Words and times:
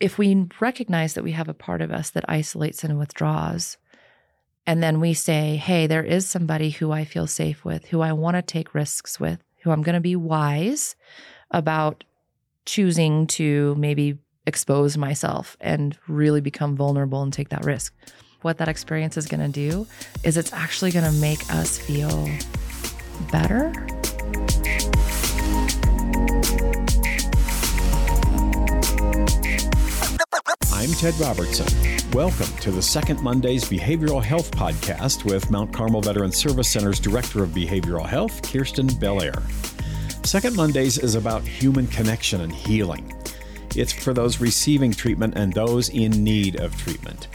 if 0.00 0.18
we 0.18 0.46
recognize 0.60 1.14
that 1.14 1.24
we 1.24 1.32
have 1.32 1.48
a 1.48 1.54
part 1.54 1.80
of 1.82 1.90
us 1.90 2.10
that 2.10 2.24
isolates 2.28 2.84
and 2.84 2.98
withdraws, 2.98 3.76
and 4.66 4.82
then 4.82 5.00
we 5.00 5.14
say, 5.14 5.56
hey, 5.56 5.86
there 5.86 6.04
is 6.04 6.28
somebody 6.28 6.70
who 6.70 6.92
I 6.92 7.04
feel 7.04 7.26
safe 7.26 7.64
with, 7.64 7.86
who 7.86 8.00
I 8.00 8.12
want 8.12 8.36
to 8.36 8.42
take 8.42 8.74
risks 8.74 9.18
with, 9.18 9.42
who 9.62 9.70
I'm 9.70 9.82
going 9.82 9.94
to 9.94 10.00
be 10.00 10.16
wise 10.16 10.94
about 11.50 12.04
choosing 12.66 13.26
to 13.28 13.74
maybe 13.76 14.18
expose 14.46 14.96
myself 14.98 15.56
and 15.60 15.96
really 16.06 16.40
become 16.40 16.76
vulnerable 16.76 17.22
and 17.22 17.32
take 17.32 17.48
that 17.48 17.64
risk. 17.64 17.94
What 18.42 18.58
that 18.58 18.68
experience 18.68 19.16
is 19.16 19.26
going 19.26 19.40
to 19.40 19.48
do 19.48 19.86
is 20.22 20.36
it's 20.36 20.52
actually 20.52 20.90
going 20.90 21.06
to 21.06 21.18
make 21.20 21.50
us 21.52 21.78
feel 21.78 22.28
better. 23.32 23.72
I'm 30.78 30.92
Ted 30.92 31.18
Robertson. 31.18 31.66
Welcome 32.12 32.56
to 32.58 32.70
the 32.70 32.80
Second 32.80 33.20
Monday's 33.20 33.64
Behavioral 33.64 34.22
Health 34.22 34.52
Podcast 34.52 35.24
with 35.24 35.50
Mount 35.50 35.72
Carmel 35.72 36.00
Veteran 36.00 36.30
Service 36.30 36.70
Center's 36.70 37.00
Director 37.00 37.42
of 37.42 37.50
Behavioral 37.50 38.06
Health, 38.06 38.40
Kirsten 38.42 38.86
Belaire. 38.86 39.42
Second 40.24 40.54
Mondays 40.54 40.96
is 40.96 41.16
about 41.16 41.42
human 41.42 41.88
connection 41.88 42.42
and 42.42 42.52
healing. 42.52 43.12
It's 43.74 43.92
for 43.92 44.14
those 44.14 44.40
receiving 44.40 44.92
treatment 44.92 45.34
and 45.36 45.52
those 45.52 45.88
in 45.88 46.22
need 46.22 46.60
of 46.60 46.76
treatment. 46.76 47.26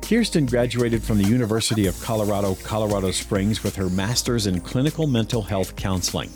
Kirsten 0.00 0.46
graduated 0.46 1.02
from 1.02 1.18
the 1.18 1.28
University 1.28 1.86
of 1.86 2.00
Colorado, 2.00 2.54
Colorado 2.64 3.10
Springs 3.10 3.62
with 3.62 3.76
her 3.76 3.90
master's 3.90 4.46
in 4.46 4.62
clinical 4.62 5.06
mental 5.06 5.42
health 5.42 5.76
counseling. 5.76 6.30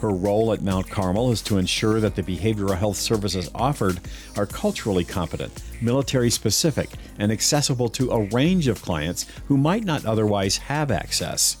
Her 0.00 0.10
role 0.10 0.52
at 0.52 0.62
Mount 0.62 0.88
Carmel 0.88 1.32
is 1.32 1.42
to 1.42 1.58
ensure 1.58 1.98
that 2.00 2.14
the 2.14 2.22
behavioral 2.22 2.78
health 2.78 2.96
services 2.96 3.50
offered 3.54 4.00
are 4.36 4.46
culturally 4.46 5.04
competent, 5.04 5.62
military 5.82 6.30
specific, 6.30 6.90
and 7.18 7.32
accessible 7.32 7.88
to 7.90 8.10
a 8.10 8.24
range 8.26 8.68
of 8.68 8.80
clients 8.80 9.26
who 9.46 9.56
might 9.56 9.84
not 9.84 10.06
otherwise 10.06 10.56
have 10.58 10.90
access. 10.90 11.56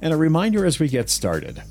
And 0.00 0.14
a 0.14 0.16
reminder 0.16 0.64
as 0.64 0.78
we 0.78 0.88
get 0.88 1.10
started 1.10 1.62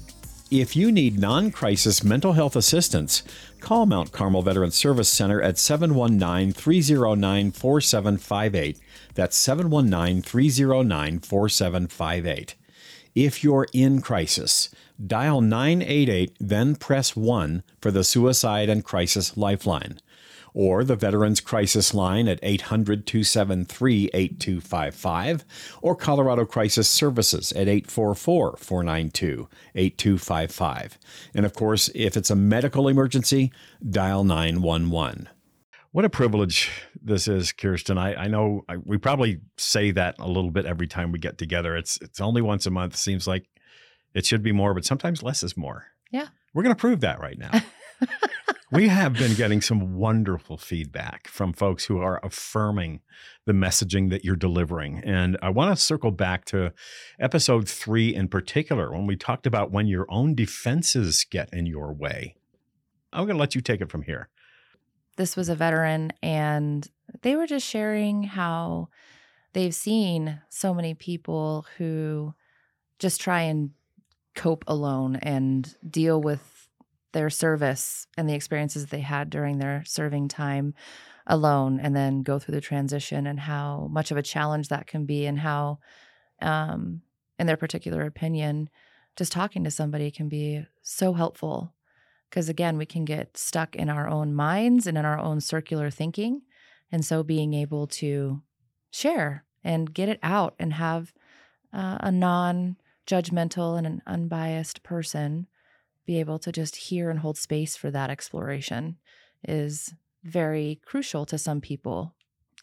if 0.50 0.78
you 0.78 0.94
need 0.94 1.20
non 1.20 1.52
crisis 1.52 2.06
mental 2.06 2.32
health 2.34 2.56
assistance, 2.56 3.22
call 3.60 3.86
Mount 3.86 4.14
Carmel 4.14 4.44
Veteran 4.44 4.72
Service 4.72 5.10
Center 5.10 5.42
at 5.42 5.58
719 5.58 6.54
309 6.54 7.52
4758. 7.52 8.80
That's 9.14 9.36
719 9.36 10.22
309 10.22 11.20
4758. 11.20 12.56
If 13.14 13.44
you're 13.44 13.68
in 13.74 14.00
crisis, 14.00 14.70
dial 15.06 15.42
988, 15.42 16.38
then 16.40 16.76
press 16.76 17.16
1 17.16 17.64
for 17.82 17.92
the 17.92 18.04
Suicide 18.04 18.70
and 18.70 18.84
Crisis 18.84 19.38
Lifeline, 19.38 20.00
or 20.54 20.84
the 20.84 20.96
Veterans 20.96 21.40
Crisis 21.40 21.94
Line 21.94 22.28
at 22.28 22.40
800 22.42 23.06
273 23.06 24.10
8255, 24.14 25.46
or 25.82 25.96
Colorado 25.96 26.46
Crisis 26.46 26.88
Services 26.88 27.52
at 27.52 27.68
844 27.68 28.58
492 28.58 29.48
8255. 29.76 30.98
And 31.36 31.46
of 31.46 31.54
course, 31.54 31.90
if 31.94 32.18
it's 32.18 32.32
a 32.32 32.36
medical 32.36 32.88
emergency, 32.88 33.52
dial 33.88 34.24
911. 34.24 35.30
What 35.92 36.06
a 36.06 36.10
privilege 36.10 36.70
this 37.02 37.28
is, 37.28 37.52
Kirsten. 37.52 37.98
I, 37.98 38.14
I 38.16 38.28
know 38.28 38.64
I, 38.70 38.78
we 38.78 38.98
probably 38.98 39.40
say 39.58 39.92
that 39.92 40.16
a 40.20 40.28
little 40.28 40.52
bit 40.52 40.66
every 40.66 40.86
time 40.86 41.12
we 41.12 41.18
get 41.18 41.38
together. 41.38 41.76
It's 41.76 41.98
it's 42.02 42.22
only 42.22 42.42
once 42.42 42.66
a 42.66 42.70
month. 42.70 42.96
Seems 42.96 43.26
like 43.26 43.48
it 44.14 44.26
should 44.26 44.44
be 44.44 44.52
more, 44.52 44.74
but 44.74 44.86
sometimes 44.86 45.24
less 45.24 45.44
is 45.44 45.58
more. 45.58 45.88
Yeah. 46.12 46.28
We're 46.54 46.64
going 46.64 46.76
to 46.76 46.80
prove 46.80 47.02
that 47.02 47.20
right 47.20 47.38
now. 47.38 47.52
we 48.72 48.88
have 48.88 49.14
been 49.14 49.36
getting 49.36 49.62
some 49.62 49.96
wonderful 49.96 50.58
feedback 50.58 51.28
from 51.28 51.54
folks 51.54 51.86
who 51.86 52.00
are 52.00 52.20
affirming 52.24 53.02
the 53.46 53.54
messaging 53.54 54.10
that 54.10 54.26
you're 54.26 54.36
delivering. 54.36 55.02
And 55.04 55.38
I 55.42 55.50
want 55.50 55.76
to 55.76 55.82
circle 55.82 56.12
back 56.12 56.46
to 56.46 56.74
episode 57.20 57.68
three 57.68 58.14
in 58.14 58.28
particular, 58.28 58.92
when 58.92 59.08
we 59.08 59.16
talked 59.16 59.46
about 59.46 59.72
when 59.72 59.88
your 59.88 60.06
own 60.10 60.36
defenses 60.36 61.26
get 61.30 61.50
in 61.54 61.66
your 61.66 61.94
way. 61.94 62.36
I'm 63.14 63.26
going 63.26 63.38
to 63.38 63.40
let 63.40 63.56
you 63.56 63.62
take 63.62 63.82
it 63.82 63.92
from 63.92 64.04
here 64.04 64.30
this 65.18 65.36
was 65.36 65.50
a 65.50 65.56
veteran 65.56 66.14
and 66.24 66.88
they 67.22 67.36
were 67.36 67.48
just 67.48 67.68
sharing 67.68 68.24
how 68.24 68.88
they've 69.54 69.76
seen 69.76 70.40
so 70.50 70.74
many 70.74 70.94
people 70.94 71.66
who 71.78 72.34
just 73.00 73.20
try 73.20 73.42
and 73.42 73.72
cope 74.38 74.64
alone 74.68 75.18
and 75.18 75.76
deal 75.90 76.22
with 76.22 76.70
their 77.12 77.30
service 77.30 78.08
and 78.18 78.30
the 78.30 78.34
experiences 78.34 78.86
they 78.86 79.02
had 79.02 79.30
during 79.30 79.58
their 79.58 79.84
serving 79.86 80.30
time 80.30 80.74
alone 81.26 81.80
and 81.82 81.94
then 81.96 82.22
go 82.22 82.40
through 82.40 82.56
the 82.56 82.62
transition 82.62 83.28
and 83.28 83.42
how 83.42 83.90
much 83.92 84.12
of 84.12 84.18
a 84.18 84.22
challenge 84.22 84.70
that 84.70 84.88
can 84.88 85.06
be 85.06 85.26
and 85.26 85.40
how 85.40 85.80
um, 86.42 87.02
in 87.38 87.48
their 87.48 87.58
particular 87.58 88.04
opinion 88.06 88.70
just 89.18 89.32
talking 89.32 89.64
to 89.64 89.72
somebody 89.72 90.12
can 90.12 90.30
be 90.30 90.66
so 90.82 91.14
helpful 91.14 91.74
because 92.30 92.50
again, 92.50 92.78
we 92.78 92.86
can 92.86 93.06
get 93.06 93.38
stuck 93.38 93.76
in 93.76 93.90
our 93.90 94.08
own 94.08 94.34
minds 94.34 94.88
and 94.88 94.98
in 94.98 95.06
our 95.06 95.20
own 95.20 95.42
circular 95.42 95.90
thinking. 95.90 96.42
And 96.92 97.06
so 97.06 97.24
being 97.24 97.54
able 97.54 97.88
to 97.88 98.42
share 98.92 99.46
and 99.64 99.94
get 99.94 100.10
it 100.10 100.20
out 100.24 100.56
and 100.60 100.74
have 100.74 101.14
uh, 101.74 101.98
a 102.00 102.12
non 102.12 102.78
judgmental 103.08 103.78
and 103.78 103.88
an 103.88 104.02
unbiased 104.06 104.84
person 104.84 105.48
be 106.06 106.20
able 106.20 106.40
to 106.40 106.52
just 106.52 106.76
hear 106.76 107.10
and 107.10 107.20
hold 107.20 107.38
space 107.38 107.76
for 107.76 107.90
that 107.92 108.10
exploration 108.10 108.98
is 109.48 109.94
very 110.24 110.80
crucial 110.86 111.26
to 111.26 111.38
some 111.38 111.62
people. 111.62 112.14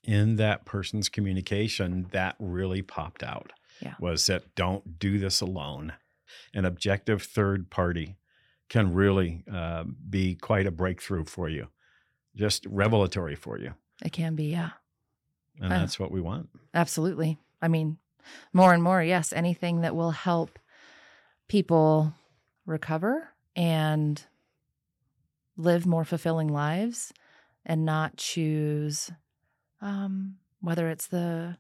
In 0.03 0.37
that 0.37 0.65
person's 0.65 1.09
communication, 1.09 2.07
that 2.13 2.37
really 2.39 2.83
popped 2.83 3.23
out. 3.23 3.53
Yeah. 3.81 3.95
Was 4.01 4.27
that 4.27 4.55
don't 4.55 4.99
do 4.99 5.19
this 5.19 5.41
alone. 5.41 5.95
An 6.55 6.65
objective 6.65 7.23
third 7.23 7.71
party 7.71 8.17
can 8.69 8.95
really 8.95 9.45
uh, 9.53 9.85
be 10.09 10.35
quite 10.35 10.67
a 10.67 10.71
breakthrough 10.71 11.25
for 11.25 11.49
you, 11.49 11.69
just 12.35 12.67
revelatory 12.67 13.35
for 13.35 13.59
you. 13.59 13.75
It 14.05 14.13
can 14.13 14.35
be, 14.35 14.45
yeah. 14.45 14.71
And 15.61 15.73
uh, 15.73 15.79
that's 15.79 15.99
what 15.99 16.11
we 16.11 16.21
want. 16.21 16.49
Absolutely. 16.73 17.39
I 17.61 17.69
mean, 17.69 17.99
more 18.53 18.73
and 18.73 18.83
more, 18.83 19.03
yes, 19.03 19.33
anything 19.33 19.81
that 19.83 19.97
will 19.97 20.13
help 20.13 20.59
people 21.49 22.15
recover 22.67 23.29
and 23.55 24.23
live 25.57 25.87
more 25.87 26.05
fulfilling 26.05 26.49
lives 26.49 27.13
and 27.65 27.85
not 27.85 28.17
choose 28.17 29.11
um, 29.81 30.37
whether 30.61 30.89
it's 30.89 31.09
the 31.09 31.59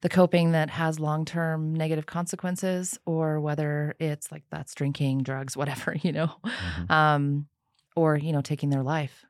the 0.00 0.08
coping 0.08 0.50
that 0.50 0.68
has 0.68 0.98
long 0.98 1.24
term 1.24 1.74
negative 1.74 2.06
consequences, 2.06 2.98
or 3.06 3.40
whether 3.40 3.94
it's 4.00 4.32
like 4.32 4.42
that's 4.50 4.74
drinking, 4.74 5.22
drugs, 5.22 5.56
whatever, 5.56 5.94
you 6.02 6.12
know, 6.12 6.32
mm-hmm. 6.44 6.92
um, 6.92 7.46
or 7.96 8.16
you 8.16 8.32
know, 8.32 8.40
taking 8.40 8.68
their 8.68 8.82
life. 8.82 9.24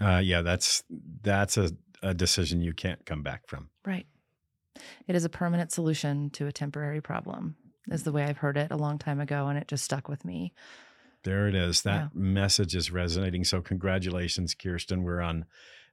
Uh, 0.00 0.20
yeah, 0.22 0.42
that's 0.42 0.82
that's 1.22 1.56
a, 1.56 1.70
a 2.02 2.12
decision 2.12 2.60
you 2.60 2.74
can't 2.74 3.04
come 3.06 3.22
back 3.22 3.46
from. 3.46 3.70
Right. 3.86 4.06
It 5.06 5.14
is 5.14 5.24
a 5.24 5.28
permanent 5.28 5.72
solution 5.72 6.30
to 6.30 6.46
a 6.46 6.52
temporary 6.52 7.00
problem, 7.00 7.56
is 7.90 8.02
the 8.02 8.12
way 8.12 8.24
I've 8.24 8.38
heard 8.38 8.56
it 8.56 8.70
a 8.70 8.76
long 8.76 8.98
time 8.98 9.20
ago, 9.20 9.46
and 9.48 9.58
it 9.58 9.68
just 9.68 9.84
stuck 9.84 10.08
with 10.08 10.24
me. 10.24 10.52
There 11.24 11.48
it 11.48 11.54
is. 11.54 11.82
That 11.82 12.02
yeah. 12.02 12.08
message 12.12 12.74
is 12.76 12.90
resonating. 12.90 13.44
So, 13.44 13.60
congratulations, 13.62 14.54
Kirsten. 14.54 15.02
We're 15.02 15.22
on 15.22 15.46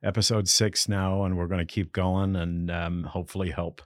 episode 0.03 0.49
six 0.49 0.89
now, 0.89 1.23
and 1.23 1.37
we're 1.37 1.47
going 1.47 1.65
to 1.65 1.73
keep 1.73 1.93
going 1.93 2.35
and 2.35 2.69
um, 2.69 3.03
hopefully 3.03 3.51
help 3.51 3.81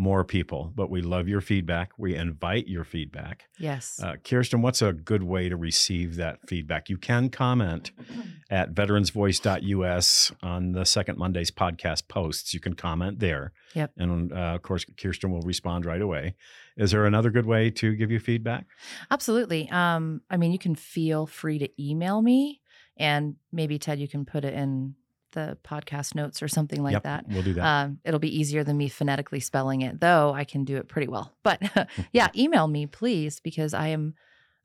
more 0.00 0.24
people. 0.24 0.72
But 0.74 0.90
we 0.90 1.02
love 1.02 1.28
your 1.28 1.42
feedback. 1.42 1.92
We 1.98 2.16
invite 2.16 2.66
your 2.66 2.84
feedback. 2.84 3.44
Yes. 3.58 4.00
Uh, 4.02 4.14
Kirsten, 4.24 4.62
what's 4.62 4.80
a 4.80 4.94
good 4.94 5.22
way 5.22 5.50
to 5.50 5.56
receive 5.56 6.16
that 6.16 6.38
feedback? 6.48 6.88
You 6.88 6.96
can 6.96 7.28
comment 7.28 7.92
at 8.50 8.74
veteransvoice.us 8.74 10.32
on 10.42 10.72
the 10.72 10.86
Second 10.86 11.18
Monday's 11.18 11.50
podcast 11.50 12.08
posts. 12.08 12.54
You 12.54 12.60
can 12.60 12.72
comment 12.72 13.18
there. 13.18 13.52
Yep. 13.74 13.92
And 13.98 14.32
uh, 14.32 14.36
of 14.36 14.62
course, 14.62 14.86
Kirsten 14.98 15.30
will 15.30 15.42
respond 15.42 15.84
right 15.84 16.00
away. 16.00 16.34
Is 16.78 16.92
there 16.92 17.04
another 17.04 17.28
good 17.28 17.46
way 17.46 17.70
to 17.72 17.94
give 17.94 18.10
you 18.10 18.18
feedback? 18.18 18.64
Absolutely. 19.10 19.68
Um, 19.70 20.22
I 20.30 20.38
mean, 20.38 20.50
you 20.50 20.58
can 20.58 20.74
feel 20.74 21.26
free 21.26 21.58
to 21.58 21.68
email 21.78 22.22
me, 22.22 22.62
and 22.96 23.36
maybe 23.52 23.78
Ted, 23.78 23.98
you 23.98 24.08
can 24.08 24.24
put 24.24 24.46
it 24.46 24.54
in 24.54 24.94
the 25.32 25.58
podcast 25.64 26.14
notes 26.14 26.42
or 26.42 26.48
something 26.48 26.82
like 26.82 26.92
yep, 26.92 27.02
that. 27.04 27.26
We'll 27.28 27.42
do 27.42 27.54
that. 27.54 27.64
Um, 27.64 27.98
it'll 28.04 28.20
be 28.20 28.38
easier 28.38 28.64
than 28.64 28.76
me 28.76 28.88
phonetically 28.88 29.40
spelling 29.40 29.82
it, 29.82 30.00
though 30.00 30.32
I 30.32 30.44
can 30.44 30.64
do 30.64 30.76
it 30.76 30.88
pretty 30.88 31.08
well. 31.08 31.32
But 31.42 31.62
yeah, 32.12 32.28
email 32.36 32.66
me, 32.68 32.86
please, 32.86 33.40
because 33.40 33.74
I 33.74 33.88
am 33.88 34.14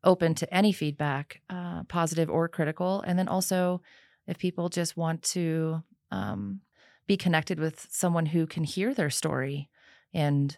open 0.04 0.34
to 0.36 0.54
any 0.54 0.72
feedback, 0.72 1.40
uh, 1.50 1.84
positive 1.84 2.30
or 2.30 2.48
critical. 2.48 3.02
And 3.06 3.18
then 3.18 3.28
also, 3.28 3.82
if 4.26 4.38
people 4.38 4.68
just 4.68 4.96
want 4.96 5.22
to 5.22 5.82
um, 6.10 6.60
be 7.06 7.16
connected 7.16 7.58
with 7.58 7.86
someone 7.90 8.26
who 8.26 8.46
can 8.46 8.64
hear 8.64 8.94
their 8.94 9.10
story 9.10 9.68
and 10.12 10.56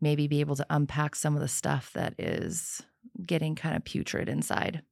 maybe 0.00 0.26
be 0.26 0.40
able 0.40 0.56
to 0.56 0.66
unpack 0.70 1.14
some 1.14 1.34
of 1.34 1.40
the 1.40 1.48
stuff 1.48 1.92
that 1.92 2.14
is 2.18 2.82
getting 3.24 3.54
kind 3.54 3.76
of 3.76 3.84
putrid 3.84 4.28
inside. 4.28 4.82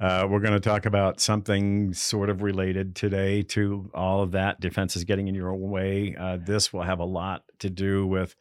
Uh, 0.00 0.26
we're 0.28 0.40
going 0.40 0.52
to 0.52 0.60
talk 0.60 0.86
about 0.86 1.20
something 1.20 1.92
sort 1.92 2.28
of 2.28 2.42
related 2.42 2.96
today 2.96 3.42
to 3.42 3.90
all 3.94 4.22
of 4.22 4.32
that. 4.32 4.60
Defense 4.60 4.96
is 4.96 5.04
getting 5.04 5.28
in 5.28 5.34
your 5.34 5.50
own 5.50 5.70
way. 5.70 6.16
Uh, 6.18 6.36
this 6.40 6.72
will 6.72 6.82
have 6.82 6.98
a 6.98 7.04
lot 7.04 7.44
to 7.60 7.70
do 7.70 8.06
with 8.06 8.34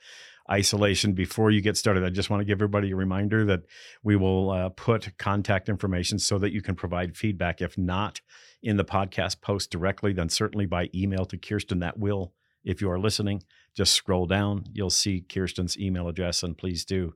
isolation. 0.49 1.13
Before 1.13 1.51
you 1.51 1.61
get 1.61 1.77
started, 1.77 2.03
I 2.03 2.09
just 2.09 2.29
want 2.29 2.41
to 2.41 2.45
give 2.45 2.57
everybody 2.57 2.91
a 2.91 2.95
reminder 2.95 3.45
that 3.45 3.61
we 4.03 4.15
will 4.15 4.49
uh, 4.51 4.69
put 4.69 5.17
contact 5.17 5.69
information 5.69 6.19
so 6.19 6.37
that 6.39 6.51
you 6.51 6.61
can 6.61 6.75
provide 6.75 7.15
feedback. 7.15 7.61
If 7.61 7.77
not 7.77 8.19
in 8.61 8.77
the 8.77 8.85
podcast 8.85 9.41
post 9.41 9.71
directly, 9.71 10.11
then 10.11 10.29
certainly 10.29 10.65
by 10.65 10.89
email 10.93 11.25
to 11.25 11.37
Kirsten. 11.37 11.79
That 11.79 11.99
will, 11.99 12.33
if 12.63 12.81
you 12.81 12.89
are 12.89 12.99
listening, 12.99 13.43
just 13.75 13.93
scroll 13.93 14.25
down. 14.25 14.65
You'll 14.73 14.89
see 14.89 15.21
Kirsten's 15.21 15.77
email 15.77 16.07
address, 16.07 16.43
and 16.43 16.57
please 16.57 16.83
do 16.83 17.13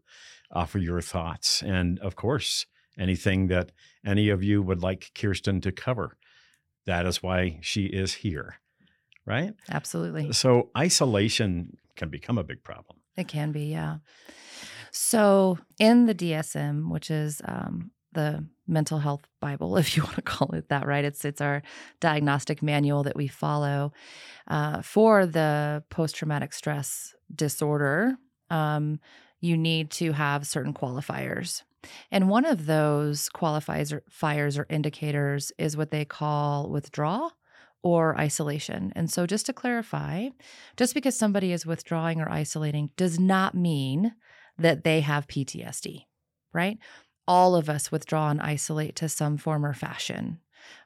offer 0.51 0.77
your 0.77 1.01
thoughts. 1.01 1.61
And 1.61 1.99
of 1.99 2.15
course, 2.15 2.65
anything 2.97 3.47
that 3.47 3.71
any 4.05 4.29
of 4.29 4.43
you 4.43 4.61
would 4.61 4.81
like 4.81 5.11
Kirsten 5.15 5.61
to 5.61 5.71
cover. 5.71 6.17
That 6.85 7.05
is 7.05 7.21
why 7.21 7.59
she 7.61 7.85
is 7.85 8.13
here, 8.13 8.55
right? 9.25 9.53
Absolutely. 9.69 10.31
So, 10.31 10.69
isolation 10.77 11.77
can 11.95 12.09
become 12.09 12.37
a 12.37 12.43
big 12.43 12.63
problem. 12.63 12.99
It 13.17 13.27
can 13.27 13.51
be, 13.51 13.65
yeah. 13.65 13.97
So, 14.91 15.57
in 15.79 16.05
the 16.05 16.15
DSM, 16.15 16.89
which 16.89 17.11
is 17.11 17.41
um, 17.43 17.91
the 18.13 18.45
mental 18.67 18.99
health 18.99 19.21
bible 19.39 19.77
if 19.83 19.95
you 19.95 20.03
want 20.03 20.15
to 20.15 20.21
call 20.21 20.49
it 20.53 20.69
that 20.69 20.85
right 20.85 21.05
it's 21.05 21.23
it's 21.23 21.39
our 21.39 21.61
diagnostic 21.99 22.61
manual 22.61 23.03
that 23.03 23.15
we 23.15 23.27
follow 23.27 23.93
uh, 24.47 24.81
for 24.81 25.25
the 25.25 25.83
post-traumatic 25.89 26.51
stress 26.53 27.13
disorder 27.33 28.17
um, 28.49 28.99
you 29.39 29.57
need 29.57 29.91
to 29.91 30.13
have 30.13 30.47
certain 30.47 30.73
qualifiers 30.73 31.61
and 32.11 32.29
one 32.29 32.45
of 32.45 32.65
those 32.65 33.29
qualifiers 33.29 34.59
or 34.59 34.65
indicators 34.69 35.51
is 35.57 35.77
what 35.77 35.91
they 35.91 36.05
call 36.05 36.69
withdraw 36.69 37.29
or 37.83 38.17
isolation. 38.19 38.91
And 38.95 39.09
so, 39.09 39.25
just 39.25 39.45
to 39.45 39.53
clarify, 39.53 40.29
just 40.75 40.93
because 40.93 41.17
somebody 41.17 41.51
is 41.51 41.65
withdrawing 41.65 42.19
or 42.19 42.29
isolating 42.29 42.89
does 42.97 43.19
not 43.19 43.55
mean 43.55 44.13
that 44.57 44.83
they 44.83 45.01
have 45.01 45.27
PTSD, 45.27 46.05
right? 46.53 46.77
All 47.27 47.55
of 47.55 47.69
us 47.69 47.91
withdraw 47.91 48.29
and 48.29 48.41
isolate 48.41 48.95
to 48.97 49.09
some 49.09 49.37
form 49.37 49.65
or 49.65 49.73
fashion 49.73 50.39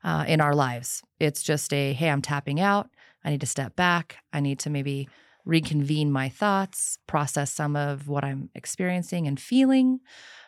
uh, 0.04 0.26
in 0.28 0.42
our 0.42 0.54
lives. 0.54 1.02
It's 1.20 1.44
just 1.44 1.74
a, 1.74 1.94
hey, 1.94 2.10
I'm 2.10 2.22
tapping 2.22 2.60
out. 2.60 2.90
I 3.24 3.30
need 3.30 3.42
to 3.42 3.48
step 3.48 3.76
back. 3.76 4.18
I 4.34 4.40
need 4.40 4.60
to 4.60 4.70
maybe 4.70 5.08
reconvene 5.46 6.12
my 6.12 6.30
thoughts, 6.30 6.98
process 7.08 7.52
some 7.52 7.76
of 7.76 8.08
what 8.08 8.24
I'm 8.24 8.50
experiencing 8.54 9.28
and 9.28 9.40
feeling. 9.40 10.00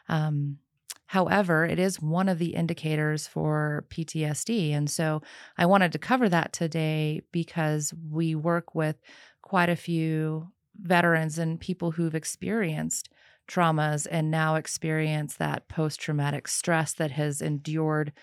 Um, 0.09 0.59
however, 1.07 1.65
it 1.65 1.79
is 1.79 2.01
one 2.01 2.29
of 2.29 2.39
the 2.39 2.55
indicators 2.55 3.27
for 3.27 3.85
PTSD. 3.89 4.71
And 4.73 4.89
so 4.89 5.21
I 5.57 5.65
wanted 5.65 5.91
to 5.93 5.99
cover 5.99 6.29
that 6.29 6.53
today 6.53 7.21
because 7.31 7.93
we 8.11 8.35
work 8.35 8.75
with 8.75 8.97
quite 9.41 9.69
a 9.69 9.75
few 9.75 10.49
veterans 10.81 11.37
and 11.37 11.59
people 11.59 11.91
who've 11.91 12.15
experienced 12.15 13.09
traumas 13.47 14.07
and 14.09 14.31
now 14.31 14.55
experience 14.55 15.35
that 15.35 15.67
post 15.67 15.99
traumatic 15.99 16.47
stress 16.47 16.93
that 16.93 17.11
has 17.11 17.41
endured 17.41 18.13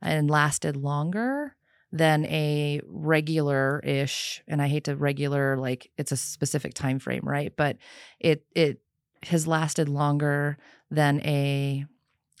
and 0.00 0.30
lasted 0.30 0.76
longer 0.76 1.54
than 1.92 2.24
a 2.26 2.80
regular 2.86 3.80
ish 3.84 4.42
and 4.48 4.62
i 4.62 4.66
hate 4.66 4.84
to 4.84 4.96
regular 4.96 5.58
like 5.58 5.90
it's 5.98 6.10
a 6.10 6.16
specific 6.16 6.72
time 6.72 6.98
frame 6.98 7.20
right 7.22 7.52
but 7.56 7.76
it 8.18 8.44
it 8.56 8.80
has 9.24 9.46
lasted 9.46 9.88
longer 9.88 10.58
than 10.90 11.20
a 11.20 11.84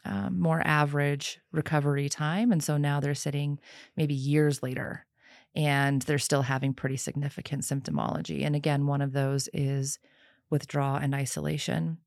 um, 0.04 0.40
more 0.40 0.62
average 0.64 1.38
recovery 1.52 2.08
time 2.08 2.50
and 2.50 2.62
so 2.62 2.76
now 2.76 2.98
they're 2.98 3.14
sitting 3.14 3.60
maybe 3.96 4.14
years 4.14 4.62
later 4.62 5.06
and 5.54 6.02
they're 6.02 6.18
still 6.18 6.42
having 6.42 6.74
pretty 6.74 6.96
significant 6.96 7.62
symptomology 7.62 8.44
and 8.44 8.56
again 8.56 8.86
one 8.86 9.00
of 9.00 9.12
those 9.12 9.48
is 9.52 10.00
withdrawal 10.50 10.96
and 10.96 11.14
isolation 11.14 11.98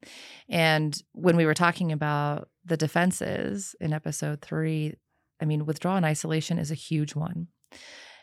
and 0.50 1.04
when 1.14 1.38
we 1.38 1.46
were 1.46 1.54
talking 1.54 1.92
about 1.92 2.50
the 2.66 2.76
defenses 2.76 3.76
in 3.80 3.94
episode 3.94 4.42
3 4.42 4.96
I 5.42 5.46
mean, 5.46 5.66
withdrawal 5.66 5.98
and 5.98 6.06
isolation 6.06 6.58
is 6.58 6.72
a 6.72 6.76
huge 6.76 7.16
one. 7.16 7.48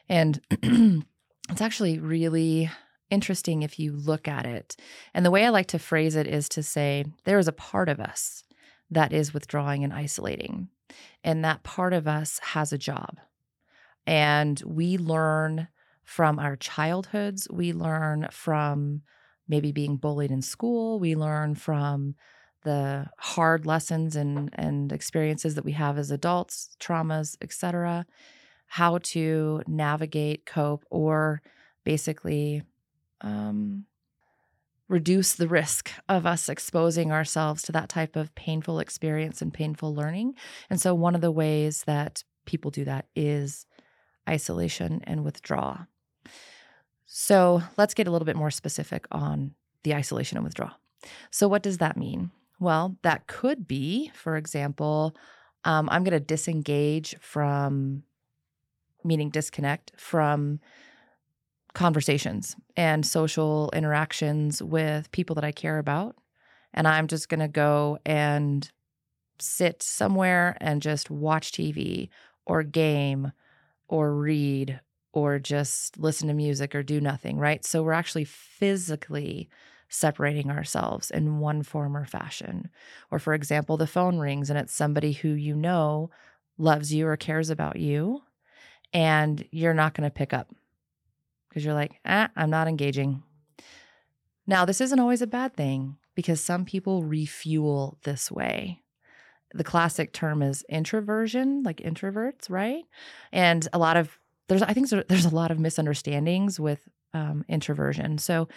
And 0.08 0.40
it's 0.50 1.60
actually 1.60 1.98
really 1.98 2.70
interesting 3.12 3.62
if 3.62 3.78
you 3.78 3.92
look 3.92 4.26
at 4.26 4.46
it. 4.46 4.74
And 5.14 5.24
the 5.24 5.30
way 5.30 5.44
I 5.44 5.50
like 5.50 5.66
to 5.68 5.78
phrase 5.78 6.16
it 6.16 6.26
is 6.26 6.48
to 6.50 6.62
say 6.62 7.04
there 7.24 7.38
is 7.38 7.46
a 7.46 7.52
part 7.52 7.88
of 7.88 8.00
us 8.00 8.42
that 8.90 9.12
is 9.12 9.34
withdrawing 9.34 9.84
and 9.84 9.92
isolating. 9.92 10.68
And 11.22 11.44
that 11.44 11.62
part 11.62 11.92
of 11.92 12.08
us 12.08 12.38
has 12.38 12.72
a 12.72 12.78
job. 12.78 13.18
And 14.06 14.60
we 14.66 14.96
learn 14.96 15.68
from 16.02 16.38
our 16.38 16.56
childhoods, 16.56 17.46
we 17.50 17.72
learn 17.72 18.28
from 18.32 19.02
maybe 19.46 19.72
being 19.72 19.96
bullied 19.96 20.30
in 20.30 20.42
school, 20.42 20.98
we 20.98 21.14
learn 21.14 21.54
from 21.54 22.14
the 22.64 23.06
hard 23.18 23.66
lessons 23.66 24.14
and 24.16 24.50
and 24.54 24.92
experiences 24.92 25.54
that 25.54 25.64
we 25.64 25.72
have 25.72 25.98
as 25.98 26.10
adults, 26.10 26.76
traumas, 26.80 27.36
etc., 27.42 28.06
how 28.66 28.98
to 28.98 29.62
navigate, 29.66 30.46
cope, 30.46 30.84
or 30.90 31.42
basically 31.84 32.62
um, 33.22 33.86
reduce 34.88 35.34
the 35.34 35.48
risk 35.48 35.90
of 36.08 36.26
us 36.26 36.48
exposing 36.48 37.10
ourselves 37.10 37.62
to 37.62 37.72
that 37.72 37.88
type 37.88 38.14
of 38.14 38.34
painful 38.34 38.78
experience 38.78 39.40
and 39.40 39.52
painful 39.52 39.94
learning. 39.94 40.34
And 40.68 40.80
so, 40.80 40.94
one 40.94 41.14
of 41.14 41.20
the 41.20 41.30
ways 41.30 41.84
that 41.86 42.22
people 42.44 42.70
do 42.70 42.84
that 42.84 43.06
is 43.16 43.66
isolation 44.28 45.00
and 45.04 45.24
withdraw. 45.24 45.86
So, 47.06 47.62
let's 47.76 47.94
get 47.94 48.06
a 48.06 48.10
little 48.10 48.26
bit 48.26 48.36
more 48.36 48.50
specific 48.50 49.06
on 49.10 49.54
the 49.82 49.94
isolation 49.94 50.36
and 50.36 50.44
withdrawal. 50.44 50.72
So, 51.30 51.48
what 51.48 51.62
does 51.62 51.78
that 51.78 51.96
mean? 51.96 52.30
Well, 52.60 52.96
that 53.02 53.26
could 53.26 53.66
be, 53.66 54.12
for 54.14 54.36
example, 54.36 55.16
um, 55.64 55.88
I'm 55.90 56.04
going 56.04 56.12
to 56.12 56.20
disengage 56.20 57.16
from, 57.20 58.04
meaning 59.04 59.30
disconnect 59.30 59.92
from 59.96 60.60
conversations 61.74 62.56
and 62.76 63.06
social 63.06 63.70
interactions 63.72 64.62
with 64.62 65.10
people 65.12 65.34
that 65.34 65.44
I 65.44 65.52
care 65.52 65.78
about. 65.78 66.16
And 66.74 66.86
I'm 66.88 67.06
just 67.06 67.28
going 67.28 67.40
to 67.40 67.48
go 67.48 67.98
and 68.04 68.70
sit 69.38 69.82
somewhere 69.82 70.56
and 70.60 70.82
just 70.82 71.10
watch 71.10 71.52
TV 71.52 72.08
or 72.46 72.62
game 72.62 73.32
or 73.88 74.14
read 74.14 74.80
or 75.12 75.38
just 75.38 75.98
listen 75.98 76.28
to 76.28 76.34
music 76.34 76.74
or 76.74 76.82
do 76.82 77.00
nothing, 77.00 77.38
right? 77.38 77.64
So 77.64 77.82
we're 77.82 77.92
actually 77.92 78.24
physically 78.24 79.48
separating 79.88 80.50
ourselves 80.50 81.10
in 81.10 81.38
one 81.38 81.62
form 81.62 81.94
or 81.96 82.06
fashion. 82.06 82.70
Or, 83.10 83.18
for 83.18 83.34
example, 83.34 83.76
the 83.76 83.86
phone 83.86 84.18
rings 84.18 84.48
and 84.48 84.58
it's 84.58 84.74
somebody 84.74 85.12
who 85.12 85.28
you 85.28 85.54
know 85.54 86.10
loves 86.56 86.94
you 86.94 87.06
or 87.06 87.16
cares 87.16 87.50
about 87.50 87.76
you, 87.76 88.22
and 88.94 89.46
you're 89.50 89.74
not 89.74 89.94
going 89.94 90.08
to 90.08 90.14
pick 90.14 90.32
up 90.32 90.48
because 91.52 91.64
you're 91.64 91.74
like, 91.74 92.00
ah, 92.04 92.30
I'm 92.36 92.50
not 92.50 92.68
engaging. 92.68 93.22
Now, 94.46 94.64
this 94.64 94.80
isn't 94.80 94.98
always 94.98 95.22
a 95.22 95.26
bad 95.26 95.54
thing 95.54 95.96
because 96.14 96.40
some 96.40 96.64
people 96.64 97.02
refuel 97.02 97.98
this 98.04 98.30
way. 98.30 98.82
The 99.54 99.64
classic 99.64 100.12
term 100.12 100.42
is 100.42 100.64
introversion, 100.68 101.62
like 101.62 101.78
introverts, 101.78 102.48
right? 102.48 102.84
And 103.32 103.68
a 103.72 103.78
lot 103.78 103.96
of 103.96 104.18
there's 104.48 104.62
I 104.62 104.72
think 104.72 104.88
there's 104.88 105.24
a 105.24 105.34
lot 105.34 105.50
of 105.50 105.58
misunderstandings 105.58 106.58
with 106.58 106.88
um, 107.14 107.44
introversion. 107.48 108.18
So 108.18 108.48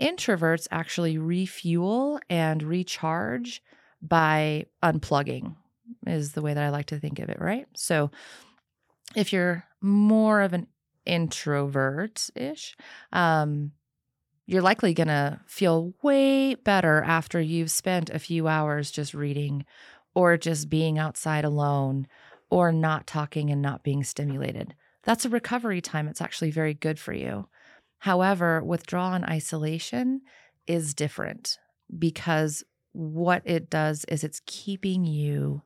Introverts 0.00 0.66
actually 0.70 1.18
refuel 1.18 2.18
and 2.28 2.62
recharge 2.62 3.62
by 4.02 4.66
unplugging, 4.82 5.54
is 6.06 6.32
the 6.32 6.42
way 6.42 6.52
that 6.52 6.62
I 6.62 6.70
like 6.70 6.86
to 6.86 6.98
think 6.98 7.20
of 7.20 7.28
it, 7.28 7.38
right? 7.40 7.66
So 7.74 8.10
if 9.14 9.32
you're 9.32 9.64
more 9.80 10.40
of 10.40 10.52
an 10.52 10.66
introvert 11.06 12.28
ish, 12.34 12.76
um, 13.12 13.72
you're 14.46 14.62
likely 14.62 14.92
going 14.92 15.08
to 15.08 15.40
feel 15.46 15.94
way 16.02 16.54
better 16.54 17.02
after 17.02 17.40
you've 17.40 17.70
spent 17.70 18.10
a 18.10 18.18
few 18.18 18.46
hours 18.46 18.90
just 18.90 19.14
reading 19.14 19.64
or 20.14 20.36
just 20.36 20.68
being 20.68 20.98
outside 20.98 21.44
alone 21.44 22.06
or 22.50 22.70
not 22.70 23.06
talking 23.06 23.50
and 23.50 23.62
not 23.62 23.82
being 23.82 24.04
stimulated. 24.04 24.74
That's 25.02 25.24
a 25.24 25.30
recovery 25.30 25.80
time. 25.80 26.08
It's 26.08 26.20
actually 26.20 26.50
very 26.50 26.74
good 26.74 26.98
for 26.98 27.12
you. 27.12 27.48
However, 27.98 28.62
withdrawal 28.62 29.14
and 29.14 29.24
isolation 29.24 30.20
is 30.66 30.94
different 30.94 31.58
because 31.98 32.64
what 32.92 33.42
it 33.44 33.70
does 33.70 34.04
is 34.08 34.24
it's 34.24 34.40
keeping 34.46 35.04
you 35.04 35.62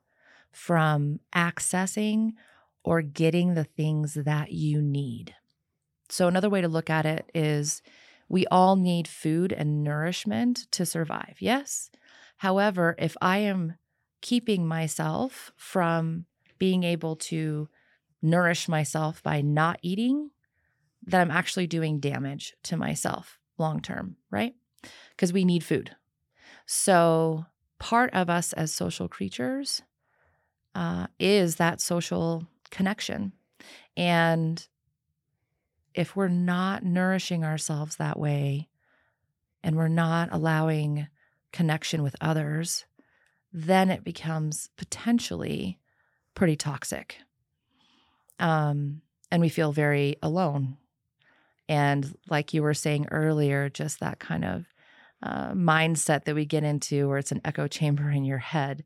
from 0.53 1.21
accessing 1.35 2.33
or 2.85 3.03
getting 3.03 3.55
the 3.55 3.65
things 3.65 4.15
that 4.15 4.53
you 4.53 4.81
need. 4.81 5.35
So, 6.09 6.27
another 6.29 6.49
way 6.49 6.61
to 6.61 6.69
look 6.69 6.89
at 6.91 7.07
it 7.07 7.31
is 7.35 7.83
we 8.29 8.47
all 8.47 8.77
need 8.77 9.09
food 9.09 9.53
and 9.53 9.83
nourishment 9.83 10.71
to 10.73 10.87
survive, 10.87 11.37
yes? 11.41 11.91
However, 12.39 12.95
if 12.99 13.17
I 13.21 13.39
am 13.39 13.75
keeping 14.21 14.67
myself 14.67 15.53
from 15.57 16.27
being 16.59 16.83
able 16.83 17.17
to 17.17 17.69
nourish 18.23 18.69
myself 18.69 19.23
by 19.23 19.41
not 19.41 19.79
eating, 19.83 20.31
that 21.07 21.21
I'm 21.21 21.31
actually 21.31 21.67
doing 21.67 22.01
damage 22.01 22.55
to 22.65 22.77
myself 22.77 23.39
long 23.59 23.81
term, 23.81 24.17
right? 24.31 24.55
Because 25.11 25.33
we 25.33 25.45
need 25.45 25.65
food. 25.65 25.97
So, 26.67 27.47
part 27.79 28.13
of 28.13 28.29
us 28.29 28.53
as 28.53 28.73
social 28.73 29.09
creatures 29.09 29.83
uh, 30.75 31.07
is 31.19 31.57
that 31.57 31.81
social 31.81 32.47
connection. 32.71 33.33
And 33.97 34.67
if 35.95 36.15
we're 36.15 36.29
not 36.29 36.85
nourishing 36.85 37.45
ourselves 37.45 37.97
that 37.97 38.19
way 38.19 38.69
and 39.63 39.77
we're 39.77 39.89
not 39.89 40.29
allowing 40.31 41.09
connection 41.53 42.03
with 42.03 42.15
others, 42.21 42.85
then 43.53 43.91
it 43.91 44.05
becomes 44.05 44.71
potentially 44.77 45.79
pretty 46.35 46.57
toxic. 46.57 47.19
Um, 48.39 49.03
and 49.31 49.41
we 49.41 49.49
feel 49.49 49.73
very 49.73 50.17
alone. 50.23 50.77
And 51.69 52.17
like 52.31 52.55
you 52.55 52.63
were 52.63 52.75
saying 52.75 53.09
earlier, 53.11 53.69
just 53.69 54.01
that 54.01 54.21
kind 54.21 54.45
of 54.45 54.67
uh, 55.23 55.53
mindset 55.53 56.25
that 56.25 56.35
we 56.35 56.45
get 56.45 56.63
into 56.63 57.09
where 57.09 57.19
it's 57.19 57.33
an 57.33 57.41
echo 57.45 57.67
chamber 57.67 58.11
in 58.11 58.25
your 58.25 58.39
head. 58.39 58.85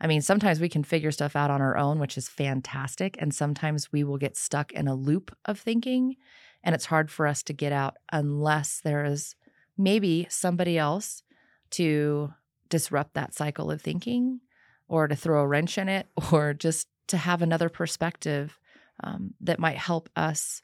I 0.00 0.06
mean, 0.06 0.20
sometimes 0.20 0.60
we 0.60 0.68
can 0.68 0.84
figure 0.84 1.10
stuff 1.10 1.36
out 1.36 1.50
on 1.50 1.62
our 1.62 1.76
own, 1.76 1.98
which 1.98 2.18
is 2.18 2.28
fantastic. 2.28 3.16
And 3.18 3.34
sometimes 3.34 3.92
we 3.92 4.04
will 4.04 4.18
get 4.18 4.36
stuck 4.36 4.72
in 4.72 4.88
a 4.88 4.94
loop 4.94 5.34
of 5.44 5.58
thinking, 5.58 6.16
and 6.62 6.74
it's 6.74 6.86
hard 6.86 7.10
for 7.10 7.26
us 7.26 7.42
to 7.44 7.52
get 7.52 7.72
out 7.72 7.96
unless 8.12 8.80
there 8.80 9.04
is 9.04 9.36
maybe 9.78 10.26
somebody 10.28 10.76
else 10.78 11.22
to 11.70 12.32
disrupt 12.68 13.14
that 13.14 13.34
cycle 13.34 13.70
of 13.70 13.80
thinking 13.80 14.40
or 14.88 15.08
to 15.08 15.16
throw 15.16 15.42
a 15.42 15.46
wrench 15.46 15.78
in 15.78 15.88
it 15.88 16.06
or 16.32 16.52
just 16.52 16.88
to 17.08 17.16
have 17.16 17.42
another 17.42 17.68
perspective 17.68 18.58
um, 19.02 19.34
that 19.40 19.58
might 19.58 19.76
help 19.76 20.08
us 20.16 20.62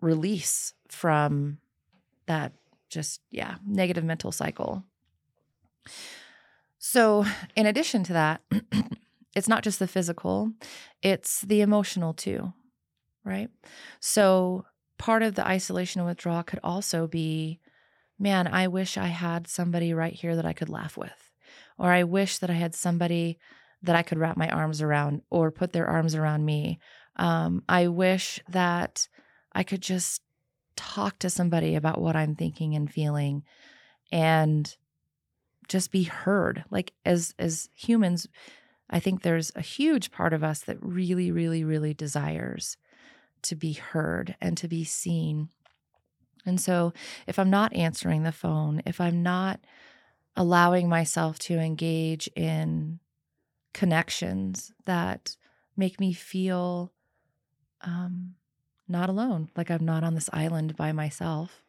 release 0.00 0.74
from 0.88 1.58
that 2.26 2.52
just, 2.88 3.20
yeah, 3.30 3.56
negative 3.66 4.04
mental 4.04 4.32
cycle. 4.32 4.84
So, 6.86 7.24
in 7.56 7.64
addition 7.64 8.04
to 8.04 8.12
that, 8.12 8.42
it's 9.34 9.48
not 9.48 9.64
just 9.64 9.78
the 9.78 9.88
physical, 9.88 10.52
it's 11.00 11.40
the 11.40 11.62
emotional 11.62 12.12
too, 12.12 12.52
right? 13.24 13.48
So, 14.00 14.66
part 14.98 15.22
of 15.22 15.34
the 15.34 15.48
isolation 15.48 16.02
and 16.02 16.06
withdrawal 16.06 16.42
could 16.42 16.60
also 16.62 17.06
be 17.06 17.58
man, 18.18 18.46
I 18.46 18.68
wish 18.68 18.98
I 18.98 19.06
had 19.06 19.48
somebody 19.48 19.94
right 19.94 20.12
here 20.12 20.36
that 20.36 20.44
I 20.44 20.52
could 20.52 20.68
laugh 20.68 20.94
with, 20.98 21.32
or 21.78 21.90
I 21.90 22.04
wish 22.04 22.36
that 22.36 22.50
I 22.50 22.54
had 22.54 22.74
somebody 22.74 23.38
that 23.82 23.96
I 23.96 24.02
could 24.02 24.18
wrap 24.18 24.36
my 24.36 24.50
arms 24.50 24.82
around 24.82 25.22
or 25.30 25.50
put 25.50 25.72
their 25.72 25.86
arms 25.86 26.14
around 26.14 26.44
me. 26.44 26.80
Um, 27.16 27.62
I 27.66 27.88
wish 27.88 28.40
that 28.50 29.08
I 29.54 29.62
could 29.62 29.80
just 29.80 30.20
talk 30.76 31.18
to 31.20 31.30
somebody 31.30 31.76
about 31.76 31.98
what 31.98 32.14
I'm 32.14 32.34
thinking 32.34 32.74
and 32.74 32.92
feeling 32.92 33.42
and 34.12 34.76
just 35.68 35.90
be 35.90 36.04
heard. 36.04 36.64
Like 36.70 36.92
as 37.04 37.34
as 37.38 37.68
humans, 37.74 38.26
I 38.90 39.00
think 39.00 39.22
there's 39.22 39.52
a 39.54 39.60
huge 39.60 40.10
part 40.10 40.32
of 40.32 40.44
us 40.44 40.60
that 40.60 40.78
really 40.80 41.30
really 41.30 41.64
really 41.64 41.94
desires 41.94 42.76
to 43.42 43.54
be 43.54 43.72
heard 43.74 44.36
and 44.40 44.56
to 44.56 44.68
be 44.68 44.84
seen. 44.84 45.48
And 46.46 46.60
so 46.60 46.92
if 47.26 47.38
I'm 47.38 47.50
not 47.50 47.74
answering 47.74 48.22
the 48.22 48.32
phone, 48.32 48.82
if 48.86 49.00
I'm 49.00 49.22
not 49.22 49.60
allowing 50.36 50.88
myself 50.88 51.38
to 51.38 51.58
engage 51.58 52.28
in 52.34 53.00
connections 53.72 54.72
that 54.84 55.36
make 55.76 56.00
me 56.00 56.12
feel 56.12 56.92
um, 57.80 58.34
not 58.88 59.08
alone, 59.08 59.48
like 59.56 59.70
I'm 59.70 59.84
not 59.84 60.04
on 60.04 60.14
this 60.14 60.30
island 60.32 60.76
by 60.76 60.92
myself. 60.92 61.63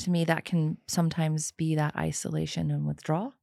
To 0.00 0.10
me, 0.10 0.24
that 0.24 0.44
can 0.44 0.78
sometimes 0.86 1.52
be 1.52 1.74
that 1.74 1.94
isolation 1.94 2.70
and 2.70 2.86
withdrawal. 2.86 3.34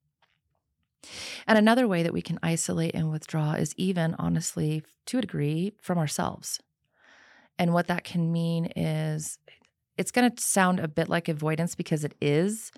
And 1.45 1.57
another 1.57 1.87
way 1.87 2.01
that 2.03 2.13
we 2.13 2.21
can 2.21 2.39
isolate 2.41 2.95
and 2.95 3.11
withdraw 3.11 3.53
is 3.53 3.75
even, 3.77 4.15
honestly, 4.17 4.83
to 5.05 5.19
a 5.19 5.21
degree, 5.21 5.73
from 5.81 5.97
ourselves. 5.97 6.59
And 7.59 7.73
what 7.73 7.87
that 7.87 8.03
can 8.03 8.31
mean 8.31 8.65
is 8.75 9.37
it's 9.97 10.11
going 10.11 10.31
to 10.31 10.43
sound 10.43 10.79
a 10.79 10.87
bit 10.87 11.09
like 11.09 11.27
avoidance 11.27 11.75
because 11.75 12.03
it 12.03 12.15
is, 12.19 12.71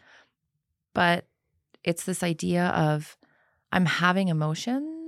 but 0.94 1.26
it's 1.84 2.04
this 2.04 2.22
idea 2.22 2.68
of 2.68 3.18
I'm 3.72 3.86
having 3.86 4.28
emotions 4.28 4.99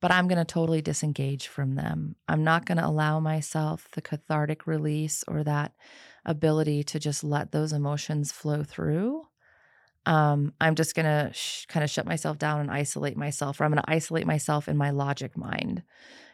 but 0.00 0.10
I'm 0.12 0.28
going 0.28 0.38
to 0.38 0.44
totally 0.44 0.82
disengage 0.82 1.48
from 1.48 1.74
them. 1.74 2.16
I'm 2.28 2.44
not 2.44 2.66
going 2.66 2.78
to 2.78 2.86
allow 2.86 3.18
myself 3.20 3.88
the 3.92 4.02
cathartic 4.02 4.66
release 4.66 5.24
or 5.26 5.42
that 5.44 5.72
ability 6.24 6.84
to 6.84 6.98
just 6.98 7.24
let 7.24 7.52
those 7.52 7.72
emotions 7.72 8.30
flow 8.30 8.62
through. 8.62 9.22
Um, 10.06 10.54
I'm 10.60 10.74
just 10.74 10.94
going 10.94 11.06
to 11.06 11.32
sh- 11.34 11.66
kind 11.66 11.82
of 11.82 11.90
shut 11.90 12.06
myself 12.06 12.38
down 12.38 12.60
and 12.60 12.70
isolate 12.70 13.16
myself, 13.16 13.60
or 13.60 13.64
I'm 13.64 13.72
going 13.72 13.82
to 13.82 13.90
isolate 13.90 14.26
myself 14.26 14.68
in 14.68 14.76
my 14.76 14.90
logic 14.90 15.36
mind. 15.36 15.82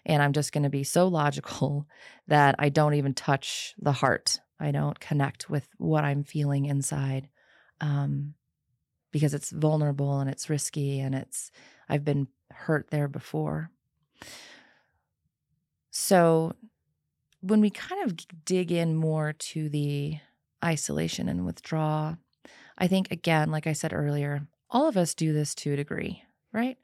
And 0.07 0.23
I'm 0.23 0.35
just 0.35 0.53
going 0.53 0.65
to 0.65 0.71
be 0.71 0.85
so 0.85 1.09
logical 1.09 1.87
that 2.29 2.55
I 2.59 2.69
don't 2.69 2.95
even 2.95 3.15
touch 3.15 3.75
the 3.79 3.93
heart. 3.93 4.41
I 4.61 4.71
don't 4.71 5.01
connect 5.01 5.51
with 5.51 5.69
what 5.79 6.05
I'm 6.05 6.23
feeling 6.23 6.67
inside 6.67 7.29
um, 7.81 8.35
because 9.11 9.35
it's 9.35 9.51
vulnerable 9.51 10.21
and 10.21 10.31
it's 10.31 10.51
risky 10.51 11.01
and 11.01 11.15
it's, 11.15 11.51
I've 11.89 12.05
been 12.05 12.29
hurt 12.55 12.91
there 12.91 13.09
before. 13.09 13.71
So, 15.91 16.53
when 17.41 17.61
we 17.61 17.71
kind 17.71 18.03
of 18.05 18.17
dig 18.45 18.73
in 18.73 18.97
more 18.97 19.35
to 19.35 19.69
the 19.69 20.19
isolation 20.65 21.29
and 21.29 21.45
withdraw, 21.45 22.17
I 22.79 22.87
think, 22.87 23.11
again, 23.11 23.51
like 23.51 23.67
I 23.67 23.75
said 23.75 23.93
earlier, 23.93 24.47
all 24.71 24.89
of 24.89 24.97
us 24.97 25.15
do 25.15 25.33
this 25.33 25.55
to 25.57 25.75
a 25.75 25.77
degree, 25.77 26.23
right? 26.53 26.79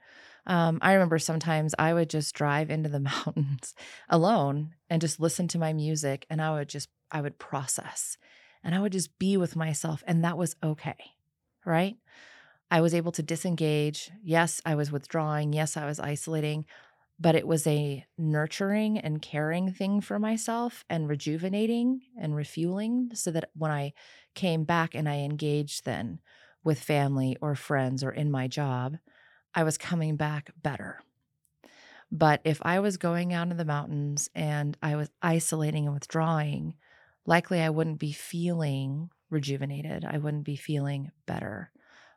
Um, 0.47 0.79
I 0.83 0.93
remember 0.93 1.19
sometimes 1.19 1.75
I 1.79 1.95
would 1.95 2.11
just 2.11 2.35
drive 2.35 2.71
into 2.71 2.89
the 2.89 3.01
mountains 3.27 3.75
alone 4.09 4.75
and 4.89 5.01
just 5.01 5.19
listen 5.19 5.49
to 5.49 5.59
my 5.59 5.73
music, 5.73 6.27
and 6.31 6.41
I 6.43 6.53
would 6.53 6.69
just, 6.69 6.89
I 7.11 7.21
would 7.21 7.39
process 7.39 8.17
and 8.63 8.75
I 8.75 8.81
would 8.81 8.93
just 8.93 9.19
be 9.19 9.37
with 9.37 9.57
myself, 9.57 10.03
and 10.07 10.25
that 10.25 10.37
was 10.37 10.57
okay, 10.63 10.99
right? 11.65 11.97
I 12.71 12.81
was 12.81 12.95
able 12.95 13.13
to 13.13 13.23
disengage. 13.23 14.11
Yes, 14.23 14.61
I 14.65 14.75
was 14.75 14.93
withdrawing. 14.93 15.53
Yes, 15.53 15.77
I 15.77 15.87
was 15.87 15.99
isolating, 15.99 16.67
but 17.19 17.35
it 17.35 17.47
was 17.47 17.67
a 17.67 18.05
nurturing 18.17 18.99
and 18.99 19.21
caring 19.21 19.73
thing 19.73 20.01
for 20.01 20.19
myself 20.19 20.85
and 20.89 21.09
rejuvenating 21.09 22.03
and 22.19 22.35
refueling 22.35 23.11
so 23.15 23.31
that 23.33 23.51
when 23.55 23.71
I 23.71 23.93
came 24.35 24.65
back 24.65 24.95
and 24.95 25.09
I 25.09 25.19
engaged 25.19 25.85
then 25.85 26.21
with 26.63 26.79
family 26.79 27.37
or 27.41 27.55
friends 27.55 28.05
or 28.05 28.11
in 28.11 28.31
my 28.31 28.47
job, 28.47 28.99
I 29.55 29.65
was 29.65 29.77
coming 29.77 30.17
back 30.17 30.51
better. 30.63 31.01
But 32.13 32.41
if 32.45 32.61
I 32.63 32.81
was 32.81 32.97
going 32.97 33.33
out 33.33 33.51
in 33.51 33.57
the 33.57 33.65
mountains 33.65 34.29
and 34.35 34.77
I 34.83 34.97
was 34.97 35.11
isolating 35.23 35.87
and 35.87 35.95
withdrawing, 35.95 36.75
likely 37.27 37.61
I 37.61 37.71
wouldn't 37.71 37.99
be 37.99 38.13
feeling 38.13 39.11
rejuvenated. 39.29 40.05
I 40.05 40.19
wouldn't 40.19 40.45
be 40.45 40.57
feeling 40.57 41.11
better. 41.27 41.71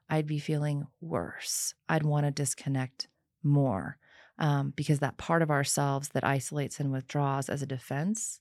I'd 0.09 0.27
be 0.27 0.39
feeling 0.39 0.87
worse. 1.01 1.73
I'd 1.89 2.03
want 2.03 2.25
to 2.25 2.31
disconnect 2.31 3.07
more 3.41 3.97
um, 4.37 4.73
because 4.75 4.99
that 4.99 5.17
part 5.17 5.41
of 5.41 5.51
ourselves 5.51 6.09
that 6.09 6.23
isolates 6.23 6.79
and 6.79 6.91
withdraws 6.91 7.49
as 7.49 7.61
a 7.61 7.67
defense 7.67 8.39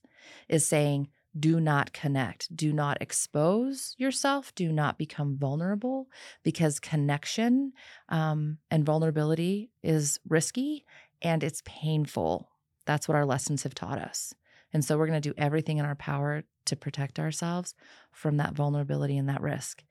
is 0.49 0.65
saying, 0.65 1.09
do 1.37 1.59
not 1.59 1.93
connect, 1.93 2.55
do 2.55 2.71
not 2.71 3.01
expose 3.01 3.95
yourself, 3.97 4.53
do 4.53 4.71
not 4.71 4.99
become 4.99 5.35
vulnerable 5.35 6.07
because 6.43 6.79
connection 6.79 7.73
um, 8.09 8.59
and 8.69 8.85
vulnerability 8.85 9.71
is 9.81 10.19
risky 10.29 10.85
and 11.21 11.43
it's 11.43 11.63
painful. 11.65 12.49
That's 12.85 13.07
what 13.07 13.15
our 13.15 13.25
lessons 13.25 13.63
have 13.63 13.73
taught 13.73 13.97
us. 13.97 14.33
And 14.73 14.83
so 14.85 14.97
we're 14.97 15.07
going 15.07 15.21
to 15.21 15.29
do 15.29 15.35
everything 15.37 15.77
in 15.77 15.85
our 15.85 15.95
power 15.95 16.43
to 16.65 16.75
protect 16.75 17.19
ourselves 17.19 17.73
from 18.11 18.37
that 18.37 18.53
vulnerability 18.53 19.17
and 19.17 19.29
that 19.29 19.41
risk. 19.41 19.83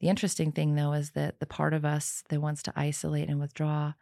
The 0.00 0.08
interesting 0.08 0.52
thing, 0.52 0.74
though, 0.74 0.92
is 0.92 1.10
that 1.12 1.40
the 1.40 1.46
part 1.46 1.72
of 1.72 1.84
us 1.84 2.22
that 2.28 2.40
wants 2.40 2.62
to 2.64 2.72
isolate 2.76 3.28
and 3.28 3.40
withdraw 3.40 3.94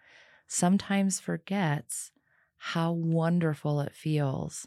sometimes 0.46 1.20
forgets 1.20 2.10
how 2.56 2.92
wonderful 2.92 3.80
it 3.80 3.94
feels 3.94 4.66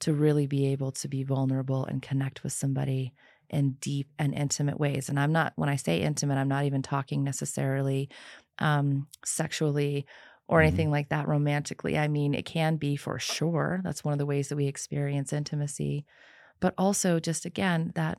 to 0.00 0.12
really 0.12 0.46
be 0.46 0.66
able 0.66 0.92
to 0.92 1.08
be 1.08 1.22
vulnerable 1.22 1.84
and 1.84 2.02
connect 2.02 2.42
with 2.42 2.52
somebody 2.52 3.12
in 3.50 3.72
deep 3.80 4.08
and 4.18 4.34
intimate 4.34 4.78
ways. 4.78 5.08
And 5.08 5.18
I'm 5.18 5.32
not, 5.32 5.52
when 5.56 5.68
I 5.68 5.76
say 5.76 6.00
intimate, 6.00 6.36
I'm 6.36 6.48
not 6.48 6.64
even 6.64 6.82
talking 6.82 7.22
necessarily 7.22 8.08
um, 8.58 9.06
sexually 9.24 10.06
or 10.48 10.58
mm-hmm. 10.58 10.66
anything 10.66 10.90
like 10.90 11.10
that 11.10 11.28
romantically. 11.28 11.98
I 11.98 12.08
mean, 12.08 12.34
it 12.34 12.44
can 12.44 12.76
be 12.76 12.96
for 12.96 13.18
sure. 13.18 13.80
That's 13.84 14.04
one 14.04 14.12
of 14.12 14.18
the 14.18 14.26
ways 14.26 14.48
that 14.48 14.56
we 14.56 14.66
experience 14.66 15.32
intimacy. 15.32 16.04
But 16.60 16.74
also, 16.78 17.20
just 17.20 17.44
again, 17.44 17.92
that 17.94 18.18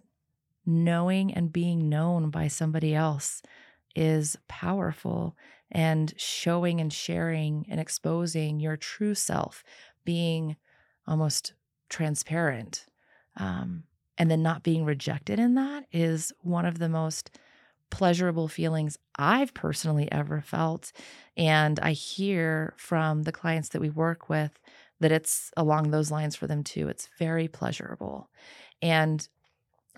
knowing 0.65 1.33
and 1.33 1.53
being 1.53 1.89
known 1.89 2.29
by 2.29 2.47
somebody 2.47 2.95
else 2.95 3.41
is 3.95 4.37
powerful 4.47 5.35
and 5.71 6.13
showing 6.17 6.79
and 6.79 6.91
sharing 6.91 7.65
and 7.69 7.79
exposing 7.79 8.59
your 8.59 8.77
true 8.77 9.15
self, 9.15 9.63
being 10.03 10.55
almost 11.07 11.53
transparent, 11.89 12.85
um, 13.37 13.83
and 14.17 14.29
then 14.31 14.41
not 14.41 14.63
being 14.63 14.85
rejected 14.85 15.39
in 15.39 15.55
that 15.55 15.85
is 15.91 16.31
one 16.41 16.65
of 16.65 16.79
the 16.79 16.89
most 16.89 17.37
pleasurable 17.89 18.47
feelings 18.47 18.97
I've 19.17 19.53
personally 19.53 20.11
ever 20.11 20.41
felt. 20.41 20.91
And 21.37 21.79
I 21.79 21.91
hear 21.91 22.73
from 22.77 23.23
the 23.23 23.31
clients 23.31 23.69
that 23.69 23.81
we 23.81 23.89
work 23.89 24.29
with 24.29 24.59
that 24.99 25.11
it's 25.11 25.51
along 25.57 25.91
those 25.91 26.11
lines 26.11 26.35
for 26.35 26.47
them 26.47 26.63
too. 26.63 26.87
It's 26.87 27.09
very 27.19 27.47
pleasurable. 27.47 28.29
And 28.81 29.27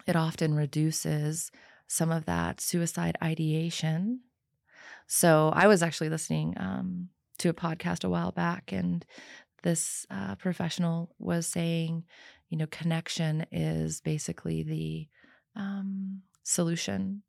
it 0.06 0.16
often 0.16 0.54
reduces 0.54 1.52
some 1.88 2.12
of 2.12 2.26
that 2.26 2.60
suicide 2.60 3.18
ideation. 3.24 4.22
So 5.08 5.52
I 5.56 5.68
was 5.68 5.82
actually 5.82 6.10
listening 6.10 6.54
um, 6.58 7.10
to 7.40 7.50
a 7.50 7.54
podcast 7.54 8.04
a 8.04 8.10
while 8.10 8.32
back, 8.32 8.72
and 8.72 9.06
this 9.64 10.06
uh, 10.10 10.36
professional 10.36 11.16
was 11.18 11.48
saying, 11.48 12.04
you 12.50 12.58
know, 12.58 12.68
connection 12.68 13.46
is 13.52 14.02
basically 14.02 14.64
the 14.64 15.08
um, 15.60 16.22
solution 16.44 17.24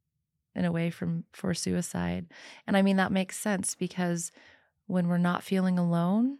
in 0.54 0.64
a 0.64 0.72
way 0.72 0.90
from 0.90 1.24
for 1.32 1.54
suicide. 1.54 2.26
And 2.66 2.76
I 2.76 2.82
mean 2.82 2.96
that 2.96 3.12
makes 3.12 3.38
sense 3.38 3.74
because 3.74 4.32
when 4.86 5.06
we're 5.08 5.18
not 5.18 5.42
feeling 5.42 5.78
alone, 5.78 6.38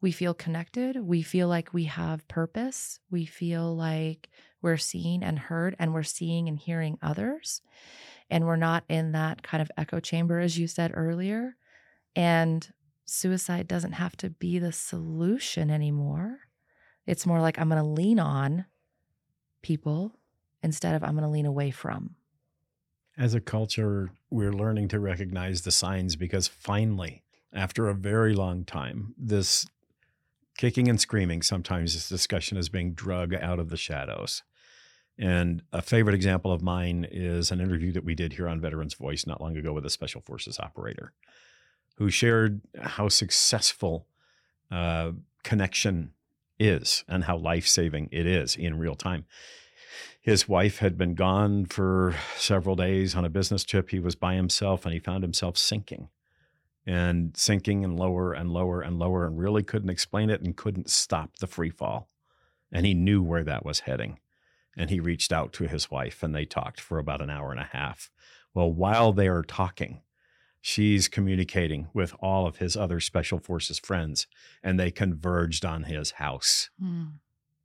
we 0.00 0.12
feel 0.12 0.34
connected, 0.34 0.96
we 0.96 1.22
feel 1.22 1.48
like 1.48 1.74
we 1.74 1.84
have 1.84 2.26
purpose, 2.28 3.00
we 3.10 3.26
feel 3.26 3.74
like 3.74 4.28
we're 4.62 4.76
seen 4.76 5.22
and 5.22 5.38
heard 5.38 5.74
and 5.78 5.92
we're 5.92 6.02
seeing 6.02 6.48
and 6.48 6.58
hearing 6.58 6.98
others 7.02 7.62
and 8.30 8.44
we're 8.46 8.56
not 8.56 8.84
in 8.88 9.12
that 9.12 9.42
kind 9.42 9.62
of 9.62 9.70
echo 9.76 10.00
chamber 10.00 10.38
as 10.38 10.58
you 10.58 10.66
said 10.66 10.92
earlier. 10.94 11.56
And 12.14 12.68
suicide 13.04 13.68
doesn't 13.68 13.92
have 13.92 14.16
to 14.18 14.30
be 14.30 14.58
the 14.58 14.72
solution 14.72 15.70
anymore. 15.70 16.40
It's 17.06 17.26
more 17.26 17.40
like 17.40 17.58
I'm 17.58 17.68
going 17.68 17.82
to 17.82 17.88
lean 17.88 18.18
on 18.18 18.66
people 19.62 20.12
instead 20.62 20.94
of 20.94 21.02
I'm 21.02 21.12
going 21.12 21.22
to 21.22 21.30
lean 21.30 21.46
away 21.46 21.70
from. 21.70 22.16
As 23.16 23.34
a 23.34 23.40
culture, 23.40 24.10
we're 24.30 24.52
learning 24.52 24.88
to 24.88 25.00
recognize 25.00 25.62
the 25.62 25.70
signs 25.70 26.16
because 26.16 26.46
finally, 26.46 27.24
after 27.52 27.88
a 27.88 27.94
very 27.94 28.34
long 28.34 28.64
time, 28.64 29.14
this 29.16 29.66
kicking 30.58 30.88
and 30.88 31.00
screaming, 31.00 31.40
sometimes 31.40 31.94
this 31.94 32.08
discussion 32.08 32.58
is 32.58 32.68
being 32.68 32.92
drug 32.92 33.32
out 33.32 33.58
of 33.58 33.70
the 33.70 33.76
shadows. 33.78 34.42
And 35.16 35.62
a 35.72 35.80
favorite 35.80 36.14
example 36.14 36.52
of 36.52 36.62
mine 36.62 37.06
is 37.10 37.50
an 37.50 37.60
interview 37.60 37.92
that 37.92 38.04
we 38.04 38.14
did 38.14 38.34
here 38.34 38.48
on 38.48 38.60
Veterans 38.60 38.94
Voice 38.94 39.26
not 39.26 39.40
long 39.40 39.56
ago 39.56 39.72
with 39.72 39.86
a 39.86 39.90
Special 39.90 40.20
Forces 40.20 40.60
operator 40.60 41.12
who 41.96 42.10
shared 42.10 42.60
how 42.80 43.08
successful 43.08 44.06
uh, 44.70 45.12
connection 45.42 46.12
is 46.58 47.04
and 47.08 47.24
how 47.24 47.36
life 47.36 47.66
saving 47.66 48.08
it 48.12 48.26
is 48.26 48.54
in 48.54 48.78
real 48.78 48.94
time. 48.94 49.24
His 50.20 50.48
wife 50.48 50.78
had 50.78 50.98
been 50.98 51.14
gone 51.14 51.66
for 51.66 52.14
several 52.36 52.76
days 52.76 53.14
on 53.14 53.24
a 53.24 53.30
business 53.30 53.64
trip. 53.64 53.90
He 53.90 53.98
was 53.98 54.14
by 54.14 54.34
himself 54.34 54.84
and 54.84 54.92
he 54.92 55.00
found 55.00 55.22
himself 55.22 55.56
sinking 55.56 56.08
and 56.86 57.36
sinking 57.36 57.84
and 57.84 57.98
lower 57.98 58.32
and 58.32 58.50
lower 58.50 58.80
and 58.80 58.98
lower 58.98 59.26
and 59.26 59.38
really 59.38 59.62
couldn't 59.62 59.90
explain 59.90 60.30
it 60.30 60.40
and 60.40 60.56
couldn't 60.56 60.90
stop 60.90 61.36
the 61.38 61.46
free 61.46 61.70
fall. 61.70 62.08
And 62.72 62.86
he 62.86 62.94
knew 62.94 63.22
where 63.22 63.44
that 63.44 63.64
was 63.64 63.80
heading. 63.80 64.18
And 64.76 64.90
he 64.90 65.00
reached 65.00 65.32
out 65.32 65.52
to 65.54 65.66
his 65.66 65.90
wife 65.90 66.22
and 66.22 66.34
they 66.34 66.44
talked 66.44 66.80
for 66.80 66.98
about 66.98 67.20
an 67.20 67.30
hour 67.30 67.50
and 67.50 67.60
a 67.60 67.70
half. 67.72 68.10
Well, 68.54 68.72
while 68.72 69.12
they 69.12 69.28
are 69.28 69.42
talking, 69.42 70.02
she's 70.60 71.08
communicating 71.08 71.88
with 71.92 72.14
all 72.20 72.46
of 72.46 72.58
his 72.58 72.76
other 72.76 73.00
special 73.00 73.38
forces 73.38 73.78
friends 73.78 74.26
and 74.62 74.78
they 74.78 74.90
converged 74.90 75.64
on 75.64 75.84
his 75.84 76.12
house. 76.12 76.70
Mm 76.82 77.12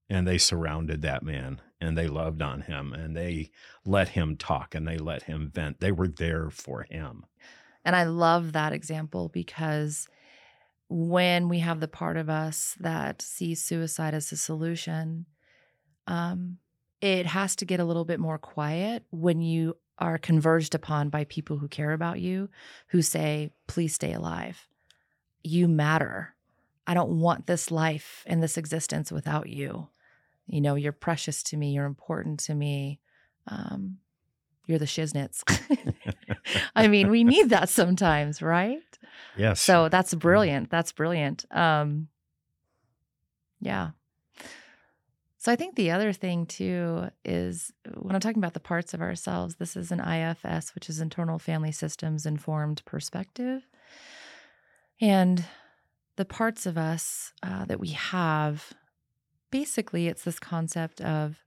and 0.10 0.28
they 0.28 0.38
surrounded 0.38 1.02
that 1.02 1.24
man 1.24 1.62
and 1.80 1.98
they 1.98 2.08
loved 2.08 2.42
on 2.42 2.62
him 2.62 2.94
and 2.94 3.16
they 3.16 3.50
let 3.86 4.10
him 4.10 4.38
talk 4.38 4.76
and 4.76 4.88
they 4.88 4.98
let 4.98 5.24
him 5.24 5.52
vent. 5.54 5.80
They 5.80 5.92
were 5.92 6.08
there 6.08 6.50
for 6.50 6.84
him. 6.84 7.26
And 7.86 7.96
I 7.96 8.04
love 8.04 8.54
that 8.54 8.74
example 8.74 9.30
because 9.30 10.08
when 10.90 11.50
we 11.50 11.60
have 11.60 11.80
the 11.80 11.88
part 11.88 12.18
of 12.18 12.30
us 12.30 12.76
that 12.80 13.22
sees 13.22 13.64
suicide 13.64 14.14
as 14.14 14.32
a 14.32 14.38
solution, 14.38 15.26
um, 16.08 16.58
it 17.02 17.26
has 17.26 17.56
to 17.58 17.66
get 17.66 17.80
a 17.80 17.86
little 17.86 18.06
bit 18.06 18.20
more 18.20 18.38
quiet 18.38 19.04
when 19.12 19.42
you 19.42 19.76
are 20.00 20.18
converged 20.18 20.76
upon 20.76 21.10
by 21.10 21.24
people 21.26 21.58
who 21.58 21.68
care 21.68 21.92
about 21.92 22.20
you, 22.20 22.50
who 22.88 23.02
say, 23.02 23.52
please 23.68 23.94
stay 23.94 24.14
alive. 24.14 24.68
You 25.44 25.68
matter. 25.68 26.36
I 26.86 26.94
don't 26.94 27.20
want 27.20 27.48
this 27.48 27.72
life 27.72 28.24
and 28.26 28.42
this 28.42 28.58
existence 28.58 29.12
without 29.12 29.50
you. 29.50 29.88
You 30.48 30.62
know, 30.62 30.76
you're 30.76 30.92
precious 30.92 31.44
to 31.44 31.58
me. 31.58 31.72
You're 31.74 31.86
important 31.86 32.40
to 32.42 32.56
me. 32.56 33.00
Um, 33.48 33.98
you're 34.68 34.80
the 34.80 34.86
shiznits. 34.86 35.44
I 36.76 36.88
mean, 36.88 37.10
we 37.10 37.24
need 37.24 37.50
that 37.50 37.70
sometimes, 37.70 38.42
right? 38.42 38.82
Yes. 39.38 39.62
So 39.62 39.90
that's 39.90 40.14
brilliant. 40.14 40.70
That's 40.70 40.92
brilliant. 40.92 41.46
Um, 41.52 42.08
yeah. 43.60 43.92
So 45.38 45.52
I 45.52 45.56
think 45.56 45.76
the 45.76 45.92
other 45.92 46.14
thing 46.14 46.46
too 46.46 47.10
is 47.26 47.72
when 47.98 48.16
I'm 48.16 48.22
talking 48.22 48.38
about 48.38 48.54
the 48.54 48.62
parts 48.62 48.94
of 48.94 49.02
ourselves, 49.02 49.56
this 49.56 49.76
is 49.76 49.92
an 49.92 50.00
IFS, 50.00 50.74
which 50.74 50.90
is 50.90 51.02
internal 51.02 51.38
family 51.38 51.72
systems 51.72 52.26
informed 52.26 52.82
perspective. 52.86 53.68
And 55.02 55.44
the 56.16 56.26
parts 56.26 56.66
of 56.66 56.78
us 56.78 57.34
uh, 57.42 57.66
that 57.66 57.80
we 57.80 57.90
have 57.90 58.72
basically, 59.52 60.08
it's 60.08 60.24
this 60.24 60.40
concept 60.40 61.02
of 61.02 61.44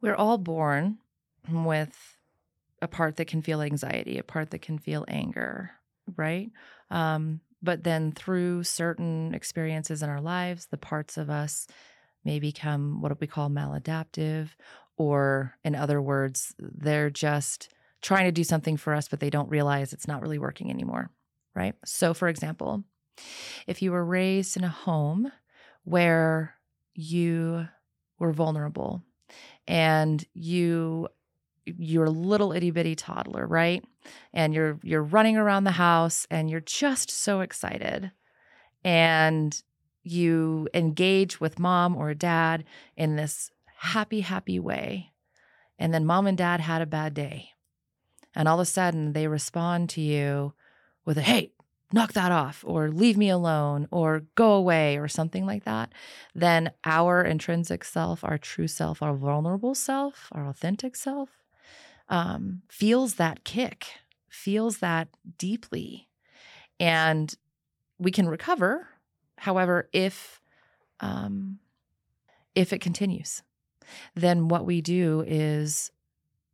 we're 0.00 0.16
all 0.16 0.36
born 0.36 0.98
with 1.48 2.18
a 2.82 2.88
part 2.88 3.16
that 3.16 3.26
can 3.28 3.40
feel 3.40 3.62
anxiety, 3.62 4.18
a 4.18 4.24
part 4.24 4.50
that 4.50 4.60
can 4.60 4.76
feel 4.76 5.04
anger, 5.08 5.70
right? 6.16 6.50
Um, 6.90 7.40
but 7.62 7.84
then 7.84 8.12
through 8.12 8.64
certain 8.64 9.34
experiences 9.34 10.02
in 10.02 10.10
our 10.10 10.20
lives, 10.20 10.66
the 10.66 10.76
parts 10.76 11.16
of 11.16 11.30
us 11.30 11.68
may 12.24 12.40
become 12.40 13.00
what 13.00 13.18
we 13.20 13.26
call 13.26 13.48
maladaptive, 13.48 14.48
or 14.96 15.54
in 15.64 15.74
other 15.74 16.02
words, 16.02 16.54
they're 16.58 17.10
just 17.10 17.68
trying 18.02 18.24
to 18.24 18.32
do 18.32 18.44
something 18.44 18.76
for 18.76 18.94
us, 18.94 19.08
but 19.08 19.20
they 19.20 19.30
don't 19.30 19.48
realize 19.48 19.92
it's 19.92 20.08
not 20.08 20.20
really 20.20 20.38
working 20.38 20.68
anymore, 20.70 21.10
right? 21.54 21.74
So, 21.84 22.12
for 22.12 22.28
example, 22.28 22.82
if 23.68 23.80
you 23.80 23.92
were 23.92 24.04
raised 24.04 24.56
in 24.56 24.64
a 24.64 24.68
home 24.68 25.30
where 25.84 26.56
you 26.94 27.68
were 28.18 28.32
vulnerable 28.32 29.02
and 29.68 30.24
you 30.34 31.08
you're 31.64 32.04
a 32.04 32.10
little 32.10 32.52
itty 32.52 32.70
bitty 32.70 32.94
toddler, 32.94 33.46
right? 33.46 33.84
And 34.32 34.54
you're 34.54 34.78
you're 34.82 35.02
running 35.02 35.36
around 35.36 35.64
the 35.64 35.72
house 35.72 36.26
and 36.30 36.50
you're 36.50 36.60
just 36.60 37.10
so 37.10 37.40
excited. 37.40 38.10
And 38.84 39.60
you 40.02 40.68
engage 40.74 41.40
with 41.40 41.60
mom 41.60 41.96
or 41.96 42.14
dad 42.14 42.64
in 42.96 43.16
this 43.16 43.50
happy, 43.76 44.20
happy 44.20 44.58
way. 44.58 45.12
And 45.78 45.94
then 45.94 46.04
mom 46.04 46.26
and 46.26 46.36
dad 46.36 46.60
had 46.60 46.82
a 46.82 46.86
bad 46.86 47.14
day. 47.14 47.50
And 48.34 48.48
all 48.48 48.58
of 48.58 48.62
a 48.62 48.66
sudden 48.66 49.12
they 49.12 49.28
respond 49.28 49.88
to 49.90 50.00
you 50.00 50.54
with 51.04 51.18
a 51.18 51.22
hey, 51.22 51.52
knock 51.92 52.12
that 52.14 52.32
off 52.32 52.64
or 52.66 52.90
leave 52.90 53.16
me 53.16 53.28
alone 53.28 53.86
or 53.90 54.24
go 54.34 54.52
away 54.54 54.96
or 54.96 55.06
something 55.06 55.46
like 55.46 55.64
that, 55.64 55.92
then 56.34 56.72
our 56.84 57.22
intrinsic 57.22 57.84
self, 57.84 58.24
our 58.24 58.38
true 58.38 58.66
self, 58.66 59.02
our 59.02 59.14
vulnerable 59.14 59.74
self, 59.74 60.28
our 60.32 60.48
authentic 60.48 60.96
self 60.96 61.41
um, 62.12 62.60
feels 62.68 63.14
that 63.14 63.42
kick, 63.42 63.86
feels 64.28 64.78
that 64.78 65.08
deeply. 65.38 66.08
And 66.78 67.34
we 67.98 68.10
can 68.10 68.28
recover. 68.28 68.86
However, 69.38 69.88
if 69.92 70.40
um, 71.00 71.58
if 72.54 72.72
it 72.72 72.80
continues, 72.80 73.42
then 74.14 74.46
what 74.46 74.66
we 74.66 74.80
do 74.82 75.24
is 75.26 75.90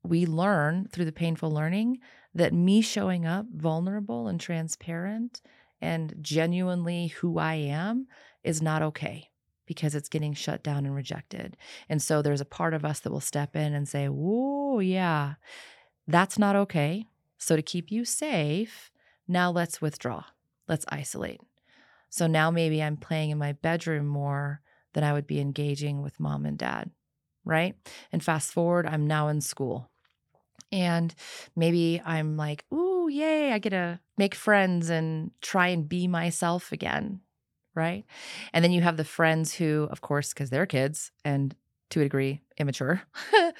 we 0.03 0.25
learn 0.25 0.89
through 0.91 1.05
the 1.05 1.13
painful 1.13 1.51
learning 1.51 1.99
that 2.35 2.55
me 2.55 2.81
showing 2.81 3.27
up 3.27 3.47
vulnerable 3.53 4.29
and 4.29 4.41
transparent 4.41 5.43
and 5.81 6.15
genuinely 6.21 7.09
who 7.09 7.39
I 7.39 7.55
am 7.55 8.07
is 8.45 8.63
not 8.63 8.81
okay 8.83 9.29
because 9.67 9.95
it's 9.95 10.09
getting 10.09 10.33
shut 10.33 10.63
down 10.63 10.87
and 10.87 10.95
rejected. 10.95 11.57
And 11.89 12.03
so 12.03 12.23
there's 12.23 12.41
a 12.41 12.47
part 12.47 12.75
of 12.75 12.85
us 12.85 13.01
that 13.01 13.11
will 13.11 13.21
step 13.21 13.55
in 13.55 13.75
and 13.75 13.87
say, 13.87 14.09
Whoa, 14.09 14.58
Oh, 14.79 14.81
yeah, 14.81 15.35
that's 16.07 16.39
not 16.39 16.55
okay. 16.55 17.05
So 17.37 17.57
to 17.57 17.63
keep 17.63 17.91
you 17.91 18.05
safe, 18.05 18.93
now 19.27 19.51
let's 19.51 19.83
withdraw, 19.83 20.23
let's 20.69 20.85
isolate. 20.89 21.41
So 22.11 22.29
now 22.29 22.53
maybe 22.53 22.81
I'm 22.81 22.97
playing 22.97 23.31
in 23.31 23.39
my 23.39 23.55
bedroom 23.55 24.07
more 24.07 24.61
than 24.93 25.03
I 25.03 25.13
would 25.13 25.27
be 25.27 25.41
engaging 25.41 26.01
with 26.01 26.21
mom 26.21 26.47
and 26.47 26.57
dad, 26.57 26.93
right? 27.45 27.75
And 28.13 28.23
fast 28.23 28.53
forward, 28.53 28.87
I'm 28.87 29.09
now 29.09 29.27
in 29.27 29.41
school. 29.41 29.91
And 30.71 31.13
maybe 31.57 32.01
I'm 32.05 32.37
like, 32.37 32.65
ooh, 32.73 33.07
oh, 33.07 33.09
yay, 33.09 33.51
I 33.51 33.59
get 33.59 33.71
to 33.71 33.99
make 34.17 34.37
friends 34.37 34.91
and 34.91 35.33
try 35.41 35.69
and 35.69 35.89
be 35.89 36.07
myself 36.07 36.71
again. 36.71 37.21
Right. 37.75 38.05
And 38.53 38.65
then 38.65 38.71
you 38.71 38.83
have 38.83 38.97
the 38.97 39.03
friends 39.03 39.55
who, 39.55 39.89
of 39.91 40.03
course, 40.03 40.33
because 40.33 40.51
they're 40.51 40.67
kids 40.67 41.11
and 41.25 41.57
to 41.91 42.01
a 42.01 42.05
degree 42.05 42.43
immature, 42.59 43.03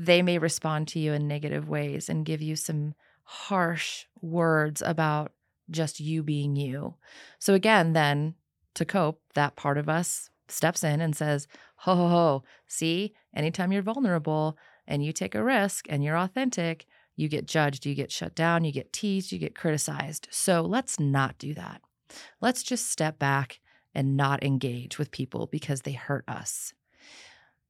they 0.00 0.22
may 0.22 0.38
respond 0.38 0.88
to 0.88 0.98
you 0.98 1.12
in 1.12 1.28
negative 1.28 1.68
ways 1.68 2.08
and 2.08 2.24
give 2.24 2.40
you 2.40 2.56
some 2.56 2.94
harsh 3.22 4.06
words 4.22 4.80
about 4.80 5.32
just 5.70 6.00
you 6.00 6.22
being 6.22 6.56
you. 6.56 6.94
So, 7.38 7.52
again, 7.52 7.92
then 7.92 8.34
to 8.74 8.86
cope, 8.86 9.20
that 9.34 9.56
part 9.56 9.76
of 9.76 9.90
us 9.90 10.30
steps 10.48 10.82
in 10.82 11.02
and 11.02 11.14
says, 11.14 11.46
Ho, 11.80 11.94
ho, 11.94 12.08
ho, 12.08 12.44
see, 12.66 13.12
anytime 13.36 13.72
you're 13.72 13.82
vulnerable 13.82 14.56
and 14.86 15.04
you 15.04 15.12
take 15.12 15.34
a 15.34 15.44
risk 15.44 15.84
and 15.90 16.02
you're 16.02 16.16
authentic, 16.16 16.86
you 17.14 17.28
get 17.28 17.46
judged, 17.46 17.84
you 17.84 17.94
get 17.94 18.10
shut 18.10 18.34
down, 18.34 18.64
you 18.64 18.72
get 18.72 18.94
teased, 18.94 19.32
you 19.32 19.38
get 19.38 19.54
criticized. 19.54 20.28
So, 20.30 20.62
let's 20.62 20.98
not 20.98 21.36
do 21.36 21.52
that. 21.52 21.82
Let's 22.40 22.62
just 22.62 22.90
step 22.90 23.18
back 23.18 23.60
and 23.94 24.16
not 24.16 24.42
engage 24.42 24.98
with 24.98 25.10
people 25.10 25.46
because 25.46 25.82
they 25.82 25.92
hurt 25.92 26.24
us. 26.26 26.72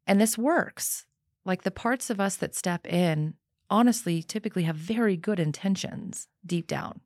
And 0.06 0.20
this 0.20 0.38
works. 0.38 1.06
Like 1.50 1.64
the 1.64 1.72
parts 1.72 2.10
of 2.10 2.20
us 2.20 2.36
that 2.36 2.54
step 2.54 2.86
in, 2.86 3.34
honestly, 3.70 4.22
typically 4.22 4.62
have 4.62 4.76
very 4.76 5.16
good 5.16 5.40
intentions 5.40 6.28
deep 6.46 6.68
down. 6.68 7.00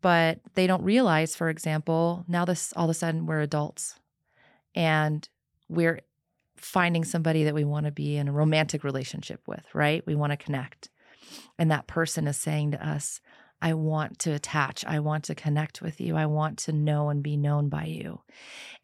But 0.00 0.38
they 0.54 0.68
don't 0.68 0.84
realize, 0.84 1.34
for 1.34 1.48
example, 1.48 2.24
now 2.28 2.44
this 2.44 2.72
all 2.76 2.84
of 2.84 2.90
a 2.90 2.94
sudden 2.94 3.26
we're 3.26 3.40
adults 3.40 3.98
and 4.72 5.28
we're 5.68 5.98
finding 6.54 7.02
somebody 7.02 7.42
that 7.42 7.56
we 7.56 7.64
want 7.64 7.86
to 7.86 7.90
be 7.90 8.16
in 8.16 8.28
a 8.28 8.32
romantic 8.32 8.84
relationship 8.84 9.40
with, 9.48 9.64
right? 9.74 10.06
We 10.06 10.14
want 10.14 10.30
to 10.30 10.36
connect. 10.36 10.88
And 11.58 11.72
that 11.72 11.88
person 11.88 12.28
is 12.28 12.36
saying 12.36 12.70
to 12.70 12.88
us, 12.88 13.20
I 13.60 13.74
want 13.74 14.20
to 14.20 14.30
attach. 14.30 14.84
I 14.84 15.00
want 15.00 15.24
to 15.24 15.34
connect 15.34 15.82
with 15.82 16.00
you. 16.00 16.14
I 16.14 16.26
want 16.26 16.58
to 16.58 16.72
know 16.72 17.08
and 17.08 17.20
be 17.20 17.36
known 17.36 17.68
by 17.68 17.86
you. 17.86 18.20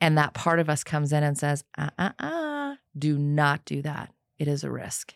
And 0.00 0.18
that 0.18 0.34
part 0.34 0.58
of 0.58 0.68
us 0.68 0.82
comes 0.82 1.12
in 1.12 1.22
and 1.22 1.38
says, 1.38 1.62
uh 1.78 1.90
uh 1.96 2.10
uh, 2.18 2.74
do 2.98 3.16
not 3.16 3.64
do 3.64 3.80
that. 3.82 4.10
It 4.38 4.48
is 4.48 4.64
a 4.64 4.70
risk. 4.70 5.14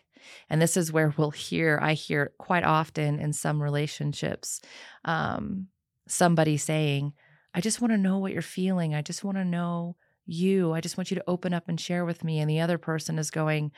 And 0.49 0.61
this 0.61 0.75
is 0.75 0.91
where 0.91 1.13
we'll 1.17 1.31
hear, 1.31 1.79
I 1.81 1.93
hear 1.93 2.33
quite 2.37 2.63
often 2.63 3.19
in 3.19 3.33
some 3.33 3.61
relationships, 3.61 4.61
um, 5.05 5.67
somebody 6.07 6.57
saying, 6.57 7.13
I 7.53 7.61
just 7.61 7.81
want 7.81 7.93
to 7.93 7.97
know 7.97 8.17
what 8.17 8.33
you're 8.33 8.41
feeling. 8.41 8.93
I 8.93 9.01
just 9.01 9.23
want 9.23 9.37
to 9.37 9.45
know 9.45 9.95
you. 10.25 10.73
I 10.73 10.81
just 10.81 10.97
want 10.97 11.09
you 11.09 11.15
to 11.15 11.23
open 11.27 11.53
up 11.53 11.67
and 11.67 11.79
share 11.79 12.05
with 12.05 12.23
me. 12.23 12.39
And 12.39 12.49
the 12.49 12.59
other 12.59 12.77
person 12.77 13.17
is 13.17 13.31
going, 13.31 13.71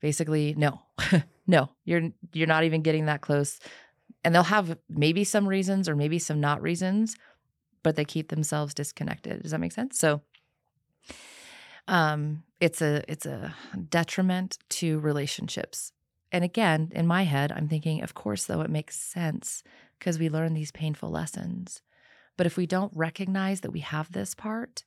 basically, 0.00 0.54
no, 0.56 0.82
no, 1.46 1.70
you're 1.84 2.10
you're 2.32 2.46
not 2.46 2.64
even 2.64 2.82
getting 2.82 3.06
that 3.06 3.22
close. 3.22 3.58
And 4.24 4.34
they'll 4.34 4.42
have 4.44 4.78
maybe 4.88 5.24
some 5.24 5.48
reasons 5.48 5.88
or 5.88 5.96
maybe 5.96 6.18
some 6.18 6.40
not 6.40 6.62
reasons, 6.62 7.16
but 7.82 7.96
they 7.96 8.04
keep 8.04 8.28
themselves 8.28 8.74
disconnected. 8.74 9.42
Does 9.42 9.52
that 9.52 9.60
make 9.60 9.72
sense? 9.72 9.98
So 9.98 10.20
um 11.88 12.42
it's 12.60 12.80
a 12.80 13.02
it's 13.08 13.26
a 13.26 13.54
detriment 13.90 14.58
to 14.70 15.00
relationships. 15.00 15.92
And 16.30 16.44
again, 16.44 16.90
in 16.94 17.06
my 17.06 17.24
head, 17.24 17.52
I'm 17.52 17.68
thinking, 17.68 18.02
of 18.02 18.14
course, 18.14 18.46
though, 18.46 18.62
it 18.62 18.70
makes 18.70 18.98
sense 18.98 19.62
because 19.98 20.18
we 20.18 20.30
learn 20.30 20.54
these 20.54 20.72
painful 20.72 21.10
lessons. 21.10 21.82
But 22.36 22.46
if 22.46 22.56
we 22.56 22.66
don't 22.66 22.92
recognize 22.94 23.60
that 23.60 23.72
we 23.72 23.80
have 23.80 24.12
this 24.12 24.34
part, 24.34 24.84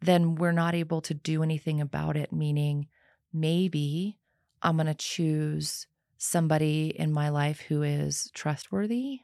then 0.00 0.34
we're 0.34 0.50
not 0.50 0.74
able 0.74 1.00
to 1.02 1.14
do 1.14 1.42
anything 1.42 1.80
about 1.80 2.16
it. 2.16 2.32
Meaning, 2.32 2.88
maybe 3.32 4.18
I'm 4.62 4.76
going 4.76 4.86
to 4.86 4.94
choose 4.94 5.86
somebody 6.18 6.92
in 6.96 7.12
my 7.12 7.28
life 7.28 7.60
who 7.60 7.82
is 7.82 8.30
trustworthy, 8.34 9.20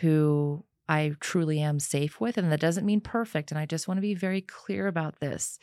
who 0.00 0.64
I 0.88 1.12
truly 1.20 1.60
am 1.60 1.78
safe 1.78 2.20
with. 2.20 2.38
And 2.38 2.50
that 2.50 2.60
doesn't 2.60 2.86
mean 2.86 3.00
perfect. 3.00 3.50
And 3.50 3.58
I 3.58 3.66
just 3.66 3.86
want 3.86 3.98
to 3.98 4.02
be 4.02 4.14
very 4.14 4.40
clear 4.40 4.86
about 4.86 5.20
this. 5.20 5.58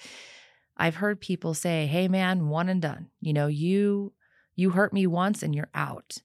I've 0.78 0.96
heard 0.96 1.22
people 1.22 1.54
say, 1.54 1.88
"Hey 1.88 2.08
man, 2.08 2.50
one 2.50 2.70
and 2.70 2.82
done. 2.82 3.10
You 3.22 3.34
know, 3.34 3.48
you 3.48 4.14
you 4.56 4.72
hurt 4.72 4.94
me 4.94 5.08
once 5.08 5.44
and 5.44 5.54
you're 5.54 5.70
out." 5.74 6.18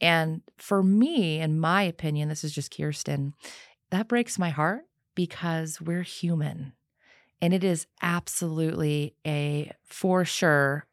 And 0.00 0.42
for 0.58 0.82
me, 0.82 1.40
in 1.40 1.58
my 1.58 1.82
opinion, 1.82 2.28
this 2.28 2.44
is 2.44 2.52
just 2.52 2.76
Kirsten, 2.76 3.34
that 3.90 4.08
breaks 4.08 4.38
my 4.38 4.50
heart 4.50 4.84
because 5.14 5.80
we're 5.80 6.02
human. 6.02 6.72
And 7.40 7.54
it 7.54 7.64
is 7.64 7.86
absolutely 8.02 9.14
a 9.26 9.72
for 9.84 10.24
sure, 10.24 10.86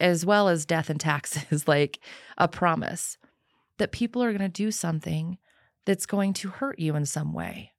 as 0.00 0.26
well 0.26 0.48
as 0.48 0.66
death 0.66 0.90
and 0.90 1.00
taxes, 1.00 1.66
like 1.68 2.00
a 2.38 2.48
promise 2.48 3.18
that 3.78 3.92
people 3.92 4.22
are 4.22 4.32
going 4.32 4.42
to 4.42 4.48
do 4.48 4.70
something 4.70 5.38
that's 5.84 6.06
going 6.06 6.32
to 6.34 6.48
hurt 6.48 6.78
you 6.78 6.94
in 6.94 7.06
some 7.06 7.32
way. 7.32 7.72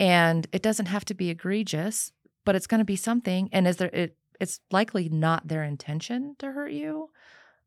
And 0.00 0.46
it 0.52 0.62
doesn't 0.62 0.86
have 0.86 1.04
to 1.06 1.14
be 1.14 1.30
egregious 1.30 2.12
but 2.48 2.56
it's 2.56 2.66
going 2.66 2.78
to 2.78 2.84
be 2.86 2.96
something. 2.96 3.50
And 3.52 3.68
is 3.68 3.76
there, 3.76 3.90
it, 3.92 4.16
it's 4.40 4.60
likely 4.70 5.10
not 5.10 5.48
their 5.48 5.62
intention 5.62 6.34
to 6.38 6.52
hurt 6.52 6.72
you, 6.72 7.10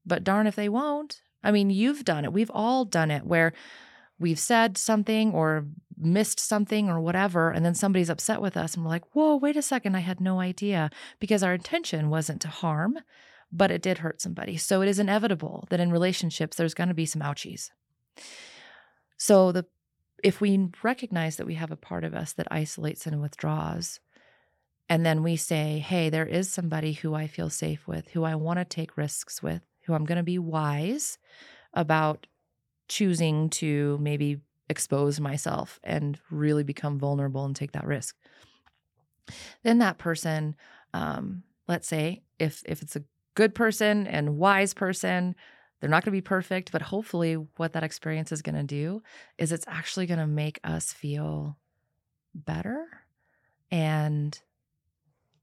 but 0.07 0.23
darn 0.23 0.47
if 0.47 0.55
they 0.55 0.69
won't. 0.69 1.21
I 1.43 1.51
mean, 1.51 1.69
you've 1.69 2.03
done 2.03 2.25
it. 2.25 2.33
We've 2.33 2.49
all 2.51 2.83
done 2.83 3.11
it 3.11 3.23
where 3.23 3.53
we've 4.17 4.39
said 4.39 4.79
something 4.79 5.33
or 5.33 5.67
missed 5.99 6.39
something 6.39 6.89
or 6.89 6.99
whatever, 6.99 7.51
and 7.51 7.63
then 7.63 7.75
somebody's 7.75 8.09
upset 8.09 8.41
with 8.41 8.57
us, 8.57 8.73
and 8.73 8.83
we're 8.83 8.89
like, 8.89 9.05
whoa, 9.13 9.35
wait 9.35 9.55
a 9.55 9.61
second, 9.61 9.95
I 9.95 9.99
had 9.99 10.19
no 10.19 10.39
idea 10.39 10.89
because 11.19 11.43
our 11.43 11.53
intention 11.53 12.09
wasn't 12.09 12.41
to 12.41 12.47
harm, 12.47 12.97
but 13.51 13.69
it 13.69 13.83
did 13.83 13.99
hurt 13.99 14.19
somebody. 14.19 14.57
So 14.57 14.81
it 14.81 14.89
is 14.89 14.97
inevitable 14.97 15.67
that 15.69 15.79
in 15.79 15.91
relationships, 15.91 16.57
there's 16.57 16.73
going 16.73 16.89
to 16.89 16.95
be 16.95 17.05
some 17.05 17.21
ouchies. 17.21 17.69
So 19.15 19.51
the 19.51 19.67
if 20.23 20.41
we 20.41 20.69
recognize 20.81 21.35
that 21.35 21.45
we 21.45 21.53
have 21.53 21.71
a 21.71 21.75
part 21.75 22.03
of 22.03 22.15
us 22.15 22.33
that 22.33 22.47
isolates 22.49 23.05
and 23.05 23.21
withdraws, 23.21 23.99
and 24.91 25.05
then 25.05 25.23
we 25.23 25.37
say, 25.37 25.79
hey, 25.79 26.09
there 26.09 26.25
is 26.25 26.51
somebody 26.51 26.91
who 26.91 27.13
I 27.13 27.25
feel 27.25 27.49
safe 27.49 27.87
with, 27.87 28.09
who 28.09 28.25
I 28.25 28.35
want 28.35 28.59
to 28.59 28.65
take 28.65 28.97
risks 28.97 29.41
with, 29.41 29.61
who 29.85 29.93
I'm 29.93 30.03
going 30.03 30.17
to 30.17 30.21
be 30.21 30.37
wise 30.37 31.17
about 31.73 32.27
choosing 32.89 33.49
to 33.51 33.97
maybe 34.01 34.41
expose 34.69 35.17
myself 35.21 35.79
and 35.81 36.19
really 36.29 36.65
become 36.65 36.99
vulnerable 36.99 37.45
and 37.45 37.55
take 37.55 37.71
that 37.71 37.87
risk. 37.87 38.17
Then 39.63 39.77
that 39.77 39.97
person, 39.97 40.57
um, 40.93 41.43
let's 41.69 41.87
say, 41.87 42.23
if 42.37 42.61
if 42.65 42.81
it's 42.81 42.97
a 42.97 43.05
good 43.33 43.55
person 43.55 44.07
and 44.07 44.37
wise 44.37 44.73
person, 44.73 45.37
they're 45.79 45.89
not 45.89 46.03
going 46.03 46.11
to 46.11 46.17
be 46.17 46.19
perfect, 46.19 46.73
but 46.73 46.81
hopefully, 46.81 47.35
what 47.55 47.71
that 47.71 47.83
experience 47.85 48.33
is 48.33 48.41
going 48.41 48.55
to 48.55 48.63
do 48.63 49.01
is 49.37 49.53
it's 49.53 49.67
actually 49.69 50.05
going 50.05 50.19
to 50.19 50.27
make 50.27 50.59
us 50.65 50.91
feel 50.91 51.57
better 52.35 52.87
and 53.71 54.41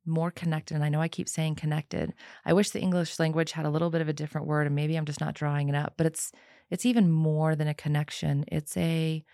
more 0.09 0.31
connected. 0.31 0.75
And 0.75 0.85
I 0.85 0.88
know 0.88 1.01
I 1.01 1.09
keep 1.09 1.29
saying 1.29 1.57
connected. 1.57 2.14
I 2.44 2.53
wish 2.53 2.71
the 2.71 2.81
English 2.81 3.18
language 3.18 3.53
had 3.53 3.66
a 3.66 3.71
little 3.71 3.90
bit 3.90 4.01
of 4.01 4.09
a 4.09 4.12
different 4.12 4.47
word, 4.47 4.66
and 4.66 4.75
maybe 4.75 4.97
I'm 4.97 5.05
just 5.05 5.21
not 5.21 5.35
drawing 5.35 5.68
it 5.68 5.75
up, 5.75 5.94
but 5.97 6.07
it's 6.07 6.33
it's 6.71 6.87
even 6.87 7.11
more 7.11 7.55
than 7.55 7.68
a 7.68 7.75
connection. 7.75 8.44
It's 8.49 8.77
a 8.77 9.25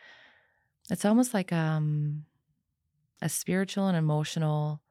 it's 0.90 1.04
almost 1.04 1.34
like 1.34 1.52
um 1.52 2.24
a 3.22 3.28
spiritual 3.28 3.86
and 3.88 3.96
emotional 3.96 4.82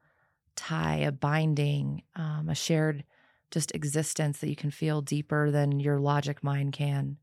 tie, 0.56 0.96
a 0.96 1.12
binding, 1.12 2.02
um, 2.16 2.48
a 2.48 2.54
shared 2.54 3.04
just 3.50 3.74
existence 3.74 4.38
that 4.38 4.48
you 4.48 4.56
can 4.56 4.70
feel 4.70 5.00
deeper 5.00 5.50
than 5.50 5.78
your 5.78 6.00
logic 6.00 6.42
mind 6.42 6.72
can. 6.72 7.18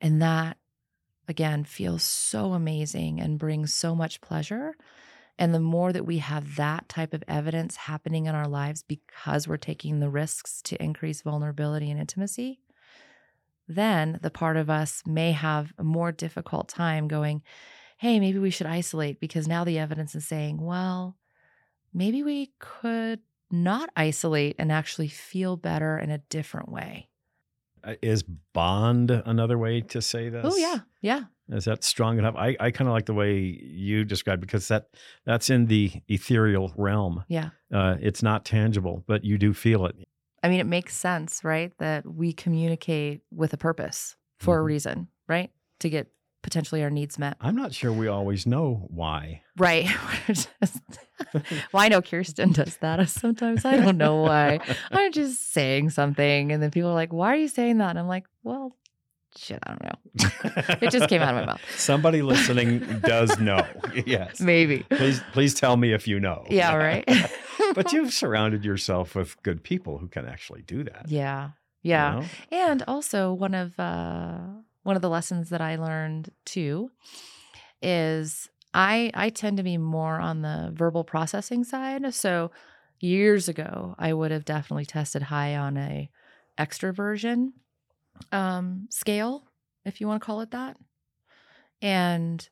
And 0.00 0.20
that 0.20 0.58
again 1.28 1.64
feels 1.64 2.02
so 2.02 2.52
amazing 2.52 3.20
and 3.20 3.38
brings 3.38 3.72
so 3.72 3.94
much 3.94 4.20
pleasure 4.20 4.76
and 5.38 5.54
the 5.54 5.60
more 5.60 5.92
that 5.92 6.06
we 6.06 6.18
have 6.18 6.56
that 6.56 6.88
type 6.88 7.12
of 7.12 7.22
evidence 7.28 7.76
happening 7.76 8.26
in 8.26 8.34
our 8.34 8.48
lives 8.48 8.82
because 8.82 9.46
we're 9.46 9.56
taking 9.56 10.00
the 10.00 10.08
risks 10.08 10.62
to 10.62 10.82
increase 10.82 11.22
vulnerability 11.22 11.90
and 11.90 12.00
intimacy, 12.00 12.60
then 13.68 14.18
the 14.22 14.30
part 14.30 14.56
of 14.56 14.70
us 14.70 15.02
may 15.06 15.32
have 15.32 15.72
a 15.78 15.84
more 15.84 16.12
difficult 16.12 16.68
time 16.68 17.08
going, 17.08 17.42
hey, 17.98 18.20
maybe 18.20 18.38
we 18.38 18.50
should 18.50 18.66
isolate 18.66 19.20
because 19.20 19.48
now 19.48 19.64
the 19.64 19.78
evidence 19.78 20.14
is 20.14 20.26
saying, 20.26 20.60
well, 20.60 21.16
maybe 21.92 22.22
we 22.22 22.52
could 22.58 23.20
not 23.50 23.90
isolate 23.96 24.56
and 24.58 24.72
actually 24.72 25.08
feel 25.08 25.56
better 25.56 25.98
in 25.98 26.10
a 26.10 26.18
different 26.18 26.70
way. 26.70 27.08
Uh, 27.86 27.94
is 28.02 28.24
bond 28.52 29.10
another 29.10 29.56
way 29.58 29.80
to 29.80 30.02
say 30.02 30.28
this? 30.28 30.44
Oh, 30.44 30.56
yeah. 30.56 30.78
Yeah. 31.00 31.24
Is 31.48 31.66
that 31.66 31.84
strong 31.84 32.18
enough? 32.18 32.34
I, 32.36 32.56
I 32.58 32.72
kind 32.72 32.88
of 32.88 32.94
like 32.94 33.06
the 33.06 33.14
way 33.14 33.36
you 33.38 34.04
describe 34.04 34.40
because 34.40 34.66
that 34.68 34.88
that's 35.24 35.48
in 35.48 35.66
the 35.66 35.92
ethereal 36.08 36.72
realm. 36.76 37.24
Yeah. 37.28 37.50
Uh, 37.72 37.96
it's 38.00 38.22
not 38.22 38.44
tangible, 38.44 39.04
but 39.06 39.24
you 39.24 39.38
do 39.38 39.54
feel 39.54 39.86
it. 39.86 39.94
I 40.42 40.48
mean, 40.48 40.58
it 40.58 40.66
makes 40.66 40.96
sense, 40.96 41.44
right? 41.44 41.72
That 41.78 42.04
we 42.06 42.32
communicate 42.32 43.20
with 43.30 43.52
a 43.52 43.56
purpose 43.56 44.16
for 44.40 44.56
mm-hmm. 44.56 44.60
a 44.60 44.64
reason, 44.64 45.08
right? 45.28 45.50
To 45.80 45.88
get 45.88 46.08
potentially 46.46 46.80
our 46.84 46.90
needs 46.90 47.18
met. 47.18 47.36
I'm 47.40 47.56
not 47.56 47.74
sure 47.74 47.92
we 47.92 48.06
always 48.06 48.46
know 48.46 48.86
why. 48.88 49.42
Right. 49.56 49.88
well, 51.34 51.82
I 51.82 51.88
know 51.88 52.00
Kirsten 52.00 52.52
does 52.52 52.76
that. 52.76 53.08
Sometimes 53.08 53.64
I 53.64 53.76
don't 53.78 53.98
know 53.98 54.22
why. 54.22 54.60
I'm 54.92 55.10
just 55.10 55.52
saying 55.52 55.90
something. 55.90 56.52
And 56.52 56.62
then 56.62 56.70
people 56.70 56.90
are 56.90 56.94
like, 56.94 57.12
why 57.12 57.32
are 57.32 57.36
you 57.36 57.48
saying 57.48 57.78
that? 57.78 57.90
And 57.90 57.98
I'm 57.98 58.06
like, 58.06 58.26
well, 58.44 58.76
shit, 59.36 59.58
I 59.64 59.70
don't 59.70 59.82
know. 59.82 60.76
it 60.82 60.92
just 60.92 61.08
came 61.08 61.20
out 61.20 61.34
of 61.34 61.40
my 61.40 61.46
mouth. 61.46 61.60
Somebody 61.76 62.22
listening 62.22 62.78
does 63.00 63.36
know. 63.40 63.66
Yes. 64.06 64.40
Maybe. 64.40 64.86
Please, 64.90 65.20
please 65.32 65.52
tell 65.54 65.76
me 65.76 65.92
if 65.92 66.06
you 66.06 66.20
know. 66.20 66.44
Yeah, 66.48 66.76
right. 66.76 67.04
but 67.74 67.92
you've 67.92 68.12
surrounded 68.12 68.64
yourself 68.64 69.16
with 69.16 69.42
good 69.42 69.64
people 69.64 69.98
who 69.98 70.06
can 70.06 70.26
actually 70.26 70.62
do 70.62 70.84
that. 70.84 71.06
yeah. 71.08 71.46
you 71.82 71.90
Yeah. 71.90 72.20
know? 72.20 72.24
And 72.52 72.84
also 72.86 73.32
one 73.32 73.54
of 73.54 73.78
uh 73.80 74.38
one 74.86 74.94
of 74.94 75.02
the 75.02 75.10
lessons 75.10 75.50
that 75.50 75.60
I 75.60 75.74
learned 75.76 76.30
too 76.44 76.90
is 77.82 78.48
I 78.72 79.10
I 79.14 79.30
tend 79.30 79.56
to 79.56 79.64
be 79.64 79.78
more 79.78 80.20
on 80.20 80.42
the 80.42 80.70
verbal 80.72 81.02
processing 81.02 81.64
side. 81.64 82.14
So 82.14 82.52
years 83.00 83.48
ago, 83.48 83.96
I 83.98 84.12
would 84.12 84.30
have 84.30 84.44
definitely 84.44 84.86
tested 84.86 85.22
high 85.22 85.56
on 85.56 85.76
a 85.76 86.08
extroversion 86.56 87.48
um 88.30 88.86
scale, 88.88 89.48
if 89.84 90.00
you 90.00 90.06
want 90.06 90.22
to 90.22 90.26
call 90.26 90.40
it 90.40 90.52
that. 90.52 90.76
And 91.82 92.48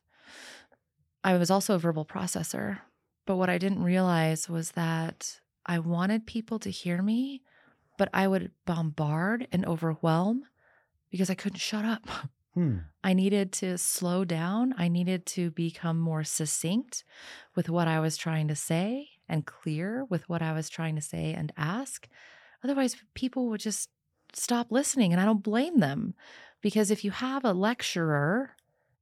I 1.23 1.37
was 1.37 1.49
also 1.49 1.73
a 1.73 1.79
verbal 1.79 2.05
processor. 2.05 2.79
But 3.25 3.37
what 3.37 3.49
I 3.49 3.57
didn't 3.57 3.81
realize 3.81 4.49
was 4.49 4.71
that 4.71 5.39
I 5.65 5.79
wanted 5.79 6.27
people 6.27 6.59
to 6.59 6.69
hear 6.69 7.01
me 7.01 7.41
but 7.97 8.09
I 8.13 8.27
would 8.27 8.51
bombard 8.65 9.47
and 9.51 9.65
overwhelm 9.65 10.43
because 11.15 11.29
I 11.29 11.35
couldn't 11.35 11.59
shut 11.59 11.85
up. 11.85 12.07
Hmm. 12.55 12.77
I 13.03 13.11
needed 13.11 13.51
to 13.53 13.77
slow 13.77 14.23
down. 14.23 14.73
I 14.77 14.87
needed 14.87 15.25
to 15.25 15.51
become 15.51 15.99
more 15.99 16.23
succinct 16.23 17.03
with 17.53 17.69
what 17.69 17.89
I 17.89 17.99
was 17.99 18.15
trying 18.15 18.47
to 18.47 18.55
say 18.55 19.09
and 19.27 19.45
clear 19.45 20.05
with 20.05 20.29
what 20.29 20.41
I 20.41 20.53
was 20.53 20.69
trying 20.69 20.95
to 20.95 21.01
say 21.01 21.33
and 21.33 21.51
ask. 21.57 22.07
Otherwise, 22.63 22.95
people 23.13 23.49
would 23.49 23.59
just 23.59 23.89
stop 24.31 24.71
listening, 24.71 25.11
and 25.11 25.21
I 25.21 25.25
don't 25.25 25.43
blame 25.43 25.81
them 25.81 26.13
because 26.61 26.91
if 26.91 27.03
you 27.03 27.11
have 27.11 27.43
a 27.43 27.51
lecturer 27.51 28.51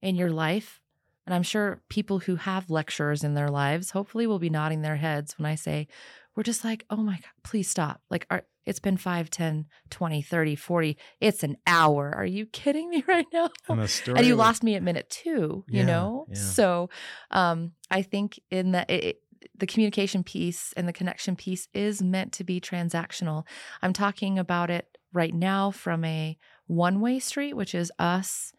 in 0.02 0.16
your 0.16 0.32
life, 0.32 0.82
and 1.28 1.36
I'm 1.36 1.44
sure 1.44 1.84
people 1.90 2.18
who 2.18 2.38
have 2.38 2.72
lecturers 2.72 3.24
in 3.24 3.36
their 3.36 3.50
lives 3.50 3.92
hopefully 3.92 4.26
will 4.26 4.40
be 4.40 4.50
nodding 4.50 4.82
their 4.82 4.96
heads 4.96 5.38
when 5.38 5.46
I 5.46 5.54
say, 5.54 5.88
we're 6.36 6.42
just 6.42 6.64
like, 6.64 6.86
oh 6.90 6.98
my 6.98 7.18
God, 7.18 7.44
please 7.44 7.70
stop. 7.70 8.02
Like, 8.10 8.26
our, 8.32 8.46
it's 8.66 8.80
been 8.80 8.98
5, 8.98 9.30
10, 9.30 9.66
20, 9.90 10.22
30, 10.22 10.56
40. 10.56 10.98
It's 11.20 11.44
an 11.44 11.58
hour. 11.68 12.14
Are 12.16 12.26
you 12.26 12.46
kidding 12.46 12.90
me 12.90 13.04
right 13.08 13.26
now? 13.34 13.50
And 13.70 13.80
the 13.82 13.88
story. 13.88 14.18
and 14.18 14.28
you 14.28 14.36
lost 14.36 14.64
me 14.64 14.76
at 14.76 14.84
minute 14.84 15.10
two, 15.10 15.66
you 15.68 15.84
know? 15.84 16.26
yeah. 16.30 16.36
So 16.36 16.90
um, 17.32 17.74
I 17.92 18.02
think 18.02 18.40
in 18.50 18.72
the, 18.72 18.86
it- 18.94 19.20
the 19.58 19.68
communication 19.68 20.24
piece 20.24 20.74
and 20.78 20.88
the 20.88 20.94
connection 20.94 21.36
piece 21.36 21.68
is 21.74 22.02
meant 22.02 22.32
to 22.32 22.46
be 22.46 22.62
transactional. 22.62 23.46
I'm 23.82 23.92
talking 23.92 24.40
about 24.40 24.70
it 24.70 24.98
right 25.12 25.34
now 25.34 25.70
from 25.70 26.06
a 26.06 26.38
one 26.68 27.02
way 27.02 27.20
street, 27.20 27.54
which 27.54 27.76
is 27.76 27.92
us 28.00 28.54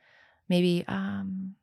maybe 0.47 0.85
um, 0.87 1.55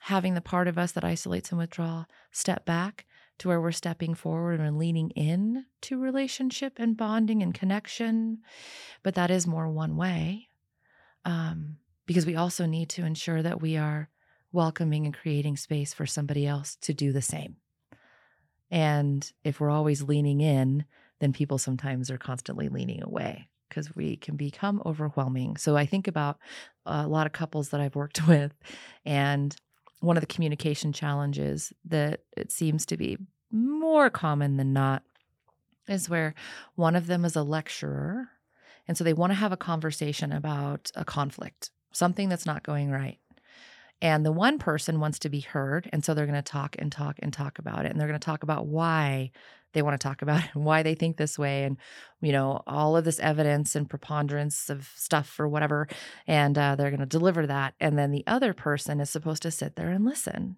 having 0.00 0.32
the 0.32 0.40
part 0.40 0.68
of 0.68 0.78
us 0.78 0.92
that 0.92 1.04
isolates 1.04 1.50
and 1.50 1.58
withdraw 1.58 2.06
step 2.30 2.64
back 2.64 3.04
to 3.38 3.48
where 3.48 3.60
we're 3.60 3.72
stepping 3.72 4.14
forward 4.14 4.60
and 4.60 4.78
leaning 4.78 5.10
in 5.10 5.66
to 5.82 6.00
relationship 6.00 6.74
and 6.78 6.96
bonding 6.96 7.42
and 7.42 7.54
connection. 7.54 8.38
But 9.02 9.14
that 9.14 9.30
is 9.30 9.46
more 9.46 9.68
one 9.68 9.96
way 9.96 10.48
um, 11.24 11.76
because 12.06 12.26
we 12.26 12.36
also 12.36 12.66
need 12.66 12.88
to 12.90 13.04
ensure 13.04 13.42
that 13.42 13.60
we 13.60 13.76
are 13.76 14.08
welcoming 14.52 15.04
and 15.04 15.14
creating 15.14 15.56
space 15.56 15.92
for 15.92 16.06
somebody 16.06 16.46
else 16.46 16.76
to 16.82 16.94
do 16.94 17.12
the 17.12 17.22
same. 17.22 17.56
And 18.70 19.30
if 19.44 19.60
we're 19.60 19.70
always 19.70 20.02
leaning 20.02 20.40
in, 20.40 20.84
then 21.20 21.32
people 21.32 21.58
sometimes 21.58 22.10
are 22.10 22.18
constantly 22.18 22.68
leaning 22.68 23.02
away 23.02 23.48
because 23.68 23.94
we 23.94 24.16
can 24.16 24.36
become 24.36 24.82
overwhelming. 24.86 25.56
So 25.56 25.76
I 25.76 25.86
think 25.86 26.08
about 26.08 26.38
a 26.84 27.06
lot 27.06 27.26
of 27.26 27.32
couples 27.32 27.70
that 27.70 27.80
I've 27.80 27.96
worked 27.96 28.26
with, 28.28 28.52
and 29.04 29.54
one 30.00 30.16
of 30.16 30.20
the 30.20 30.26
communication 30.26 30.92
challenges 30.92 31.72
that 31.84 32.20
it 32.36 32.52
seems 32.52 32.86
to 32.86 32.96
be 32.96 33.18
more 33.50 34.10
common 34.10 34.56
than 34.56 34.72
not 34.72 35.02
is 35.88 36.08
where 36.08 36.34
one 36.74 36.96
of 36.96 37.06
them 37.06 37.24
is 37.24 37.36
a 37.36 37.42
lecturer. 37.42 38.28
And 38.88 38.96
so 38.96 39.04
they 39.04 39.12
want 39.12 39.30
to 39.30 39.36
have 39.36 39.52
a 39.52 39.56
conversation 39.56 40.32
about 40.32 40.90
a 40.94 41.04
conflict, 41.04 41.70
something 41.92 42.28
that's 42.28 42.46
not 42.46 42.62
going 42.62 42.90
right. 42.90 43.18
And 44.02 44.26
the 44.26 44.32
one 44.32 44.58
person 44.58 45.00
wants 45.00 45.18
to 45.20 45.30
be 45.30 45.40
heard. 45.40 45.88
And 45.92 46.04
so 46.04 46.12
they're 46.12 46.26
going 46.26 46.36
to 46.36 46.42
talk 46.42 46.76
and 46.78 46.92
talk 46.92 47.16
and 47.20 47.32
talk 47.32 47.58
about 47.58 47.86
it. 47.86 47.90
And 47.90 48.00
they're 48.00 48.08
going 48.08 48.20
to 48.20 48.24
talk 48.24 48.42
about 48.42 48.66
why 48.66 49.30
they 49.72 49.82
want 49.82 49.98
to 49.98 50.06
talk 50.06 50.22
about 50.22 50.44
it 50.44 50.50
and 50.54 50.64
why 50.66 50.82
they 50.82 50.94
think 50.94 51.16
this 51.16 51.38
way. 51.38 51.64
And, 51.64 51.78
you 52.20 52.32
know, 52.32 52.62
all 52.66 52.96
of 52.96 53.04
this 53.04 53.20
evidence 53.20 53.74
and 53.74 53.88
preponderance 53.88 54.68
of 54.68 54.90
stuff 54.96 55.38
or 55.40 55.48
whatever. 55.48 55.88
And 56.26 56.58
uh, 56.58 56.76
they're 56.76 56.90
going 56.90 57.00
to 57.00 57.06
deliver 57.06 57.46
that. 57.46 57.74
And 57.80 57.98
then 57.98 58.10
the 58.10 58.24
other 58.26 58.52
person 58.52 59.00
is 59.00 59.10
supposed 59.10 59.42
to 59.42 59.50
sit 59.50 59.76
there 59.76 59.90
and 59.90 60.04
listen. 60.04 60.56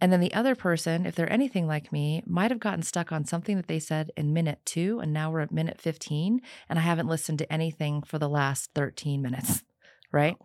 And 0.00 0.12
then 0.12 0.20
the 0.20 0.34
other 0.34 0.54
person, 0.56 1.06
if 1.06 1.14
they're 1.14 1.32
anything 1.32 1.66
like 1.66 1.92
me, 1.92 2.22
might 2.26 2.50
have 2.50 2.60
gotten 2.60 2.82
stuck 2.82 3.12
on 3.12 3.24
something 3.24 3.56
that 3.56 3.68
they 3.68 3.78
said 3.78 4.10
in 4.16 4.32
minute 4.32 4.60
two. 4.64 4.98
And 5.00 5.12
now 5.12 5.30
we're 5.30 5.40
at 5.40 5.52
minute 5.52 5.80
15. 5.80 6.40
And 6.68 6.78
I 6.78 6.82
haven't 6.82 7.06
listened 7.06 7.38
to 7.38 7.52
anything 7.52 8.02
for 8.02 8.18
the 8.18 8.28
last 8.28 8.70
13 8.74 9.22
minutes. 9.22 9.62
Right. 10.14 10.36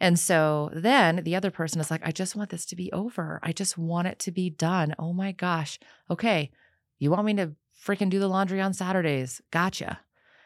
And 0.00 0.18
so 0.18 0.70
then 0.72 1.20
the 1.22 1.36
other 1.36 1.52
person 1.52 1.80
is 1.80 1.88
like, 1.88 2.02
I 2.04 2.10
just 2.10 2.34
want 2.34 2.50
this 2.50 2.66
to 2.66 2.74
be 2.74 2.92
over. 2.92 3.38
I 3.44 3.52
just 3.52 3.78
want 3.78 4.08
it 4.08 4.18
to 4.18 4.32
be 4.32 4.50
done. 4.50 4.92
Oh 4.98 5.12
my 5.12 5.30
gosh. 5.30 5.78
Okay. 6.10 6.50
You 6.98 7.12
want 7.12 7.26
me 7.26 7.34
to 7.34 7.52
freaking 7.80 8.10
do 8.10 8.18
the 8.18 8.26
laundry 8.26 8.60
on 8.60 8.74
Saturdays? 8.74 9.40
Gotcha. 9.52 10.00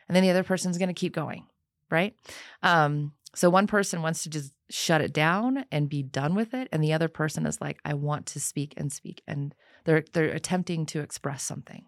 And 0.06 0.14
then 0.14 0.22
the 0.22 0.28
other 0.28 0.44
person's 0.44 0.76
going 0.76 0.88
to 0.88 0.94
keep 0.94 1.14
going. 1.14 1.46
Right. 1.88 2.14
Um, 2.62 3.12
so 3.34 3.48
one 3.48 3.66
person 3.66 4.02
wants 4.02 4.22
to 4.24 4.28
just 4.28 4.52
shut 4.68 5.00
it 5.00 5.14
down 5.14 5.64
and 5.72 5.88
be 5.88 6.02
done 6.02 6.34
with 6.34 6.52
it. 6.52 6.68
And 6.70 6.84
the 6.84 6.92
other 6.92 7.08
person 7.08 7.46
is 7.46 7.62
like, 7.62 7.78
I 7.86 7.94
want 7.94 8.26
to 8.26 8.40
speak 8.40 8.74
and 8.76 8.92
speak. 8.92 9.22
And 9.26 9.54
they're 9.86 10.04
they're 10.12 10.28
attempting 10.28 10.84
to 10.86 11.00
express 11.00 11.42
something. 11.42 11.86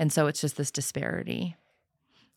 And 0.00 0.12
so 0.12 0.26
it's 0.26 0.40
just 0.40 0.56
this 0.56 0.72
disparity. 0.72 1.56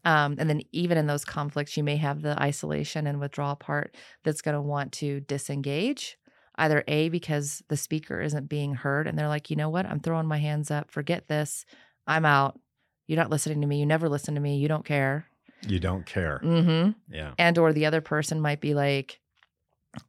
Um, 0.06 0.36
and 0.38 0.50
then 0.50 0.62
even 0.72 0.98
in 0.98 1.08
those 1.08 1.24
conflicts, 1.26 1.78
you 1.78 1.84
may 1.84 1.96
have 1.98 2.22
the 2.22 2.38
isolation 2.42 3.08
and 3.08 3.20
withdrawal 3.20 3.56
part 3.56 3.96
that's 4.24 4.42
going 4.42 4.56
to 4.56 4.62
want 4.62 4.92
to 4.94 5.22
disengage. 5.22 6.18
Either 6.56 6.84
A, 6.88 7.10
because 7.10 7.64
the 7.70 7.78
speaker 7.78 8.22
isn't 8.22 8.48
being 8.50 8.76
heard 8.76 9.08
and 9.08 9.18
they're 9.18 9.28
like, 9.28 9.50
you 9.50 9.56
know 9.56 9.70
what? 9.70 9.86
I'm 9.86 10.00
throwing 10.00 10.28
my 10.28 10.38
hands 10.38 10.70
up. 10.70 10.92
Forget 10.92 11.28
this. 11.28 11.66
I'm 12.06 12.26
out. 12.26 12.60
You're 13.08 13.18
not 13.18 13.30
listening 13.32 13.62
to 13.62 13.68
me. 13.68 13.80
You 13.80 13.86
never 13.86 14.08
listen 14.08 14.36
to 14.36 14.42
me. 14.42 14.58
You 14.58 14.68
don't 14.68 14.86
care. 14.86 15.26
You 15.68 15.80
don't 15.80 16.06
care. 16.06 16.40
Mm-hmm 16.44 16.92
Yeah. 17.10 17.34
and 17.40 17.58
or 17.58 17.72
the 17.74 17.86
other 17.86 18.02
person 18.02 18.40
might 18.42 18.60
be 18.62 18.74
like 18.74 19.20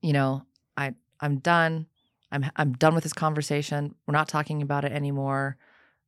you 0.00 0.12
know 0.14 0.42
i 0.78 0.94
i'm 1.20 1.36
done 1.38 1.86
i'm 2.32 2.46
i'm 2.56 2.72
done 2.72 2.94
with 2.94 3.02
this 3.04 3.12
conversation 3.12 3.94
we're 4.06 4.12
not 4.12 4.28
talking 4.28 4.62
about 4.62 4.84
it 4.86 4.92
anymore 4.92 5.58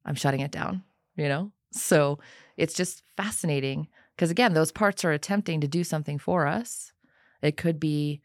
i'm 0.06 0.14
shutting 0.14 0.40
it 0.40 0.50
down 0.50 0.82
you 1.14 1.28
know 1.28 1.52
so 1.76 2.18
it's 2.56 2.74
just 2.74 3.02
fascinating 3.16 3.88
because 4.14 4.30
again 4.30 4.54
those 4.54 4.72
parts 4.72 5.04
are 5.04 5.12
attempting 5.12 5.60
to 5.60 5.68
do 5.68 5.84
something 5.84 6.18
for 6.18 6.46
us 6.46 6.92
it 7.42 7.56
could 7.56 7.78
be 7.78 8.20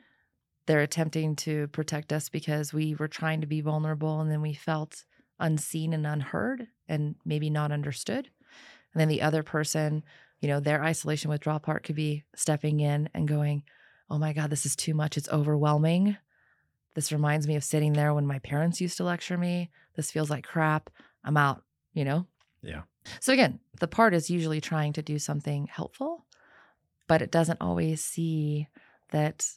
they're 0.68 0.82
attempting 0.82 1.36
to 1.36 1.68
protect 1.70 2.14
us 2.14 2.30
because 2.30 2.74
we 2.74 2.96
were 2.96 3.08
trying 3.08 3.42
to 3.42 3.48
be 3.48 3.62
vulnerable 3.62 4.22
and 4.22 4.32
then 4.32 4.42
we 4.42 4.54
felt 4.54 5.04
unseen 5.40 5.94
and 5.94 6.06
unheard 6.06 6.68
and 6.88 7.16
maybe 7.26 7.50
not 7.50 7.72
understood 7.72 8.30
and 8.94 9.02
then 9.02 9.08
the 9.08 9.22
other 9.22 9.44
person 9.44 10.04
you 10.42 10.48
know, 10.48 10.60
their 10.60 10.84
isolation 10.84 11.30
withdrawal 11.30 11.60
part 11.60 11.84
could 11.84 11.96
be 11.96 12.24
stepping 12.36 12.80
in 12.80 13.10
and 13.14 13.28
going, 13.28 13.64
Oh 14.10 14.18
my 14.18 14.34
God, 14.34 14.50
this 14.50 14.66
is 14.66 14.76
too 14.76 14.94
much. 14.94 15.16
It's 15.16 15.30
overwhelming. 15.30 16.18
This 16.96 17.14
reminds 17.14 17.48
me 17.48 17.56
of 17.56 17.64
sitting 17.64 17.94
there 17.94 18.14
when 18.14 18.28
my 18.28 18.40
parents 18.40 18.82
used 18.82 18.98
to 18.98 19.06
lecture 19.06 19.38
me. 19.38 19.70
This 19.96 20.12
feels 20.12 20.30
like 20.30 20.44
crap. 20.46 20.90
I'm 21.24 21.38
out, 21.38 21.64
you 21.94 22.04
know? 22.04 22.26
Yeah. 22.62 22.82
So 23.20 23.34
again, 23.34 23.60
the 23.80 23.88
part 23.88 24.14
is 24.14 24.30
usually 24.30 24.62
trying 24.62 24.94
to 24.94 25.02
do 25.02 25.20
something 25.20 25.68
helpful, 25.68 26.26
but 27.08 27.22
it 27.22 27.32
doesn't 27.32 27.62
always 27.62 28.04
see 28.04 28.68
that 29.10 29.48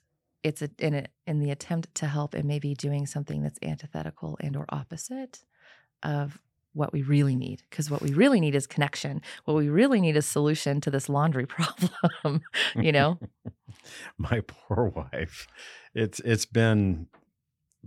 it's 0.43 0.63
a, 0.63 0.71
in 0.79 0.95
it 0.95 1.11
in 1.27 1.41
the 1.41 1.51
attempt 1.51 1.95
to 1.97 2.07
help 2.07 2.35
it 2.35 2.45
may 2.45 2.59
be 2.59 2.75
doing 2.75 3.07
something 3.07 3.43
that's 3.43 3.59
antithetical 3.63 4.37
and 4.41 4.57
or 4.57 4.67
opposite 4.69 5.45
of 6.03 6.39
what 6.73 6.93
we 6.93 7.03
really 7.03 7.37
need 7.37 7.63
because 7.71 7.89
what 7.89 8.03
we 8.03 8.13
really 8.13 8.41
need 8.41 8.55
is 8.55 8.67
connection 8.67 9.23
what 9.45 9.55
we 9.55 9.69
really 9.69 10.01
need 10.01 10.17
is 10.17 10.27
solution 10.27 10.81
to 10.81 10.91
this 10.91 11.09
laundry 11.09 11.47
problem 11.47 12.43
you 12.75 12.91
know 12.91 13.19
My 14.19 14.43
poor 14.47 14.87
wife. 14.89 15.47
It's 15.95 16.21
it's 16.21 16.47
been 16.47 17.09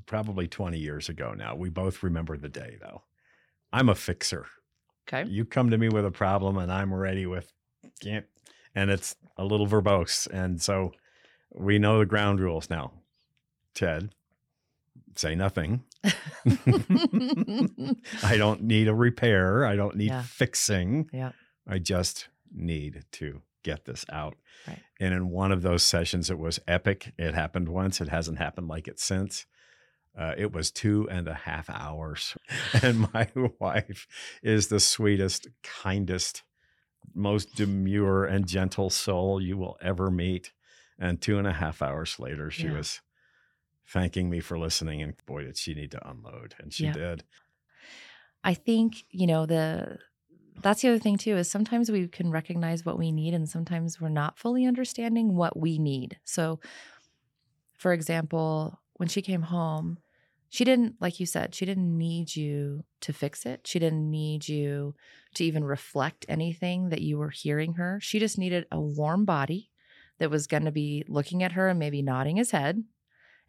probably 0.06 0.48
20 0.48 0.78
years 0.78 1.10
ago 1.10 1.34
now. 1.36 1.56
We 1.56 1.70
both 1.70 2.04
remember 2.04 2.38
the 2.38 2.50
day 2.50 2.78
though. 2.80 3.04
I'm 3.74 3.90
a 3.90 3.96
fixer. 3.96 4.46
Okay 5.08 5.30
You 5.30 5.46
come 5.46 5.70
to 5.72 5.78
me 5.78 5.90
with 5.90 6.06
a 6.06 6.12
problem 6.12 6.58
and 6.58 6.72
I'm 6.72 6.94
ready 6.94 7.26
with 7.26 7.52
can't 8.02 8.26
and 8.76 8.90
it's 8.92 9.16
a 9.38 9.44
little 9.46 9.68
verbose. 9.68 10.28
And 10.32 10.62
so 10.62 10.92
we 11.54 11.80
know 11.80 12.00
the 12.00 12.06
ground 12.06 12.40
rules 12.40 12.70
now. 12.70 12.92
Ted, 13.74 14.10
say 15.16 15.34
nothing. 15.36 15.84
I 18.24 18.38
don't 18.38 18.62
need 18.64 18.88
a 18.88 18.94
repair. 18.94 19.66
I 19.66 19.76
don't 19.76 19.96
need 19.96 20.10
Yeah. 20.10 20.22
fixing. 20.24 21.10
Yeah. 21.14 21.32
I 21.68 21.80
just 21.80 22.28
need 22.54 23.06
to 23.14 23.42
get 23.64 23.86
this 23.86 24.06
out. 24.12 24.36
Right. 24.68 24.80
And 25.00 25.14
in 25.14 25.30
one 25.30 25.52
of 25.52 25.62
those 25.62 25.84
sessions, 25.84 26.30
it 26.30 26.40
was 26.40 26.60
epic. 26.68 27.14
It 27.18 27.34
happened 27.34 27.70
once. 27.70 28.00
It 28.02 28.10
hasn't 28.10 28.38
happened 28.38 28.68
like 28.68 28.88
it 28.88 29.00
since. 29.00 29.46
Uh, 30.18 30.34
it 30.36 30.52
was 30.52 30.72
two 30.72 31.08
and 31.12 31.28
a 31.28 31.34
half 31.34 31.70
hours. 31.70 32.36
and 32.82 33.12
my 33.14 33.28
wife 33.60 34.08
is 34.42 34.68
the 34.68 34.80
sweetest, 34.80 35.48
kindest, 35.64 36.44
most 37.14 37.56
demure 37.56 38.26
and 38.26 38.48
gentle 38.48 38.90
soul 38.90 39.42
you 39.42 39.58
will 39.58 39.78
ever 39.82 40.10
meet. 40.10 40.52
And 41.00 41.22
two 41.22 41.38
and 41.38 41.48
a 41.48 41.54
half 41.54 41.82
hours 41.82 42.20
later, 42.20 42.50
she 42.50 42.68
Yeah. 42.68 42.74
was 42.74 43.02
thanking 43.86 44.30
me 44.30 44.40
for 44.40 44.58
listening. 44.58 45.02
And 45.02 45.14
boy, 45.26 45.44
did 45.44 45.58
she 45.58 45.74
need 45.76 45.92
to 45.92 46.10
unload. 46.10 46.56
And 46.60 46.74
she 46.74 46.86
Yeah. 46.86 46.94
did. 46.94 47.24
I 48.44 48.54
think, 48.54 49.06
you 49.12 49.28
know, 49.28 49.46
the 49.46 50.00
that's 50.64 50.82
the 50.82 50.90
other 50.90 51.00
thing 51.00 51.18
too 51.18 51.38
is 51.38 51.50
sometimes 51.52 51.92
we 51.92 52.08
can 52.08 52.32
recognize 52.32 52.84
what 52.84 52.98
we 52.98 53.12
need 53.12 53.36
and 53.36 53.48
sometimes 53.48 54.02
we're 54.02 54.10
not 54.10 54.40
fully 54.40 54.66
understanding 54.66 55.36
what 55.36 55.56
we 55.56 55.78
need. 55.78 56.18
So 56.24 56.60
for 57.78 57.94
example, 57.94 58.80
when 58.96 59.08
she 59.08 59.22
came 59.22 59.44
home, 59.44 60.00
she 60.50 60.64
didn't 60.64 60.96
like 61.02 61.20
you 61.20 61.26
said, 61.26 61.54
she 61.56 61.66
didn't 61.66 61.98
need 61.98 62.36
you 62.36 62.84
to 63.02 63.14
fix 63.14 63.46
it. 63.46 63.62
She 63.66 63.80
didn't 63.80 64.10
need 64.10 64.48
you 64.48 64.96
to 65.36 65.44
even 65.44 65.64
reflect 65.64 66.26
anything 66.30 66.90
that 66.90 67.02
you 67.02 67.18
were 67.18 67.30
hearing 67.30 67.74
her. 67.74 68.00
She 68.02 68.20
just 68.20 68.38
needed 68.38 68.66
a 68.72 68.80
warm 68.80 69.26
body 69.26 69.70
that 70.20 70.30
was 70.32 70.48
going 70.48 70.66
to 70.66 70.72
be 70.72 71.04
looking 71.08 71.44
at 71.44 71.52
her 71.52 71.68
and 71.68 71.78
maybe 71.78 72.02
nodding 72.02 72.38
his 72.38 72.52
head 72.52 72.84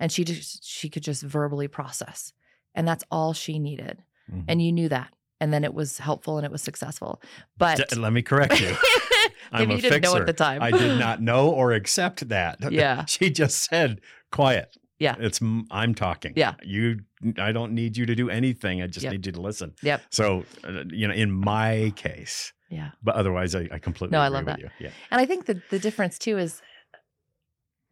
and 0.00 0.12
she 0.12 0.24
just 0.24 0.64
she 0.64 0.88
could 0.88 1.02
just 1.02 1.22
verbally 1.22 1.68
process. 1.68 2.32
And 2.74 2.86
that's 2.86 3.04
all 3.10 3.32
she 3.32 3.58
needed 3.58 4.02
Mhm. 4.30 4.44
and 4.48 4.60
you 4.62 4.72
knew 4.72 4.88
that 4.90 5.12
and 5.40 5.52
then 5.54 5.64
it 5.64 5.72
was 5.72 5.98
helpful 5.98 6.36
and 6.36 6.44
it 6.44 6.52
was 6.52 6.60
successful 6.62 7.22
but 7.56 7.96
let 7.96 8.12
me 8.12 8.20
correct 8.22 8.60
you. 8.60 8.74
I'm 9.52 9.60
maybe 9.68 9.72
a 9.72 9.76
you 9.76 9.82
didn't 9.82 10.02
know 10.02 10.16
at 10.16 10.26
the 10.26 10.32
time 10.34 10.60
I 10.62 10.70
did 10.70 10.98
not 11.06 11.22
know 11.22 11.48
or 11.50 11.72
accept 11.72 12.28
that. 12.28 12.58
Yeah. 12.70 13.04
She 13.08 13.30
just 13.30 13.56
said, 13.70 14.00
quiet. 14.30 14.76
Yeah. 14.98 15.14
It's 15.18 15.40
I'm 15.70 15.94
talking. 15.94 16.32
Yeah. 16.36 16.54
You 16.62 17.00
I 17.38 17.52
don't 17.52 17.72
need 17.72 17.96
you 17.96 18.04
to 18.06 18.14
do 18.14 18.28
anything. 18.30 18.82
I 18.82 18.86
just 18.88 19.04
Yep. 19.04 19.12
need 19.12 19.26
you 19.26 19.32
to 19.32 19.40
listen. 19.40 19.74
Yep. 19.82 20.02
So, 20.10 20.44
uh, 20.64 20.84
you 20.90 21.06
know, 21.08 21.14
in 21.14 21.30
my 21.30 21.92
case, 21.96 22.52
yeah 22.70 22.90
but 23.02 23.14
otherwise 23.14 23.54
I, 23.54 23.66
I 23.72 23.78
completely 23.78 24.12
No, 24.16 24.20
I 24.20 24.28
love 24.28 24.44
that. 24.44 24.58
you. 24.58 24.68
Yeah. 24.78 24.90
and 25.10 25.18
i 25.22 25.24
think 25.24 25.46
the 25.46 25.62
the 25.70 25.78
difference 25.78 26.18
too 26.18 26.36
is 26.36 26.60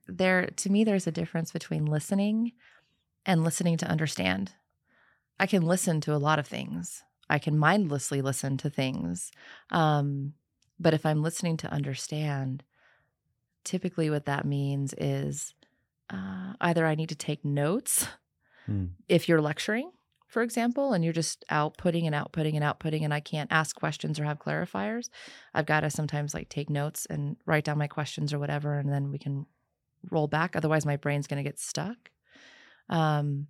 there 0.07 0.51
to 0.57 0.71
me 0.71 0.85
there's 0.85 1.07
a 1.07 1.11
difference 1.13 1.51
between 1.51 1.87
listening 1.87 2.53
and 3.25 3.43
listening 3.43 3.79
to 3.79 3.87
understand 3.87 4.53
i 5.41 5.47
can 5.47 5.63
listen 5.63 6.01
to 6.03 6.15
a 6.15 6.19
lot 6.21 6.39
of 6.39 6.47
things 6.47 7.03
i 7.31 7.39
can 7.39 7.57
mindlessly 7.59 8.21
listen 8.21 8.59
to 8.59 8.69
things 8.69 9.33
um 9.71 10.35
but 10.79 10.93
if 10.93 11.07
i'm 11.07 11.23
listening 11.23 11.57
to 11.57 11.73
understand 11.73 12.63
typically 13.65 14.11
what 14.11 14.27
that 14.27 14.45
means 14.45 14.95
is 14.99 15.55
uh, 16.11 16.53
either 16.61 16.87
i 16.87 16.95
need 16.95 17.09
to 17.09 17.15
take 17.15 17.45
notes 17.45 18.09
Hmm. 18.67 18.87
if 19.09 19.29
you're 19.29 19.41
lecturing, 19.41 19.93
for 20.27 20.43
example, 20.43 20.93
and 20.93 21.05
you're 21.05 21.13
just 21.13 21.45
outputting 21.51 22.05
and 22.05 22.15
outputting 22.15 22.55
and 22.57 22.65
outputting, 22.65 23.05
and 23.05 23.15
I 23.15 23.21
can't 23.21 23.51
ask 23.53 23.77
questions 23.77 24.19
or 24.19 24.25
have 24.25 24.41
clarifiers, 24.41 25.09
I've 25.55 25.67
got 25.67 25.81
to 25.81 25.91
sometimes 25.91 26.35
like 26.35 26.49
take 26.49 26.69
notes 26.69 27.07
and 27.09 27.37
write 27.47 27.65
down 27.65 27.79
my 27.79 27.87
questions 27.87 28.33
or 28.33 28.41
whatever, 28.41 28.77
and 28.79 28.93
then 28.93 29.13
we 29.13 29.19
can 29.19 29.47
roll 30.11 30.27
back. 30.27 30.57
Otherwise, 30.57 30.85
my 30.85 30.97
brain's 30.97 31.29
going 31.29 31.43
to 31.43 31.49
get 31.49 31.61
stuck. 31.61 32.11
Um, 32.89 33.47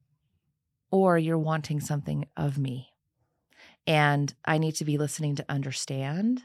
or 0.91 1.17
you're 1.19 1.39
wanting 1.39 1.81
something 1.81 2.27
of 2.37 2.59
me, 2.59 2.89
and 3.87 4.35
I 4.45 4.59
need 4.59 4.73
to 4.77 4.85
be 4.85 4.99
listening 4.99 5.35
to 5.37 5.47
understand 5.49 6.45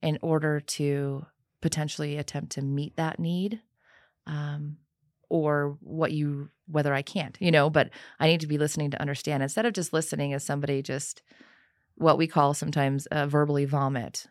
in 0.00 0.18
order 0.22 0.60
to 0.60 1.26
potentially 1.60 2.16
attempt 2.16 2.52
to 2.52 2.62
meet 2.62 2.96
that 2.96 3.18
need. 3.18 3.60
Um, 4.26 4.78
or 5.32 5.78
what 5.80 6.12
you 6.12 6.50
whether 6.66 6.92
I 6.92 7.00
can't, 7.02 7.36
you 7.40 7.50
know, 7.50 7.70
but 7.70 7.88
I 8.20 8.26
need 8.26 8.40
to 8.40 8.46
be 8.46 8.58
listening 8.58 8.90
to 8.92 9.00
understand 9.00 9.42
instead 9.42 9.64
of 9.66 9.72
just 9.72 9.92
listening 9.92 10.32
as 10.34 10.44
somebody 10.44 10.82
just 10.82 11.22
what 11.96 12.18
we 12.18 12.26
call 12.26 12.52
sometimes 12.54 13.06
uh, 13.06 13.26
verbally 13.26 13.64
vomit 13.64 14.26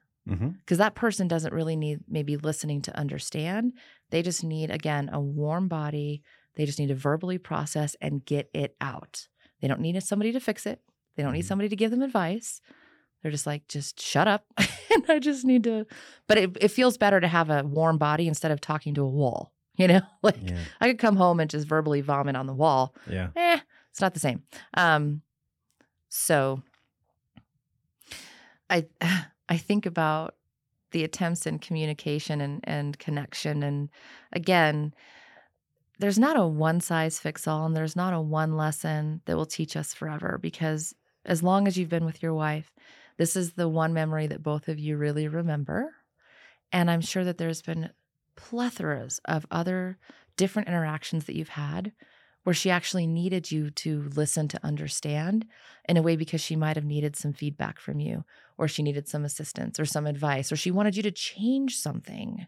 because 0.60 0.78
that 0.78 0.94
person 0.94 1.28
doesn't 1.28 1.54
really 1.54 1.76
need 1.76 2.00
maybe 2.08 2.38
listening 2.38 2.82
to 2.84 2.96
understand. 2.98 3.74
They 4.12 4.22
just 4.22 4.44
need 4.44 4.70
again 4.70 5.10
a 5.12 5.20
warm 5.20 5.68
body. 5.68 6.22
They 6.56 6.66
just 6.66 6.78
need 6.80 6.90
to 6.90 6.96
verbally 6.96 7.40
process 7.40 7.96
and 8.00 8.24
get 8.24 8.50
it 8.54 8.76
out. 8.80 9.28
They 9.62 9.68
don't 9.68 9.82
need 9.82 10.02
somebody 10.04 10.32
to 10.34 10.40
fix 10.40 10.66
it. 10.68 10.80
They 11.16 11.24
don't 11.24 11.34
need 11.34 11.46
Mhm. 11.46 11.48
somebody 11.48 11.70
to 11.70 11.76
give 11.76 11.90
them 11.92 12.04
advice. 12.04 12.62
They're 13.22 13.32
just 13.32 13.48
like, 13.48 13.68
just 13.68 14.00
shut 14.00 14.28
up. 14.28 14.46
and 14.94 15.04
I 15.10 15.18
just 15.20 15.46
need 15.46 15.64
to, 15.66 15.86
but 16.28 16.38
it, 16.38 16.58
it 16.62 16.68
feels 16.70 16.98
better 16.98 17.20
to 17.20 17.28
have 17.28 17.50
a 17.50 17.64
warm 17.64 17.98
body 17.98 18.28
instead 18.28 18.52
of 18.52 18.62
talking 18.62 18.94
to 18.96 19.02
a 19.02 19.10
wall, 19.10 19.52
you 19.78 19.88
know? 19.88 20.02
like 20.22 20.38
Yeah. 20.42 20.60
I 20.80 20.88
could 20.90 21.00
come 21.00 21.16
home 21.16 21.40
and 21.40 21.50
just 21.50 21.68
verbally 21.68 22.02
vomit 22.02 22.36
on 22.36 22.48
the 22.48 22.54
wall. 22.54 22.96
Yeah. 23.10 23.30
Eh, 23.36 23.60
it's 23.90 24.02
not 24.02 24.14
the 24.14 24.20
same. 24.20 24.44
Um, 24.76 25.22
so 26.10 26.62
I 28.70 28.86
I 29.50 29.58
think 29.58 29.86
about 29.86 30.36
the 30.92 31.04
attempts 31.04 31.46
in 31.46 31.60
communication 31.60 32.42
and, 32.42 32.62
and 32.66 32.98
connection. 33.00 33.64
And 33.64 33.90
again, 34.34 34.94
there's 36.00 36.20
not 36.20 36.38
a 36.38 36.46
one 36.46 36.80
size 36.82 37.20
fits 37.20 37.48
all 37.48 37.66
and 37.66 37.76
there's 37.76 37.96
not 37.96 38.14
a 38.14 38.22
one 38.22 38.56
lesson 38.58 39.22
that 39.26 39.38
will 39.38 39.46
teach 39.46 39.76
us 39.76 39.94
forever 39.94 40.38
because 40.42 40.94
as 41.26 41.44
long 41.44 41.68
as 41.68 41.78
you've 41.78 41.90
been 41.90 42.06
with 42.06 42.24
your 42.24 42.34
wife, 42.34 42.72
this 43.18 43.36
is 43.36 43.54
the 43.54 43.70
one 43.70 43.94
memory 43.94 44.28
that 44.28 44.42
both 44.42 44.68
of 44.68 44.80
you 44.80 44.98
really 44.98 45.28
remember. 45.28 45.94
And 46.72 46.90
I'm 46.90 47.02
sure 47.02 47.24
that 47.24 47.38
there's 47.38 47.62
been 47.62 47.90
plethoras 48.38 49.20
of 49.26 49.46
other 49.52 49.98
different 50.38 50.68
interactions 50.68 51.26
that 51.26 51.36
you've 51.36 51.50
had 51.50 51.92
where 52.44 52.54
she 52.54 52.72
actually 52.72 53.06
needed 53.06 53.52
you 53.52 53.70
to 53.70 54.10
listen 54.16 54.48
to 54.48 54.66
understand 54.66 55.46
in 55.88 55.98
a 55.98 56.02
way 56.02 56.16
because 56.16 56.42
she 56.42 56.56
might 56.56 56.76
have 56.76 56.86
needed 56.86 57.16
some 57.16 57.34
feedback 57.34 57.80
from 57.80 58.00
you 58.00 58.24
or 58.58 58.68
she 58.68 58.82
needed 58.82 59.08
some 59.08 59.24
assistance 59.24 59.80
or 59.80 59.86
some 59.86 60.08
advice 60.08 60.52
or 60.52 60.56
she 60.56 60.72
wanted 60.72 60.96
you 60.96 61.04
to 61.04 61.12
change 61.12 61.78
something 61.78 62.48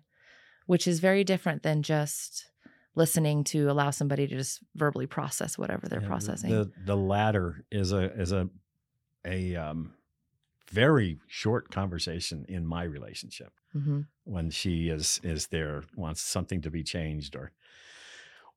which 0.66 0.88
is 0.88 1.00
very 1.00 1.24
different 1.24 1.62
than 1.64 1.84
just 1.84 2.48
listening 2.96 3.44
to 3.44 3.70
allow 3.70 3.90
somebody 3.90 4.28
to 4.28 4.36
just 4.36 4.60
verbally 4.76 5.08
process 5.08 5.58
whatever 5.58 5.88
they're 5.88 6.02
Yeah, 6.02 6.08
processing. 6.08 6.50
The 6.52 6.72
the 6.86 6.98
latter 6.98 7.66
is 7.72 7.92
a 7.92 8.12
is 8.20 8.32
a 8.32 8.50
a 9.26 9.56
um, 9.56 9.94
very 10.72 11.20
short 11.28 11.70
conversation 11.72 12.46
in 12.48 12.66
my 12.66 12.84
relationship 12.84 13.54
hmm 13.74 14.02
when 14.26 14.50
she 14.50 14.88
is 14.88 15.20
is 15.24 15.48
there 15.48 15.84
wants 15.98 16.22
something 16.22 16.62
to 16.62 16.72
be 16.72 16.82
changed 16.84 17.36
or 17.36 17.52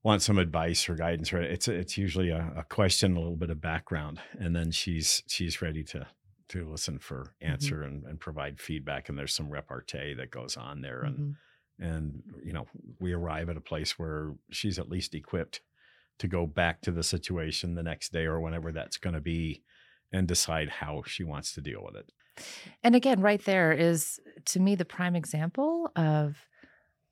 wants 0.02 0.24
some 0.24 0.38
advice 0.38 0.88
or 0.88 0.94
guidance 0.94 1.32
or 1.32 1.42
it's 1.42 1.66
it's 1.68 1.98
usually 1.98 2.30
a, 2.30 2.52
a 2.56 2.62
question 2.64 3.16
a 3.16 3.18
little 3.20 3.36
bit 3.36 3.50
of 3.50 3.60
background 3.60 4.20
and 4.38 4.54
then 4.54 4.70
she's 4.70 5.22
she's 5.26 5.60
ready 5.60 5.82
to 5.82 6.06
to 6.48 6.70
listen 6.70 6.98
for 6.98 7.34
answer 7.40 7.82
and, 7.82 8.04
and 8.04 8.20
provide 8.20 8.60
feedback 8.60 9.08
and 9.08 9.18
there's 9.18 9.34
some 9.34 9.50
repartee 9.50 10.14
that 10.14 10.30
goes 10.30 10.56
on 10.56 10.80
there 10.80 11.02
and 11.02 11.18
Mhm. 11.18 11.36
and 11.78 12.22
you 12.44 12.52
know 12.52 12.66
we 13.00 13.12
arrive 13.12 13.48
at 13.48 13.56
a 13.56 13.60
place 13.60 13.98
where 13.98 14.34
she's 14.50 14.78
at 14.78 14.88
least 14.88 15.14
equipped 15.14 15.60
to 16.18 16.28
go 16.28 16.46
back 16.46 16.80
to 16.82 16.92
the 16.92 17.02
situation 17.02 17.74
the 17.74 17.82
next 17.82 18.12
day 18.12 18.24
or 18.26 18.40
whenever 18.40 18.70
that's 18.72 18.96
going 18.96 19.14
to 19.14 19.20
be 19.20 19.62
and 20.12 20.26
decide 20.28 20.68
how 20.68 21.02
she 21.06 21.24
wants 21.24 21.52
to 21.52 21.60
deal 21.60 21.82
with 21.84 21.96
it 21.96 22.12
And 22.82 22.94
again, 22.94 23.20
right 23.20 23.42
there 23.44 23.72
is 23.72 24.20
to 24.46 24.60
me 24.60 24.74
the 24.74 24.84
prime 24.84 25.16
example 25.16 25.90
of 25.96 26.36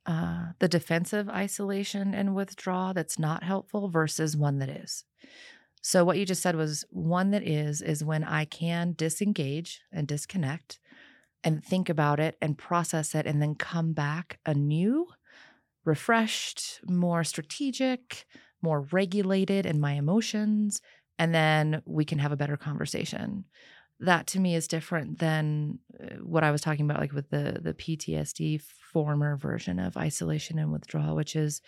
uh, 0.05 0.49
the 0.59 0.67
defensive 0.67 1.27
isolation 1.29 2.13
and 2.13 2.35
withdrawal 2.35 2.93
that's 2.93 3.17
not 3.17 3.43
helpful 3.43 3.89
versus 3.89 4.37
one 4.37 4.59
that 4.59 4.69
is. 4.69 5.03
So, 5.81 6.03
what 6.03 6.17
you 6.17 6.25
just 6.25 6.41
said 6.41 6.55
was 6.55 6.85
one 6.89 7.31
that 7.31 7.43
is, 7.43 7.81
is 7.81 8.03
when 8.03 8.23
I 8.23 8.45
can 8.45 8.93
disengage 8.97 9.81
and 9.91 10.07
disconnect 10.07 10.79
and 11.43 11.63
think 11.63 11.89
about 11.89 12.19
it 12.19 12.37
and 12.41 12.57
process 12.57 13.13
it 13.13 13.25
and 13.27 13.41
then 13.41 13.55
come 13.55 13.93
back 13.93 14.39
anew, 14.45 15.07
refreshed, 15.83 16.81
more 16.87 17.23
strategic, 17.23 18.25
more 18.61 18.81
regulated 18.91 19.65
in 19.65 19.79
my 19.79 19.93
emotions. 19.93 20.81
And 21.17 21.33
then 21.33 21.81
we 21.85 22.05
can 22.05 22.19
have 22.19 22.31
a 22.31 22.37
better 22.37 22.57
conversation. 22.57 23.45
That 23.99 24.27
to 24.27 24.39
me 24.39 24.55
is 24.55 24.67
different 24.67 25.19
than 25.19 25.79
uh, 25.99 26.15
what 26.15 26.43
I 26.43 26.51
was 26.51 26.61
talking 26.61 26.85
about, 26.85 26.99
like 26.99 27.13
with 27.13 27.29
the 27.29 27.59
the 27.61 27.73
PTSD 27.73 28.61
former 28.61 29.37
version 29.37 29.79
of 29.79 29.95
isolation 29.95 30.59
and 30.59 30.71
withdrawal, 30.71 31.15
which 31.15 31.35
is 31.35 31.61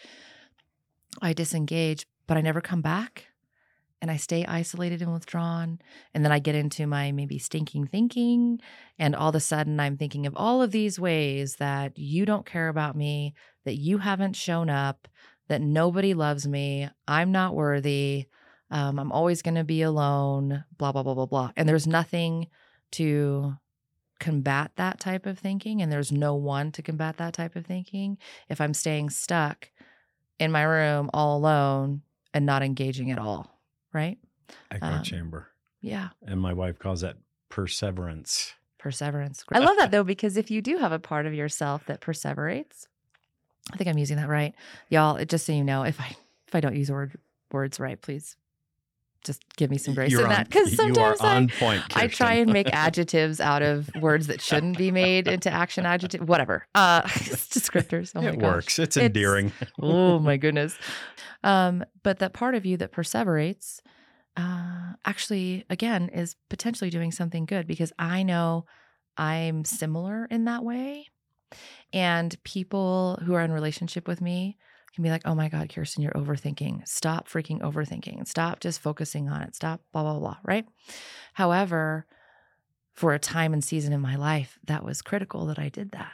I 1.22 1.32
disengage, 1.34 2.06
but 2.28 2.38
I 2.38 2.42
never 2.42 2.60
come 2.60 2.82
back, 2.82 3.28
and 4.02 4.12
I 4.12 4.18
stay 4.18 4.46
isolated 4.46 5.02
and 5.02 5.14
withdrawn, 5.14 5.80
and 6.14 6.26
then 6.26 6.34
I 6.34 6.40
get 6.40 6.56
into 6.56 6.86
my 6.86 7.14
maybe 7.14 7.40
stinking 7.40 7.88
thinking, 7.88 8.60
and 9.00 9.16
all 9.16 9.30
of 9.30 9.36
a 9.36 9.40
sudden 9.40 9.80
I'm 9.80 9.98
thinking 9.98 10.26
of 10.26 10.36
all 10.36 10.62
of 10.62 10.72
these 10.72 11.00
ways 11.00 11.56
that 11.56 11.98
you 11.98 12.26
don't 12.26 12.46
care 12.46 12.68
about 12.68 12.98
me, 12.98 13.34
that 13.64 13.78
you 13.78 14.00
haven't 14.00 14.36
shown 14.36 14.70
up, 14.70 15.08
that 15.48 15.62
nobody 15.62 16.14
loves 16.14 16.46
me, 16.46 16.90
I'm 17.08 17.32
not 17.32 17.56
worthy 17.56 18.28
um, 18.70 19.00
I'm 19.00 19.12
always 19.12 19.42
going 19.42 19.56
to 19.56 19.64
be 19.64 19.82
alone, 19.82 20.64
blah, 20.78 20.92
blah, 20.92 21.04
blah, 21.04 21.14
blah, 21.14 21.26
blah. 21.26 21.52
And 21.56 21.68
there's 21.70 21.88
nothing 21.88 22.48
to 22.92 23.54
combat 24.20 24.72
that 24.78 25.00
type 25.00 25.26
of 25.28 25.38
thinking 25.38 25.80
and 25.82 25.92
there's 25.92 26.12
no 26.12 26.34
one 26.34 26.72
to 26.72 26.82
combat 26.82 27.18
that 27.18 27.34
type 27.36 27.56
of 27.56 27.64
thinking 27.68 28.18
if 28.50 28.60
i'm 28.60 28.74
staying 28.74 29.12
stuck 29.12 29.70
in 30.40 30.52
my 30.52 30.64
room 30.64 31.08
all 31.14 31.38
alone 31.38 32.02
and 32.34 32.44
not 32.44 32.64
engaging 32.64 33.12
at 33.12 33.20
all 33.20 33.60
right 33.94 34.18
Echo 34.72 34.88
Um, 34.88 35.04
chamber. 35.04 35.50
yeah 35.82 36.10
And 36.26 36.42
my 36.42 36.52
wife 36.54 36.80
calls 36.80 37.02
that 37.02 37.18
perseverance. 37.50 38.54
perseverance 38.80 39.44
i 39.52 39.60
love 39.60 39.78
that 39.78 39.92
though 39.92 40.04
because 40.04 40.36
if 40.36 40.50
you 40.50 40.64
do 40.64 40.78
have 40.78 40.92
a 40.92 40.98
part 41.00 41.28
of 41.28 41.34
yourself 41.36 41.86
that 41.86 42.02
perseverates 42.02 42.88
i 43.72 43.78
think 43.78 43.88
i'm 43.88 44.00
using 44.00 44.18
that 44.18 44.30
right 44.30 44.56
y'all 44.90 45.24
just 45.26 45.46
so 45.46 45.52
you 45.52 45.64
know 45.64 45.84
if 45.84 46.02
i 46.02 46.08
if 46.48 46.56
i 46.56 46.60
don't 46.60 46.76
use 46.76 46.90
word, 46.90 47.12
words 47.52 47.80
right 47.80 48.02
please 48.02 48.36
just 49.24 49.42
give 49.56 49.70
me 49.70 49.78
some 49.78 49.94
grace 49.94 50.12
You're 50.12 50.22
in 50.22 50.28
on- 50.28 50.34
that 50.34 50.48
because 50.50 50.72
you 50.78 50.96
are 51.02 51.16
sometimes 51.16 51.52
I, 51.54 51.60
point. 51.60 51.98
I 51.98 52.08
try 52.08 52.34
and 52.34 52.52
make 52.54 52.70
adjectives 52.74 53.40
out 53.42 53.62
of 53.62 53.90
words 54.00 54.28
that 54.28 54.42
shouldn't 54.42 54.78
be 54.78 54.92
made 54.92 55.28
into 55.28 55.50
action 55.52 55.86
adjective, 55.86 56.28
whatever. 56.28 56.66
Uh, 56.76 57.02
descriptors. 57.04 58.12
Oh 58.16 58.22
my 58.22 58.30
it 58.30 58.40
gosh. 58.40 58.44
works. 58.44 58.80
It's 58.80 58.98
It's- 58.98 59.08
endearing. 59.08 59.52
oh 59.82 60.20
my 60.20 60.38
goodness. 60.38 60.78
Um, 61.44 61.84
but 62.04 62.20
that 62.20 62.34
part 62.34 62.56
of 62.56 62.66
you 62.66 62.78
that 62.78 62.92
perseverates, 62.92 63.80
uh, 64.36 64.94
actually, 65.06 65.66
again, 65.70 66.10
is 66.10 66.36
potentially 66.50 66.90
doing 66.90 67.12
something 67.12 67.46
good 67.46 67.68
because 67.68 67.92
I 68.00 68.24
know 68.24 68.66
I'm 69.18 69.66
similar 69.66 70.26
in 70.30 70.46
that 70.46 70.64
way. 70.64 71.08
And 71.94 72.36
people 72.44 73.20
who 73.24 73.34
are 73.34 73.42
in 73.42 73.52
relationship 73.52 74.08
with 74.08 74.20
me 74.22 74.58
can 74.98 75.04
be 75.04 75.12
like, 75.12 75.22
oh 75.26 75.36
my 75.36 75.48
God, 75.48 75.70
Kirsten, 75.70 76.02
you're 76.02 76.12
overthinking. 76.14 76.88
Stop 76.88 77.30
freaking 77.30 77.62
overthinking. 77.62 78.28
Stop 78.28 78.60
just 78.60 78.82
focusing 78.82 79.30
on 79.30 79.44
it. 79.44 79.56
Stop, 79.56 79.82
blah, 79.94 80.02
blah, 80.02 80.18
blah. 80.18 80.38
Right. 80.44 80.66
However, 81.34 82.08
for 82.94 83.14
a 83.14 83.20
time 83.20 83.54
and 83.54 83.64
season 83.64 83.94
in 83.94 84.02
my 84.02 84.16
life, 84.16 84.58
that 84.66 84.84
was 84.84 85.04
critical 85.04 85.46
that 85.46 85.60
I 85.60 85.70
did 85.70 85.92
that 85.92 86.14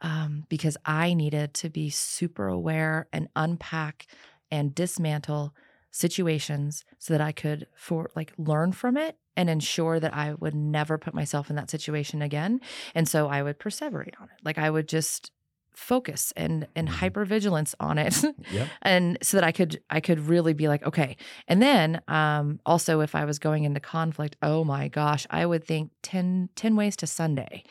um, 0.00 0.46
because 0.48 0.76
I 0.84 1.14
needed 1.14 1.54
to 1.54 1.70
be 1.70 1.90
super 1.90 2.48
aware 2.48 3.06
and 3.12 3.28
unpack 3.36 4.08
and 4.50 4.74
dismantle 4.74 5.54
situations 5.92 6.84
so 6.98 7.14
that 7.14 7.20
I 7.20 7.30
could 7.30 7.68
for 7.76 8.10
like 8.16 8.32
learn 8.36 8.72
from 8.72 8.96
it 8.96 9.16
and 9.36 9.48
ensure 9.48 10.00
that 10.00 10.12
I 10.12 10.34
would 10.34 10.56
never 10.56 10.98
put 10.98 11.14
myself 11.14 11.50
in 11.50 11.56
that 11.56 11.70
situation 11.70 12.20
again. 12.20 12.60
And 12.96 13.08
so 13.08 13.28
I 13.28 13.44
would 13.44 13.60
perseverate 13.60 14.20
on 14.20 14.24
it. 14.24 14.44
Like 14.44 14.58
I 14.58 14.70
would 14.70 14.88
just 14.88 15.30
focus 15.76 16.32
and 16.36 16.66
and 16.74 16.88
Mhm. 16.88 16.92
hyper 16.92 17.24
vigilance 17.26 17.74
on 17.78 17.98
it. 17.98 18.24
Yep. 18.50 18.68
and 18.82 19.18
so 19.22 19.36
that 19.36 19.44
I 19.44 19.52
could 19.52 19.80
I 19.90 20.00
could 20.00 20.20
really 20.20 20.54
be 20.54 20.68
like 20.68 20.82
okay. 20.84 21.16
And 21.48 21.60
then 21.60 22.00
um 22.08 22.60
also 22.64 23.00
if 23.00 23.14
I 23.14 23.24
was 23.26 23.38
going 23.38 23.64
into 23.64 23.78
conflict 23.78 24.36
oh 24.42 24.64
my 24.64 24.88
gosh 24.88 25.26
I 25.30 25.44
would 25.44 25.64
think 25.64 25.90
10, 26.02 26.48
10 26.56 26.76
ways 26.76 26.96
to 26.96 27.06
Sunday. 27.06 27.62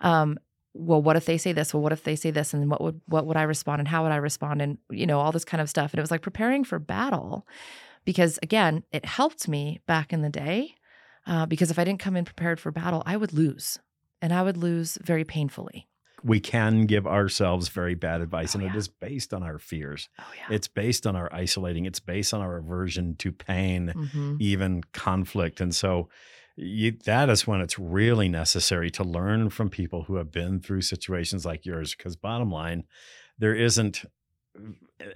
Um 0.00 0.38
well 0.74 1.00
what 1.00 1.16
if 1.16 1.24
they 1.26 1.38
say 1.38 1.52
this? 1.52 1.72
Well 1.72 1.82
what 1.84 1.92
if 1.92 2.02
they 2.02 2.16
say 2.16 2.30
this? 2.32 2.52
And 2.52 2.68
what 2.68 2.80
would 2.80 3.00
what 3.06 3.26
would 3.26 3.36
I 3.36 3.42
respond? 3.44 3.78
And 3.78 3.88
how 3.88 4.02
would 4.02 4.12
I 4.12 4.16
respond? 4.16 4.60
And 4.60 4.78
you 4.90 5.06
know 5.06 5.20
all 5.20 5.30
this 5.32 5.44
kind 5.44 5.60
of 5.60 5.70
stuff. 5.70 5.92
And 5.92 5.98
it 5.98 6.02
was 6.02 6.10
like 6.10 6.22
preparing 6.22 6.64
for 6.64 6.78
battle 6.80 7.46
because 8.04 8.40
again 8.42 8.82
it 8.90 9.04
helped 9.04 9.46
me 9.46 9.80
back 9.86 10.12
in 10.12 10.22
the 10.22 10.30
day 10.30 10.74
uh, 11.28 11.46
because 11.46 11.70
if 11.70 11.78
I 11.78 11.84
didn't 11.84 12.00
come 12.00 12.16
in 12.16 12.24
prepared 12.24 12.58
for 12.58 12.72
battle 12.72 13.04
I 13.06 13.16
would 13.16 13.32
lose. 13.32 13.78
And 14.20 14.32
I 14.32 14.42
would 14.42 14.56
lose 14.56 14.98
very 15.02 15.24
painfully 15.24 15.86
We 16.24 16.40
can 16.40 16.86
give 16.86 17.06
ourselves 17.06 17.68
very 17.68 17.94
bad 17.94 18.20
advice, 18.20 18.54
Oh, 18.54 18.58
and 18.58 18.68
it 18.68 18.72
yeah. 18.72 18.78
is 18.78 18.88
based 18.88 19.34
on 19.34 19.42
our 19.42 19.58
fears. 19.58 20.08
oh 20.18 20.24
yeah 20.36 20.54
It's 20.54 20.68
based 20.68 21.06
on 21.06 21.16
our 21.16 21.32
isolating. 21.34 21.84
It's 21.86 22.00
based 22.00 22.32
on 22.34 22.40
our 22.40 22.56
aversion 22.56 23.16
to 23.16 23.32
pain, 23.32 23.88
hmm 24.12 24.36
even 24.40 24.82
conflict. 24.92 25.60
And 25.60 25.74
so 25.74 26.08
you, 26.56 26.92
that 27.06 27.30
is 27.30 27.46
when 27.46 27.60
it's 27.60 27.78
really 27.78 28.28
necessary 28.28 28.90
to 28.92 29.04
learn 29.04 29.48
from 29.50 29.70
people 29.70 30.02
who 30.04 30.16
have 30.16 30.30
been 30.30 30.60
through 30.60 30.82
situations 30.82 31.46
like 31.46 31.64
yours. 31.64 31.94
Because, 31.94 32.14
bottom 32.16 32.50
line, 32.50 32.84
there 33.38 33.54
isn't 33.54 34.04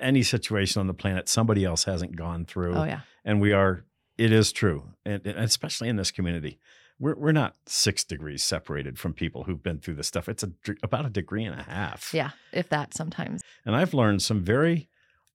any 0.00 0.22
situation 0.22 0.80
on 0.80 0.86
the 0.86 0.94
planet 0.94 1.28
somebody 1.28 1.64
else 1.64 1.84
hasn't 1.84 2.16
gone 2.16 2.44
through. 2.46 2.74
oh 2.74 2.84
yeah 2.84 3.00
And 3.24 3.40
we 3.40 3.52
are, 3.52 3.84
it 4.16 4.32
is 4.32 4.50
true, 4.52 4.84
and, 5.04 5.24
and 5.26 5.38
especially 5.38 5.88
in 5.88 5.96
this 5.96 6.10
community. 6.10 6.58
We're, 6.98 7.14
we're 7.14 7.32
not 7.32 7.56
six 7.66 8.04
degrees 8.04 8.42
separated 8.42 8.98
from 8.98 9.12
people 9.12 9.44
who've 9.44 9.62
been 9.62 9.78
through 9.78 9.94
this 9.94 10.08
stuff. 10.08 10.28
It's 10.28 10.42
a, 10.42 10.50
about 10.82 11.06
a 11.06 11.10
degree 11.10 11.44
and 11.44 11.58
a 11.58 11.62
half. 11.62 12.12
yeah 12.14 12.30
if 12.52 12.68
that 12.70 12.94
sometimes 12.94 13.42
And 13.64 13.76
I've 13.76 13.94
learned 13.94 14.22
some 14.22 14.42
very 14.42 14.88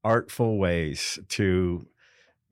artful 0.04 0.58
ways 0.58 1.20
to 1.30 1.86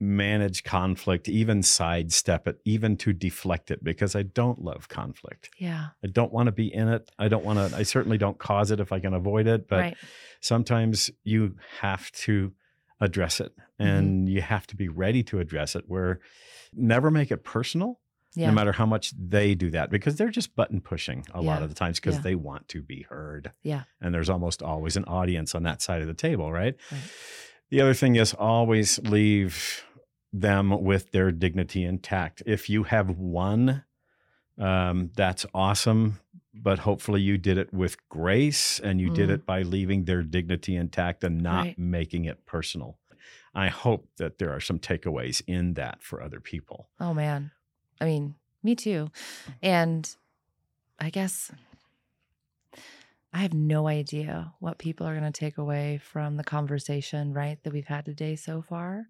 manage 0.02 0.64
conflict, 0.64 1.28
even 1.28 1.62
sidestep 1.62 2.48
it, 2.48 2.58
even 2.64 2.96
to 2.96 3.12
deflect 3.12 3.70
it, 3.70 3.84
because 3.84 4.16
I 4.16 4.22
don't 4.22 4.62
love 4.62 4.88
conflict. 4.88 5.50
yeah 5.58 5.88
I 6.04 6.06
don't 6.06 6.32
want 6.32 6.46
to 6.46 6.52
be 6.52 6.72
in 6.72 6.88
it. 6.88 7.10
I 7.18 7.28
don't 7.28 7.44
want 7.44 7.58
to, 7.58 7.76
I 7.76 7.82
certainly 7.82 8.16
don't 8.16 8.38
cause 8.38 8.70
it 8.70 8.80
if 8.80 8.92
I 8.92 9.00
can 9.00 9.12
avoid 9.12 9.46
it. 9.46 9.68
But 9.68 9.80
right 9.80 9.96
sometimes 10.40 11.10
you 11.22 11.56
have 11.80 12.10
to 12.12 12.52
address 13.00 13.40
it 13.40 13.54
mm-hmm. 13.56 13.86
and 13.86 14.28
you 14.28 14.42
have 14.42 14.66
to 14.68 14.76
be 14.76 14.88
ready 14.88 15.22
to 15.24 15.38
address 15.38 15.76
it, 15.76 15.84
where 15.86 16.20
never 16.74 17.10
make 17.10 17.30
it 17.30 17.44
personal. 17.44 18.00
Yeah 18.34 18.46
No 18.48 18.52
matter 18.54 18.72
how 18.72 18.86
much 18.86 19.12
they 19.18 19.54
do 19.54 19.70
that, 19.70 19.90
because 19.90 20.16
they're 20.16 20.30
just 20.30 20.54
button 20.56 20.80
pushing 20.80 21.24
a 21.34 21.40
lot 21.42 21.62
of 21.62 21.68
the 21.68 21.74
times 21.74 21.98
because 22.00 22.16
Yeah. 22.16 22.22
they 22.22 22.34
want 22.34 22.68
to 22.68 22.82
be 22.82 23.02
heard. 23.08 23.52
Yeah. 23.62 23.82
And 24.00 24.14
there's 24.14 24.30
almost 24.30 24.62
always 24.62 24.96
an 24.96 25.04
audience 25.04 25.54
on 25.54 25.62
that 25.64 25.82
side 25.82 26.00
of 26.02 26.06
the 26.08 26.14
table, 26.14 26.52
right? 26.52 26.76
Right. 26.92 27.00
The 27.70 27.80
other 27.80 27.94
thing 27.94 28.16
is 28.16 28.34
always 28.34 28.98
leave 29.00 29.84
them 30.32 30.82
with 30.82 31.10
their 31.12 31.32
dignity 31.32 31.84
intact. 31.84 32.42
If 32.46 32.70
you 32.70 32.84
have 32.84 33.10
one, 33.10 33.84
um, 34.58 35.10
that's 35.16 35.46
awesome. 35.54 36.20
But 36.52 36.80
hopefully 36.80 37.20
you 37.22 37.38
did 37.38 37.58
it 37.58 37.72
with 37.72 37.96
grace 38.08 38.80
and 38.80 39.00
you 39.00 39.10
did 39.10 39.28
Mm. 39.28 39.34
it 39.34 39.46
by 39.46 39.62
leaving 39.62 40.04
their 40.04 40.22
dignity 40.24 40.74
intact 40.76 41.22
and 41.24 41.40
not 41.40 41.64
Right. 41.66 41.78
making 41.78 42.24
it 42.24 42.44
personal. 42.44 42.98
I 43.54 43.68
hope 43.68 44.08
that 44.18 44.38
there 44.38 44.50
are 44.52 44.60
some 44.60 44.78
takeaways 44.78 45.42
in 45.46 45.74
that 45.74 46.02
for 46.02 46.20
other 46.22 46.40
people. 46.40 46.88
Oh 46.98 47.14
man. 47.14 47.52
I 48.00 48.04
mean, 48.06 48.34
me 48.62 48.74
too. 48.74 49.10
And 49.62 50.08
I 50.98 51.10
guess 51.10 51.50
I 53.32 53.38
have 53.38 53.54
no 53.54 53.86
idea 53.86 54.52
what 54.58 54.78
people 54.78 55.06
are 55.06 55.16
going 55.18 55.30
to 55.30 55.38
take 55.38 55.58
away 55.58 56.00
from 56.02 56.36
the 56.36 56.44
conversation, 56.44 57.32
right, 57.32 57.62
that 57.62 57.72
we've 57.72 57.86
had 57.86 58.04
today 58.04 58.36
so 58.36 58.60
far. 58.62 59.06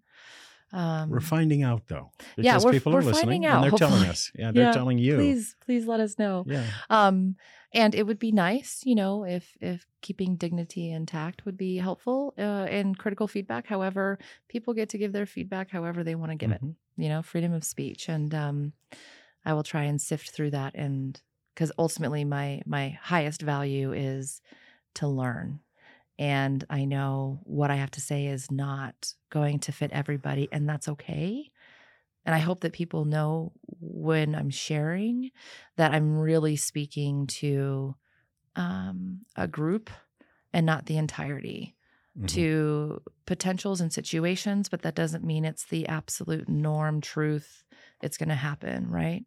Um, 0.73 1.09
We're 1.09 1.19
finding 1.19 1.63
out 1.63 1.87
though. 1.87 2.11
Yeah, 2.37 2.53
because 2.53 2.65
we're- 2.65 2.77
people 2.79 2.93
we're 2.93 2.99
are 2.99 3.03
listening 3.03 3.23
finding 3.43 3.45
out, 3.45 3.63
and 3.63 3.71
they're 3.73 3.77
telling 3.77 4.07
us. 4.07 4.31
Yeah, 4.35 4.51
they're 4.53 4.65
Yeah, 4.65 4.71
telling 4.71 4.99
you. 4.99 5.15
please, 5.15 5.55
please 5.65 5.85
let 5.85 5.99
us 5.99 6.17
know. 6.17 6.45
Yeah. 6.47 6.65
Um, 6.89 7.35
and 7.73 7.93
it 7.93 8.05
would 8.07 8.19
be 8.19 8.31
nice, 8.31 8.81
you 8.85 8.95
know, 8.95 9.25
if 9.25 9.57
if 9.59 9.85
keeping 10.01 10.35
dignity 10.37 10.91
intact 10.91 11.45
would 11.45 11.57
be 11.57 11.77
helpful 11.77 12.33
uh, 12.37 12.67
in 12.69 12.95
critical 12.95 13.27
feedback. 13.27 13.67
However, 13.67 14.17
people 14.47 14.73
get 14.73 14.87
to 14.89 14.97
give 14.97 15.11
their 15.11 15.25
feedback 15.25 15.71
however 15.71 16.03
they 16.05 16.15
want 16.15 16.31
to 16.31 16.37
give 16.37 16.51
it. 16.51 16.61
You 17.01 17.09
know, 17.09 17.23
freedom 17.23 17.51
of 17.51 17.63
speech. 17.63 18.09
And 18.09 18.33
um, 18.35 18.73
I 19.43 19.53
will 19.53 19.63
try 19.63 19.83
and 19.83 19.99
sift 19.99 20.29
through 20.29 20.51
that. 20.51 20.75
And 20.75 21.19
because 21.53 21.71
ultimately, 21.77 22.23
my 22.23 22.61
my 22.65 22.97
highest 23.01 23.41
value 23.41 23.91
is 23.91 24.41
to 24.95 25.07
learn. 25.07 25.59
And 26.19 26.63
I 26.69 26.85
know 26.85 27.39
what 27.43 27.71
I 27.71 27.75
have 27.77 27.91
to 27.91 28.01
say 28.01 28.27
is 28.27 28.51
not 28.51 29.13
going 29.31 29.59
to 29.61 29.71
fit 29.71 29.91
everybody, 29.91 30.47
and 30.51 30.69
that's 30.69 30.87
okay. 30.87 31.49
And 32.23 32.35
I 32.35 32.37
hope 32.37 32.61
that 32.61 32.73
people 32.73 33.05
know 33.05 33.53
when 33.79 34.35
I'm 34.35 34.51
sharing 34.51 35.31
that 35.77 35.91
I'm 35.91 36.19
really 36.19 36.55
speaking 36.55 37.25
to 37.27 37.95
um, 38.55 39.21
a 39.35 39.47
group 39.47 39.89
and 40.53 40.65
not 40.65 40.85
the 40.85 40.97
entirety 40.97 41.75
Mhm. 42.17 42.27
to 42.27 43.01
potentials 43.25 43.81
and 43.81 43.91
situations, 43.93 44.69
but 44.69 44.81
that 44.81 44.95
doesn't 44.95 45.23
mean 45.23 45.45
it's 45.45 45.65
the 45.65 45.87
absolute 45.87 46.49
norm, 46.49 47.01
truth. 47.01 47.63
It's 48.01 48.17
going 48.17 48.29
to 48.29 48.35
happen, 48.35 48.89
right? 48.89 49.25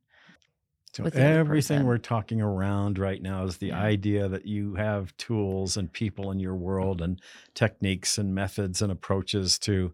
So 0.92 1.02
with 1.04 1.14
the 1.14 1.24
other 1.24 1.40
everything 1.40 1.84
we're 1.86 1.98
talking 1.98 2.40
around 2.40 2.98
right 2.98 3.20
now 3.20 3.44
is 3.44 3.56
the 3.56 3.68
Yeah. 3.68 3.80
idea 3.82 4.28
that 4.28 4.46
you 4.46 4.74
have 4.76 5.16
tools 5.16 5.76
and 5.76 5.92
people 5.92 6.30
in 6.30 6.38
your 6.38 6.54
world 6.54 7.00
and 7.02 7.20
techniques 7.54 8.16
and 8.16 8.34
methods 8.34 8.80
and 8.80 8.92
approaches 8.92 9.58
to 9.60 9.92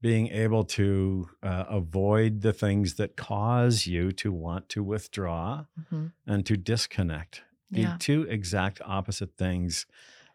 being 0.00 0.28
able 0.28 0.64
to 0.64 1.28
uh, 1.42 1.64
avoid 1.68 2.40
the 2.40 2.52
things 2.52 2.94
that 2.94 3.16
cause 3.16 3.86
you 3.86 4.12
to 4.12 4.32
want 4.32 4.68
to 4.70 4.82
withdraw 4.82 5.66
Mhm. 5.78 6.12
and 6.26 6.46
to 6.46 6.56
disconnect. 6.56 7.42
The 7.70 7.82
Yeah. 7.82 7.96
two 7.98 8.22
exact 8.22 8.80
opposite 8.84 9.36
things 9.36 9.84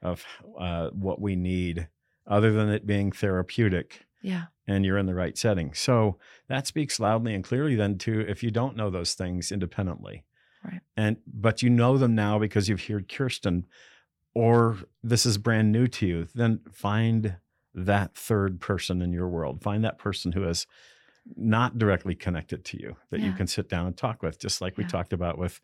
of 0.03 0.23
uh, 0.59 0.89
what 0.89 1.19
we 1.21 1.35
need, 1.35 1.87
other 2.27 2.51
than 2.51 2.69
it 2.69 2.85
being 2.85 3.11
therapeutic 3.11 4.05
Yeah. 4.21 4.45
and 4.67 4.85
you're 4.85 4.97
in 4.97 5.05
the 5.07 5.15
right 5.15 5.37
setting. 5.37 5.73
So 5.73 6.17
that 6.47 6.67
speaks 6.67 6.99
loudly 6.99 7.33
and 7.33 7.43
clearly 7.43 7.75
then 7.75 7.97
to 7.99 8.21
if 8.21 8.43
you 8.43 8.51
don't 8.51 8.77
know 8.77 8.89
those 8.89 9.13
things 9.13 9.51
independently. 9.51 10.23
Right. 10.63 10.79
And 10.95 11.17
but 11.27 11.61
you 11.61 11.69
know 11.69 11.97
them 11.97 12.15
now 12.15 12.39
because 12.39 12.69
you've 12.69 12.85
heard 12.85 13.09
Kirsten 13.09 13.65
or 14.33 14.77
this 15.03 15.25
is 15.25 15.37
brand 15.37 15.71
new 15.71 15.87
to 15.87 16.07
you, 16.07 16.27
then 16.33 16.61
find 16.71 17.35
that 17.75 18.15
third 18.15 18.59
person 18.61 19.01
in 19.01 19.11
your 19.11 19.27
world. 19.27 19.61
Find 19.61 19.83
that 19.83 19.97
person 19.97 20.31
who 20.31 20.47
is 20.47 20.65
not 21.35 21.77
directly 21.77 22.15
connected 22.15 22.63
to 22.65 22.79
you 22.81 22.95
that 23.09 23.19
you 23.21 23.31
can 23.33 23.47
sit 23.47 23.69
down 23.69 23.87
and 23.87 23.95
talk 23.97 24.21
with, 24.23 24.39
just 24.39 24.59
like 24.61 24.77
we 24.77 24.83
talked 24.85 25.13
about 25.13 25.37
with 25.37 25.61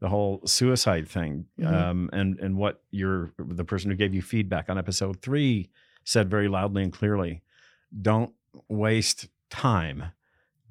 the 0.00 0.08
whole 0.08 0.40
suicide 0.46 1.06
thing, 1.08 1.46
Mhm. 1.58 1.72
um, 1.72 2.10
and 2.12 2.38
and 2.40 2.56
what 2.56 2.82
your 2.90 3.32
the 3.38 3.64
person 3.64 3.90
who 3.90 3.96
gave 3.96 4.14
you 4.14 4.22
feedback 4.22 4.68
on 4.70 4.78
episode 4.78 5.20
three 5.22 5.70
said 6.04 6.30
very 6.30 6.48
loudly 6.48 6.82
and 6.82 6.92
clearly, 6.92 7.42
don't 8.00 8.34
waste 8.68 9.28
time. 9.50 10.04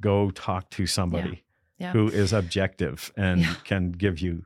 Go 0.01 0.31
talk 0.31 0.69
to 0.71 0.85
somebody 0.87 1.43
Yeah. 1.77 1.91
who 1.91 2.07
is 2.07 2.33
objective 2.33 3.11
and 3.15 3.41
Yeah. 3.41 3.55
can 3.63 3.91
give 3.91 4.19
you 4.19 4.45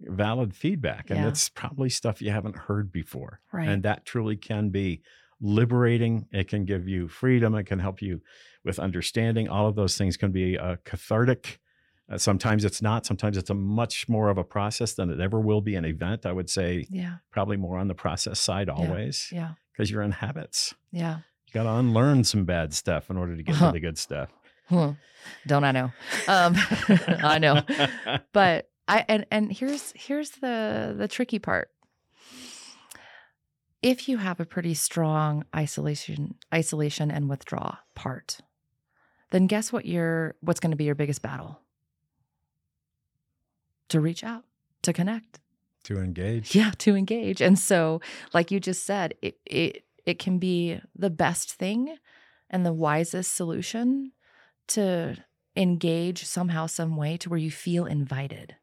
valid 0.00 0.54
feedback, 0.54 1.10
and 1.10 1.20
Yeah. 1.20 1.28
it's 1.28 1.48
probably 1.48 1.90
stuff 1.90 2.22
you 2.22 2.30
haven't 2.30 2.56
heard 2.56 2.90
before, 2.92 3.40
Right. 3.52 3.68
and 3.68 3.82
that 3.82 4.06
truly 4.06 4.36
can 4.36 4.70
be 4.70 5.02
liberating. 5.40 6.26
It 6.32 6.48
can 6.48 6.64
give 6.64 6.86
you 6.86 7.08
freedom. 7.08 7.54
It 7.54 7.64
can 7.64 7.78
help 7.80 8.00
you 8.02 8.22
with 8.64 8.78
understanding. 8.78 9.48
All 9.48 9.66
of 9.66 9.74
those 9.74 9.96
things 9.98 10.16
can 10.16 10.32
be 10.32 10.56
uh, 10.58 10.76
cathartic. 10.84 11.58
Uh, 12.10 12.18
sometimes 12.18 12.64
it's 12.64 12.82
not. 12.82 13.06
Sometimes 13.06 13.36
it's 13.36 13.50
a 13.50 13.54
much 13.54 14.08
more 14.08 14.28
of 14.30 14.38
a 14.38 14.44
process 14.44 14.94
than 14.94 15.10
it 15.10 15.20
ever 15.20 15.38
will 15.40 15.60
be 15.60 15.76
an 15.76 15.84
event. 15.84 16.26
I 16.26 16.32
would 16.32 16.50
say 16.50 16.86
yeah. 16.90 17.16
probably 17.30 17.56
more 17.56 17.78
on 17.78 17.86
the 17.88 17.94
process 17.94 18.40
side 18.40 18.68
always 18.68 19.28
Yeah. 19.32 19.52
because 19.72 19.90
you're 19.90 20.02
in 20.02 20.10
habits. 20.10 20.74
Yeah. 20.90 21.18
You 21.46 21.52
got 21.52 21.62
to 21.64 21.70
unlearn 21.70 22.24
some 22.24 22.44
bad 22.44 22.74
stuff 22.74 23.10
in 23.10 23.16
order 23.16 23.36
to 23.36 23.42
get 23.42 23.56
to 23.56 23.70
the 23.72 23.80
good 23.80 23.98
stuff. 23.98 24.30
Don't 24.70 25.64
I 25.64 25.72
know? 25.72 25.92
Um, 26.28 26.54
I 27.22 27.38
know. 27.38 27.62
But 28.32 28.70
I 28.88 29.04
and 29.08 29.26
and 29.30 29.52
here's 29.52 29.92
here's 29.96 30.30
the 30.30 30.94
the 30.96 31.06
tricky 31.08 31.38
part. 31.38 31.70
If 33.82 34.08
you 34.08 34.18
have 34.18 34.40
a 34.40 34.44
pretty 34.44 34.74
strong 34.74 35.44
isolation 35.56 36.34
isolation 36.52 37.10
and 37.10 37.28
withdraw 37.28 37.76
part, 37.94 38.38
then 39.30 39.46
guess 39.46 39.72
what 39.72 39.86
your 39.86 40.34
what's 40.40 40.60
going 40.60 40.72
to 40.72 40.76
be 40.76 40.84
your 40.84 40.94
biggest 40.94 41.22
battle? 41.22 41.60
To 43.90 44.00
reach 44.00 44.24
out, 44.24 44.44
to 44.82 44.92
connect. 44.92 45.40
to 45.84 45.98
engage. 45.98 46.54
Yeah, 46.54 46.72
to 46.78 46.96
engage. 46.96 47.40
And 47.40 47.58
so, 47.58 48.00
like 48.32 48.50
you 48.50 48.60
just 48.60 48.84
said, 48.84 49.14
it 49.22 49.38
it 49.46 49.84
it 50.06 50.18
can 50.18 50.38
be 50.38 50.80
the 50.96 51.10
best 51.10 51.52
thing 51.52 51.96
and 52.48 52.66
the 52.66 52.72
wisest 52.72 53.34
solution 53.34 54.12
to 54.68 55.16
engage 55.56 56.24
somehow, 56.24 56.66
some 56.66 56.96
way 56.96 57.16
to 57.18 57.28
where 57.28 57.38
you 57.38 57.50
feel 57.50 57.86
invited. 57.86 58.56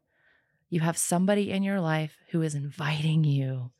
You 0.70 0.82
have 0.82 0.98
somebody 0.98 1.52
in 1.52 1.64
your 1.64 1.80
life 1.80 2.18
who 2.32 2.42
is 2.42 2.56
inviting 2.56 3.24
you 3.24 3.72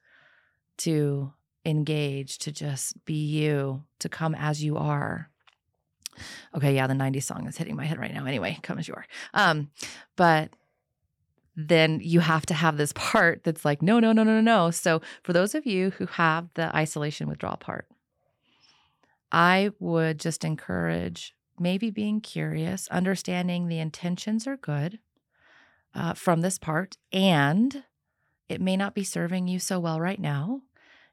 to 0.78 1.34
engage, 1.66 2.38
to 2.40 2.52
just 2.52 3.04
be 3.06 3.26
you, 3.26 3.84
to 4.00 4.10
come 4.10 4.36
as 4.36 4.64
you 4.64 4.78
are. 4.78 5.30
Okay, 6.56 6.74
yeah, 6.76 6.88
the 6.88 6.94
90s 6.94 7.24
song 7.24 7.48
is 7.48 7.58
hitting 7.58 7.76
my 7.76 7.86
head 7.86 8.00
right 8.00 8.14
now. 8.14 8.26
Anyway, 8.26 8.58
come 8.64 8.80
as 8.80 8.88
you 8.88 8.94
are. 8.94 9.06
Um, 9.34 9.70
but 10.16 10.52
then 11.60 12.00
you 12.04 12.20
have 12.20 12.46
to 12.46 12.54
have 12.54 12.78
this 12.78 12.94
part 12.94 13.44
that's 13.44 13.66
like, 13.66 13.82
no, 13.82 14.00
no, 14.00 14.14
no, 14.14 14.24
no, 14.24 14.40
no. 14.40 14.70
So 14.70 15.02
for 15.24 15.34
those 15.34 15.56
of 15.56 15.66
you 15.66 15.90
who 15.90 16.06
have 16.06 16.50
the 16.54 16.74
isolation 16.76 17.28
withdrawal 17.28 17.58
part, 17.58 17.88
I 19.32 19.72
would 19.80 20.20
just 20.20 20.46
encourage 20.46 21.34
maybe 21.60 21.90
being 21.90 22.22
curious, 22.22 22.88
understanding 22.90 23.68
the 23.68 23.80
intentions 23.80 24.46
are 24.46 24.58
good 24.58 25.00
uh, 25.96 26.14
from 26.14 26.42
this 26.42 26.60
part, 26.60 26.98
and 27.12 27.84
it 28.48 28.62
may 28.62 28.78
not 28.78 28.94
be 28.94 29.04
serving 29.04 29.48
you 29.48 29.58
so 29.58 29.80
well 29.80 30.00
right 30.00 30.20
now. 30.20 30.62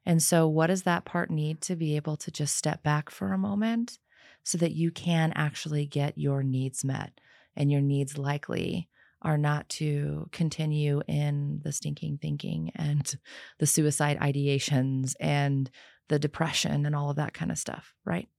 And 0.05 0.21
so, 0.21 0.47
what 0.47 0.67
does 0.67 0.83
that 0.83 1.03
part 1.03 1.31
need 1.31 1.61
to 1.61 1.75
be 1.75 1.95
able 1.95 2.15
to 2.17 2.29
just 2.29 2.55
step 2.55 2.83
back 2.83 3.09
for 3.09 3.33
a 3.33 3.37
moment 3.39 3.97
so 4.43 4.59
that 4.59 4.73
you 4.73 4.91
can 4.91 5.33
actually 5.35 5.87
get 5.87 6.19
your 6.19 6.43
needs 6.43 6.85
met? 6.85 7.19
And 7.57 7.71
your 7.71 7.81
needs 7.81 8.17
likely 8.17 8.89
are 9.21 9.37
not 9.37 9.67
to 9.69 10.29
continue 10.31 11.01
in 11.07 11.61
the 11.63 11.71
stinking 11.71 12.19
thinking 12.21 12.71
and 12.75 13.17
the 13.59 13.65
suicide 13.65 14.19
ideations 14.19 15.15
and 15.19 15.69
the 16.07 16.19
depression 16.19 16.85
and 16.85 16.95
all 16.95 17.09
of 17.09 17.15
that 17.15 17.33
kind 17.33 17.51
of 17.51 17.57
stuff, 17.57 17.95
right? 18.05 18.29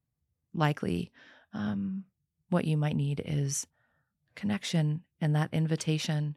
Likely, 0.55 1.11
um, 1.53 2.05
what 2.51 2.65
you 2.65 2.77
might 2.77 2.97
need 2.97 3.21
is 3.25 3.67
connection 4.37 5.03
and 5.21 5.35
that 5.35 5.51
invitation 5.53 6.37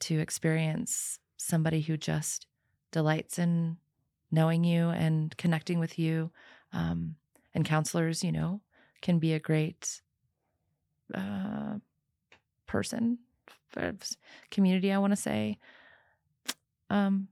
to 0.00 0.18
experience 0.18 1.18
somebody 1.36 1.80
who 1.82 1.96
just 1.96 2.46
delights 2.90 3.38
in 3.38 3.76
knowing 4.30 4.64
you 4.64 4.88
and 4.88 5.36
connecting 5.36 5.78
with 5.78 5.98
you. 5.98 6.30
Um, 6.72 7.16
and 7.54 7.64
counselors, 7.64 8.22
you 8.22 8.32
know, 8.32 8.60
can 9.02 9.18
be 9.18 9.32
a 9.32 9.40
great 9.40 10.00
uh, 11.14 11.76
person, 12.66 13.18
community, 14.50 14.92
I 14.92 14.98
want 14.98 15.12
to 15.12 15.16
say. 15.16 15.58
Um, 16.88 17.28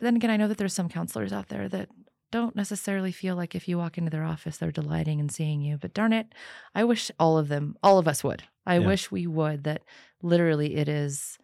then 0.00 0.16
again, 0.16 0.30
I 0.30 0.36
know 0.36 0.48
that 0.48 0.58
there's 0.58 0.72
some 0.74 0.88
counselors 0.88 1.32
out 1.32 1.48
there 1.48 1.68
that 1.68 1.88
don't 2.30 2.56
necessarily 2.56 3.12
feel 3.12 3.36
like 3.36 3.54
if 3.54 3.68
you 3.68 3.78
walk 3.78 3.96
into 3.96 4.10
their 4.10 4.24
office, 4.24 4.56
they're 4.56 4.72
delighting 4.72 5.20
in 5.20 5.28
seeing 5.28 5.60
you. 5.60 5.78
But 5.78 5.94
darn 5.94 6.12
it, 6.12 6.34
I 6.74 6.84
wish 6.84 7.10
all 7.18 7.38
of 7.38 7.48
them, 7.48 7.76
all 7.82 7.98
of 7.98 8.08
us 8.08 8.24
would. 8.24 8.42
I 8.66 8.78
Yeah. 8.78 8.86
wish 8.86 9.10
we 9.10 9.26
would. 9.26 9.64
That 9.64 9.82
literally, 10.22 10.74
it 10.76 10.88
is, 10.88 11.38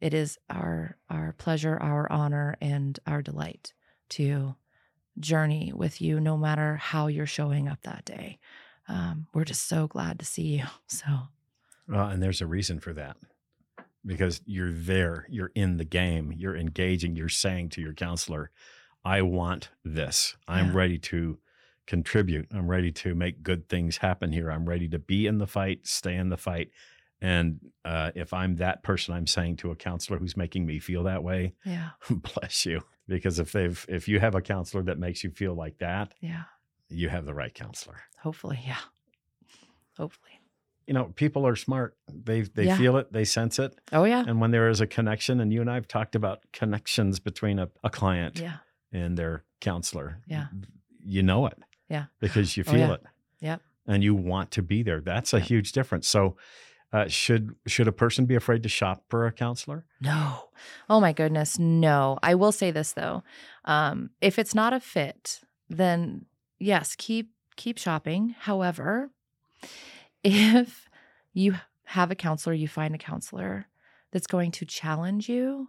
it 0.00 0.14
is 0.14 0.38
our 0.50 0.96
our 1.08 1.32
pleasure, 1.34 1.76
our 1.80 2.10
honor, 2.10 2.56
and 2.60 2.98
our 3.06 3.22
delight 3.22 3.72
to 4.10 4.56
journey 5.20 5.72
with 5.74 6.00
you, 6.00 6.18
no 6.20 6.36
matter 6.36 6.76
how 6.76 7.06
you're 7.06 7.26
showing 7.26 7.68
up 7.68 7.82
that 7.82 8.04
day. 8.04 8.38
Um, 8.88 9.28
we're 9.34 9.44
just 9.44 9.68
so 9.68 9.86
glad 9.86 10.18
to 10.18 10.24
see 10.24 10.58
you. 10.58 10.64
So 10.88 11.06
Well, 11.88 12.08
and 12.08 12.22
there's 12.22 12.40
a 12.40 12.46
reason 12.46 12.80
for 12.80 12.92
that 12.94 13.16
because 14.04 14.40
you're 14.46 14.72
there, 14.72 15.26
you're 15.28 15.52
in 15.54 15.76
the 15.76 15.84
game, 15.84 16.32
you're 16.36 16.56
engaging, 16.56 17.14
you're 17.16 17.28
saying 17.28 17.70
to 17.70 17.80
your 17.80 17.94
counselor, 17.94 18.50
I 19.04 19.22
want 19.22 19.70
this. 19.84 20.36
I'm 20.48 20.68
Yeah. 20.68 20.76
ready 20.76 20.98
to 20.98 21.38
contribute. 21.86 22.46
I'm 22.52 22.68
ready 22.68 22.92
to 22.92 23.14
make 23.14 23.42
good 23.42 23.68
things 23.68 23.96
happen 23.98 24.32
here. 24.32 24.50
I'm 24.50 24.68
ready 24.68 24.88
to 24.88 24.98
be 24.98 25.26
in 25.26 25.38
the 25.38 25.46
fight, 25.46 25.86
stay 25.86 26.16
in 26.16 26.28
the 26.28 26.36
fight. 26.36 26.70
And 27.20 27.60
uh, 27.84 28.10
if 28.14 28.32
I'm 28.32 28.56
that 28.56 28.82
person, 28.82 29.14
I'm 29.14 29.26
saying 29.28 29.56
to 29.58 29.70
a 29.70 29.76
counselor 29.76 30.18
who's 30.18 30.36
making 30.36 30.66
me 30.66 30.78
feel 30.80 31.04
that 31.04 31.22
way, 31.22 31.54
yeah, 31.64 31.90
bless 32.10 32.66
you. 32.66 32.82
Because 33.08 33.38
if 33.38 33.52
they've, 33.52 33.84
if 33.88 34.08
you 34.08 34.18
have 34.20 34.34
a 34.34 34.40
counselor 34.40 34.82
that 34.84 34.98
makes 34.98 35.22
you 35.22 35.30
feel 35.30 35.54
like 35.54 35.78
that, 35.78 36.14
yeah. 36.20 36.44
you 36.88 37.08
have 37.08 37.24
the 37.24 37.34
right 37.34 37.52
counselor. 37.54 38.00
Hopefully, 38.20 38.60
yeah. 38.66 38.78
Hopefully. 39.96 40.40
You 40.92 40.98
know, 40.98 41.04
people 41.14 41.46
are 41.46 41.56
smart. 41.56 41.96
They 42.12 42.42
they 42.42 42.66
Yeah. 42.66 42.76
feel 42.76 42.98
it, 42.98 43.10
they 43.14 43.24
sense 43.24 43.58
it. 43.58 43.80
Oh 43.94 44.04
yeah. 44.04 44.24
And 44.26 44.42
when 44.42 44.50
there 44.50 44.68
is 44.68 44.82
a 44.82 44.86
connection, 44.86 45.40
and 45.40 45.50
you 45.50 45.62
and 45.62 45.70
I 45.70 45.74
have 45.76 45.88
talked 45.88 46.14
about 46.14 46.40
connections 46.52 47.18
between 47.18 47.58
a, 47.58 47.70
a 47.82 47.88
client 47.88 48.38
Yeah. 48.38 48.56
and 48.92 49.16
their 49.16 49.42
counselor. 49.62 50.18
Yeah. 50.26 50.48
You 51.02 51.22
know 51.22 51.46
it. 51.46 51.58
Yeah. 51.88 52.04
Because 52.20 52.58
you 52.58 52.64
Oh, 52.66 52.70
feel 52.72 52.80
yeah. 52.88 52.92
it. 52.92 53.02
Yep. 53.40 53.60
And 53.86 54.04
you 54.04 54.14
want 54.14 54.50
to 54.50 54.62
be 54.62 54.82
there. 54.82 55.00
That's 55.00 55.32
a 55.32 55.40
huge 55.40 55.72
difference. 55.72 56.06
So 56.06 56.36
uh, 56.92 57.08
should 57.08 57.54
should 57.66 57.88
a 57.88 57.92
person 57.92 58.26
be 58.26 58.34
afraid 58.34 58.62
to 58.64 58.68
shop 58.68 59.04
for 59.08 59.24
a 59.26 59.32
counselor? 59.32 59.86
No. 60.02 60.50
Oh 60.90 61.00
my 61.00 61.14
goodness, 61.14 61.58
no. 61.58 62.18
I 62.22 62.34
will 62.34 62.52
say 62.52 62.70
this 62.70 62.92
though. 62.92 63.22
Um, 63.64 64.10
if 64.20 64.38
it's 64.38 64.54
not 64.54 64.74
a 64.74 64.80
fit, 64.80 65.40
then 65.70 66.26
yes, 66.58 66.94
keep 66.98 67.30
keep 67.56 67.78
shopping. 67.78 68.34
However, 68.40 69.08
if 70.24 70.88
you 71.32 71.54
have 71.84 72.10
a 72.10 72.16
counselor, 72.16 72.54
you 72.54 72.68
find 72.68 72.94
a 72.94 72.98
counselor 72.98 73.66
that's 74.12 74.26
going 74.26 74.50
to 74.52 74.64
challenge 74.64 75.28
you, 75.28 75.68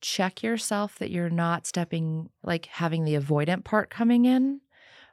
check 0.00 0.42
yourself 0.42 0.98
that 0.98 1.10
you're 1.10 1.30
not 1.30 1.66
stepping 1.66 2.28
like 2.42 2.66
having 2.66 3.04
the 3.04 3.14
avoidant 3.14 3.64
part 3.64 3.90
coming 3.90 4.24
in 4.24 4.60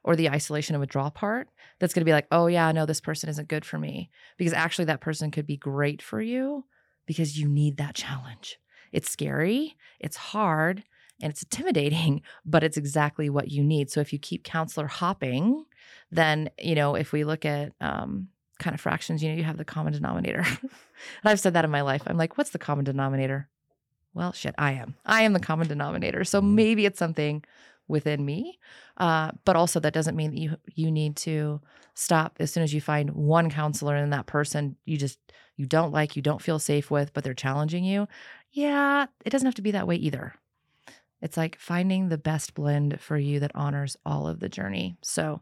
or 0.03 0.15
the 0.15 0.29
isolation 0.29 0.75
and 0.75 0.79
withdrawal 0.79 1.11
part 1.11 1.47
that's 1.79 1.93
going 1.93 2.01
to 2.01 2.09
be 2.09 2.11
like, 2.13 2.27
"Oh 2.31 2.47
yeah, 2.47 2.71
no 2.71 2.85
this 2.85 3.01
person 3.01 3.29
isn't 3.29 3.47
good 3.47 3.65
for 3.65 3.77
me." 3.77 4.09
Because 4.37 4.53
actually 4.53 4.85
that 4.85 5.01
person 5.01 5.31
could 5.31 5.47
be 5.47 5.57
great 5.57 6.01
for 6.01 6.21
you 6.21 6.65
because 7.05 7.39
you 7.39 7.47
need 7.47 7.77
that 7.77 7.95
challenge. 7.95 8.59
It's 8.91 9.09
scary, 9.09 9.77
it's 9.99 10.17
hard, 10.17 10.83
and 11.21 11.31
it's 11.31 11.43
intimidating, 11.43 12.21
but 12.45 12.63
it's 12.63 12.77
exactly 12.77 13.29
what 13.29 13.51
you 13.51 13.63
need. 13.63 13.89
So 13.91 14.01
if 14.01 14.11
you 14.11 14.19
keep 14.19 14.43
counselor 14.43 14.87
hopping, 14.87 15.65
then, 16.11 16.49
you 16.59 16.75
know, 16.75 16.95
if 16.95 17.11
we 17.11 17.23
look 17.23 17.45
at 17.45 17.73
um, 17.79 18.27
kind 18.61 18.73
of 18.73 18.79
fractions, 18.79 19.21
you 19.21 19.29
know, 19.29 19.35
you 19.35 19.43
have 19.43 19.57
the 19.57 19.65
common 19.65 19.91
denominator. 19.93 20.39
and 20.45 20.69
I've 21.25 21.39
said 21.39 21.53
that 21.53 21.65
in 21.65 21.71
my 21.71 21.81
life. 21.81 22.03
I'm 22.07 22.17
like, 22.17 22.37
what's 22.37 22.51
the 22.51 22.59
common 22.59 22.85
denominator? 22.85 23.49
Well, 24.13 24.31
shit, 24.33 24.55
I 24.57 24.73
am. 24.73 24.95
I 25.05 25.23
am 25.23 25.33
the 25.33 25.39
common 25.39 25.67
denominator. 25.67 26.23
So 26.23 26.41
Mhm. 26.41 26.53
maybe 26.53 26.85
it's 26.85 26.99
something 26.99 27.43
within 27.87 28.23
me. 28.25 28.59
Uh, 28.97 29.31
but 29.45 29.55
also 29.55 29.79
that 29.81 29.93
doesn't 29.93 30.15
mean 30.15 30.31
that 30.31 30.39
you 30.39 30.57
you 30.75 30.91
need 30.91 31.15
to 31.17 31.59
stop 31.93 32.37
as 32.39 32.51
soon 32.53 32.63
as 32.63 32.73
you 32.73 32.79
find 32.81 33.09
one 33.11 33.49
counselor 33.49 33.95
and 33.95 34.13
that 34.13 34.25
person 34.27 34.75
you 34.85 34.97
just 34.97 35.19
you 35.57 35.65
don't 35.65 35.91
like, 35.91 36.15
you 36.15 36.21
don't 36.21 36.41
feel 36.41 36.59
safe 36.59 36.89
with, 36.91 37.13
but 37.13 37.23
they're 37.23 37.33
challenging 37.33 37.83
you. 37.83 38.07
Yeah, 38.51 39.07
it 39.25 39.29
doesn't 39.31 39.45
have 39.45 39.55
to 39.55 39.61
be 39.61 39.71
that 39.71 39.87
way 39.87 39.95
either. 39.95 40.33
It's 41.21 41.37
like 41.37 41.57
finding 41.59 42.09
the 42.09 42.17
best 42.17 42.53
blend 42.53 42.99
for 42.99 43.17
you 43.17 43.39
that 43.41 43.51
honors 43.55 43.95
all 44.05 44.27
of 44.27 44.39
the 44.39 44.49
journey. 44.49 44.97
So, 45.01 45.41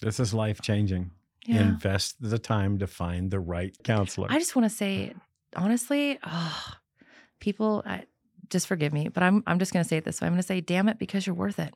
This 0.00 0.18
is 0.20 0.34
life 0.34 0.60
changing. 0.60 1.10
Yeah. 1.46 1.60
Invest 1.60 2.16
the 2.20 2.38
time 2.38 2.78
to 2.78 2.86
find 2.86 3.30
the 3.30 3.40
right 3.40 3.76
counselor. 3.84 4.28
I 4.30 4.38
just 4.38 4.56
want 4.56 4.68
to 4.68 4.74
say, 4.74 5.14
honestly, 5.54 6.18
oh, 6.24 6.72
people, 7.40 7.82
I, 7.86 8.04
just 8.50 8.66
forgive 8.66 8.92
me, 8.92 9.08
but 9.08 9.22
I'm 9.22 9.42
I'm 9.46 9.58
just 9.58 9.72
going 9.72 9.82
to 9.82 9.88
say 9.88 9.96
it 9.96 10.04
this 10.04 10.20
way. 10.20 10.26
I'm 10.26 10.32
going 10.32 10.42
to 10.42 10.46
say, 10.46 10.60
damn 10.60 10.88
it, 10.88 10.98
because 10.98 11.26
you're 11.26 11.34
worth 11.34 11.58
it. 11.58 11.74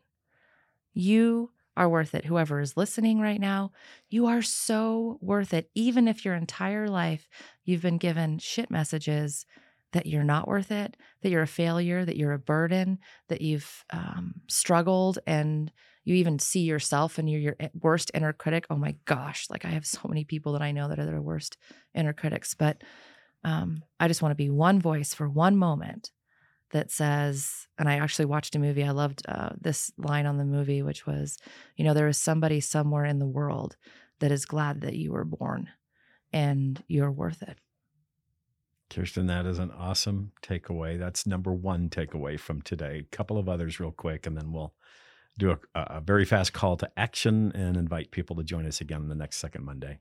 You 0.93 1.51
are 1.77 1.89
worth 1.89 2.15
it. 2.15 2.25
Whoever 2.25 2.61
is 2.61 2.77
listening 2.77 3.21
right 3.21 3.41
now, 3.41 3.73
you 4.09 4.27
are 4.27 4.43
so 4.43 5.19
worth 5.21 5.55
it. 5.55 5.71
Even 5.75 6.09
if 6.09 6.25
your 6.25 6.35
entire 6.35 6.89
life 6.89 7.29
you've 7.65 7.83
been 7.83 7.99
given 7.99 8.39
shit 8.39 8.71
messages 8.71 9.47
that 9.93 10.07
you're 10.07 10.25
not 10.25 10.49
worth 10.49 10.71
it, 10.71 10.97
that 11.23 11.31
you're 11.31 11.43
a 11.43 11.47
failure, 11.47 12.05
that 12.05 12.17
you're 12.17 12.33
a 12.33 12.39
burden, 12.39 12.99
that 13.29 13.41
you've 13.41 13.85
um, 13.91 14.35
struggled 14.49 15.19
and 15.27 15.73
you 16.09 16.15
even 16.15 16.39
see 16.39 16.61
yourself 16.61 17.19
and 17.19 17.29
you're 17.29 17.41
your 17.41 17.57
worst 17.81 18.11
inner 18.15 18.33
critic. 18.33 18.67
Oh 18.71 18.77
my 18.77 18.97
gosh, 19.05 19.47
like 19.51 19.67
I 19.67 19.69
have 19.69 19.85
so 19.85 20.01
many 20.09 20.25
people 20.25 20.53
that 20.53 20.63
I 20.63 20.73
know 20.73 20.89
that 20.89 20.99
are 20.99 21.05
their 21.05 21.21
worst 21.21 21.59
inner 21.95 22.15
critics, 22.15 22.55
but 22.55 22.83
um, 23.45 23.83
I 24.01 24.09
just 24.09 24.23
want 24.23 24.31
to 24.31 24.37
be 24.37 24.49
one 24.49 24.81
voice 24.81 25.13
for 25.13 25.29
one 25.29 25.59
moment 25.59 26.11
that 26.71 26.91
says, 26.91 27.67
and 27.79 27.91
I 27.91 27.97
actually 27.97 28.25
watched 28.25 28.57
a 28.57 28.59
movie. 28.59 28.85
I 28.85 28.91
loved 28.91 29.23
uh, 29.29 29.51
this 29.61 29.93
line 29.99 30.25
on 30.25 30.39
the 30.39 30.47
movie, 30.47 30.81
which 30.81 31.07
was, 31.07 31.37
you 31.77 31.85
know, 31.85 31.93
there 31.93 32.09
is 32.09 32.17
somebody 32.17 32.61
somewhere 32.61 33.05
in 33.05 33.19
the 33.19 33.27
world 33.27 33.77
that 34.21 34.33
is 34.33 34.47
glad 34.47 34.81
that 34.81 34.97
you 34.97 35.13
were 35.13 35.27
born 35.27 35.69
and 36.33 36.83
you're 36.89 37.11
worth 37.11 37.43
it. 37.43 37.59
Kirsten, 38.89 39.27
that 39.27 39.45
is 39.45 39.59
an 39.59 39.71
awesome 39.73 40.33
takeaway. 40.43 40.99
That's 40.99 41.27
number 41.27 41.53
one 41.53 41.91
takeaway 41.91 42.41
from 42.41 42.63
today. 42.63 43.07
A 43.13 43.17
couple 43.17 43.37
of 43.37 43.47
others, 43.47 43.79
real 43.79 43.93
quick, 43.93 44.27
and 44.27 44.35
then 44.35 44.53
we'll 44.53 44.73
do 45.39 45.51
a, 45.51 45.59
a 45.75 46.01
very 46.01 46.25
fast 46.25 46.53
call 46.53 46.77
to 46.77 46.91
action 46.97 47.53
and 47.55 47.77
invite 47.77 48.11
people 48.11 48.37
to 48.37 48.43
join 48.43 48.67
us 48.67 48.81
again 48.81 49.09
the 49.09 49.15
next 49.15 49.39
second 49.39 49.65
Monday 49.65 50.01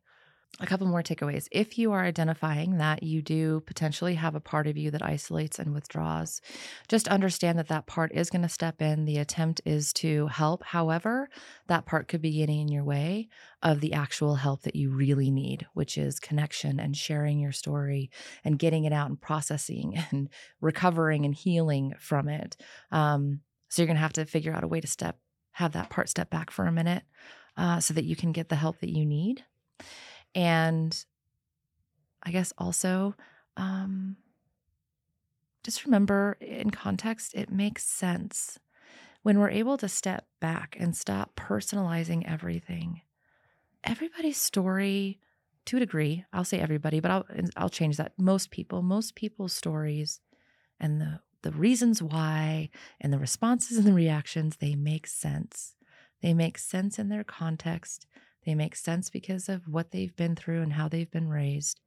a 0.59 0.65
couple 0.65 0.87
more 0.87 1.03
takeaways. 1.03 1.47
If 1.51 1.77
you 1.77 1.91
are 1.91 2.03
identifying 2.03 2.77
that 2.77 3.03
you 3.03 3.21
do 3.21 3.61
potentially 3.67 4.15
have 4.15 4.33
a 4.33 4.39
part 4.39 4.65
of 4.65 4.75
you 4.75 4.89
that 4.91 5.03
isolates 5.03 5.59
and 5.59 5.73
withdraws, 5.73 6.41
just 6.87 7.07
understand 7.07 7.59
that 7.59 7.67
that 7.67 7.85
part 7.85 8.11
is 8.11 8.31
going 8.31 8.41
to 8.41 8.49
step 8.49 8.81
in. 8.81 9.05
The 9.05 9.17
attempt 9.17 9.61
is 9.65 9.93
to 9.93 10.27
help. 10.27 10.63
However, 10.63 11.29
that 11.67 11.85
part 11.85 12.07
could 12.07 12.21
be 12.21 12.31
getting 12.31 12.61
in 12.61 12.69
your 12.69 12.83
way 12.83 13.29
of 13.61 13.81
the 13.81 13.93
actual 13.93 14.35
help 14.35 14.63
that 14.63 14.75
you 14.75 14.89
really 14.89 15.29
need, 15.29 15.67
which 15.73 15.95
is 15.97 16.19
connection 16.19 16.79
and 16.79 16.97
sharing 16.97 17.39
your 17.39 17.51
story 17.51 18.09
and 18.43 18.57
getting 18.57 18.85
it 18.85 18.93
out 18.93 19.09
and 19.09 19.21
processing 19.21 20.01
and 20.11 20.29
recovering 20.59 21.25
and 21.25 21.35
healing 21.35 21.93
from 21.99 22.27
it. 22.29 22.57
Um, 22.91 23.41
so 23.69 23.81
you're 23.81 23.87
going 23.87 23.97
to 23.97 24.01
have 24.01 24.13
to 24.13 24.25
figure 24.25 24.53
out 24.53 24.63
a 24.63 24.67
way 24.67 24.81
to 24.81 24.87
step, 24.87 25.19
have 25.57 25.71
that 25.71 25.89
part 25.89 26.07
step 26.07 26.29
back 26.29 26.51
for 26.51 26.67
a 26.67 26.71
minute 26.71 27.01
uh, 27.57 27.79
so 27.79 27.91
that 27.95 28.05
you 28.05 28.15
can 28.15 28.31
get 28.31 28.47
the 28.47 28.55
help 28.55 28.79
that 28.79 28.95
you 28.95 29.03
need. 29.07 29.43
And 30.35 30.95
I 32.21 32.29
guess 32.29 32.53
also, 32.59 33.15
um, 33.57 34.17
just 35.63 35.83
remember 35.83 36.37
in 36.39 36.69
context, 36.69 37.33
it 37.33 37.51
makes 37.51 37.83
sense 37.83 38.59
when 39.23 39.39
we're 39.39 39.49
able 39.49 39.77
to 39.77 39.89
step 39.89 40.27
back 40.39 40.77
and 40.79 40.95
stop 40.95 41.35
personalizing 41.35 42.23
everything. 42.29 43.01
Everybody's 43.83 44.37
story, 44.37 45.19
to 45.65 45.77
a 45.77 45.79
degree, 45.79 46.23
I'll 46.31 46.45
say 46.45 46.59
everybody, 46.59 46.99
but 46.99 47.09
I'll 47.09 47.25
I'll 47.55 47.69
change 47.69 47.97
that. 47.97 48.13
Most 48.19 48.51
people, 48.51 48.83
most 48.83 49.15
people's 49.15 49.53
stories, 49.53 50.19
and 50.79 51.01
the 51.01 51.19
the 51.47 51.57
reasons 51.57 52.03
why, 52.03 52.69
and 52.99 53.13
the 53.13 53.17
responses 53.17 53.77
and 53.77 53.87
the 53.87 53.93
reactions, 53.93 54.57
they 54.57 54.75
make 54.75 55.07
sense. 55.07 55.75
They 56.21 56.33
make 56.33 56.57
sense 56.57 56.99
in 56.99 57.07
their 57.07 57.23
context. 57.23 58.05
They 58.45 58.53
make 58.53 58.75
sense 58.75 59.09
because 59.09 59.47
of 59.47 59.65
what 59.65 59.91
they've 59.91 60.13
been 60.13 60.35
through 60.35 60.61
and 60.61 60.73
how 60.73 60.89
they've 60.89 61.09
been 61.09 61.29
raised. 61.29 61.79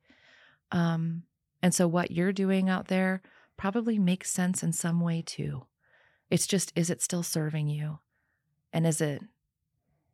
Um, 0.72 1.24
and 1.62 1.74
so 1.74 1.86
what 1.86 2.10
you're 2.10 2.32
doing 2.32 2.70
out 2.70 2.88
there 2.88 3.20
probably 3.58 3.98
makes 3.98 4.30
sense 4.30 4.62
in 4.62 4.72
some 4.72 4.98
way 4.98 5.22
too. 5.26 5.66
It's 6.30 6.46
just 6.46 6.72
is 6.74 6.88
it 6.88 7.02
still 7.02 7.22
serving 7.22 7.68
you? 7.68 7.98
And 8.72 8.86
is 8.86 9.02
it 9.02 9.20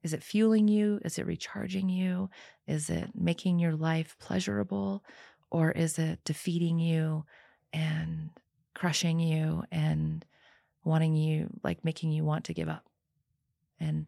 is 0.03 0.13
it 0.13 0.25
fueling 0.25 0.67
you? 0.67 0.99
Is 1.05 1.21
it 1.21 1.27
recharging 1.27 1.89
you? 1.89 2.31
Is 2.67 2.91
it 2.91 3.11
making 3.15 3.61
your 3.61 3.77
life 3.77 4.17
pleasurable 4.19 5.05
or 5.53 5.71
is 5.71 6.01
it 6.01 6.19
defeating 6.25 6.81
you 6.81 7.25
and 7.73 8.31
crushing 8.77 9.19
you 9.19 9.65
and 9.73 10.25
wanting 10.85 11.17
you 11.17 11.49
like 11.65 11.85
making 11.85 12.13
you 12.13 12.25
want 12.25 12.45
to 12.45 12.55
give 12.55 12.69
up? 12.69 12.85
And 13.81 14.07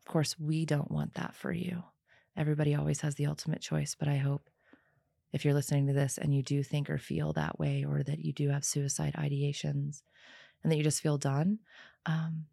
of 0.00 0.12
course, 0.12 0.38
we 0.38 0.66
don't 0.66 0.90
want 0.90 1.14
that 1.14 1.34
for 1.34 1.50
you. 1.50 1.82
Everybody 2.36 2.74
always 2.74 3.00
has 3.00 3.14
the 3.14 3.26
ultimate 3.26 3.62
choice, 3.62 3.96
but 3.98 4.06
I 4.06 4.18
hope 4.18 4.48
if 5.32 5.44
you're 5.44 5.54
listening 5.54 5.86
to 5.86 5.92
this 5.94 6.18
and 6.18 6.34
you 6.34 6.42
do 6.42 6.62
think 6.62 6.88
or 6.90 6.98
feel 6.98 7.32
that 7.32 7.58
way, 7.58 7.84
or 7.88 8.02
that 8.02 8.20
you 8.20 8.32
do 8.32 8.50
have 8.50 8.64
suicide 8.64 9.14
ideations 9.18 10.02
and 10.62 10.70
that 10.70 10.76
you 10.76 10.84
just 10.84 11.02
feel 11.02 11.18
done, 11.18 11.58
um, 12.04 12.44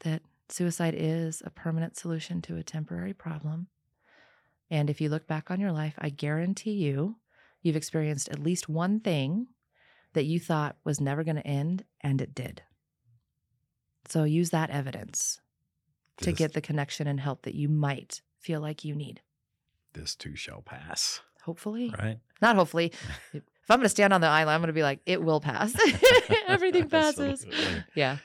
that 0.00 0.22
suicide 0.48 0.94
is 0.96 1.42
a 1.44 1.50
permanent 1.50 1.96
solution 1.96 2.42
to 2.42 2.56
a 2.56 2.62
temporary 2.62 3.12
problem. 3.12 3.68
And 4.70 4.88
if 4.88 5.00
you 5.00 5.10
look 5.10 5.26
back 5.26 5.50
on 5.50 5.60
your 5.60 5.72
life, 5.72 5.94
I 5.98 6.08
guarantee 6.08 6.72
you, 6.72 7.16
you've 7.62 7.76
experienced 7.76 8.30
at 8.30 8.38
least 8.38 8.68
one 8.68 9.00
thing 9.00 9.48
that 10.14 10.24
you 10.24 10.38
thought 10.38 10.76
was 10.84 11.00
never 11.00 11.24
going 11.24 11.36
to 11.36 11.46
end, 11.46 11.84
and 12.00 12.20
it 12.20 12.34
did. 12.34 12.62
So 14.08 14.24
use 14.24 14.50
that 14.50 14.70
evidence 14.70 15.40
to 16.18 16.32
get 16.32 16.52
the 16.52 16.60
connection 16.60 17.06
and 17.06 17.18
help 17.18 17.42
that 17.42 17.54
you 17.54 17.68
might 17.68 18.20
feel 18.38 18.60
like 18.60 18.84
you 18.84 18.94
need. 18.94 19.20
This 19.94 20.14
too 20.14 20.36
shall 20.36 20.62
pass. 20.62 21.20
Hopefully. 21.44 21.92
Right. 21.98 22.18
Not 22.40 22.56
hopefully. 22.56 22.92
if 23.32 23.42
I'm 23.68 23.78
going 23.78 23.84
to 23.84 23.88
stand 23.88 24.12
on 24.12 24.20
the 24.20 24.26
island, 24.28 24.54
I'm 24.54 24.60
going 24.60 24.68
to 24.68 24.72
be 24.72 24.82
like, 24.82 25.00
it 25.06 25.22
will 25.22 25.40
pass. 25.40 25.74
Everything 26.46 26.88
passes. 26.88 27.46
yeah. 27.94 28.18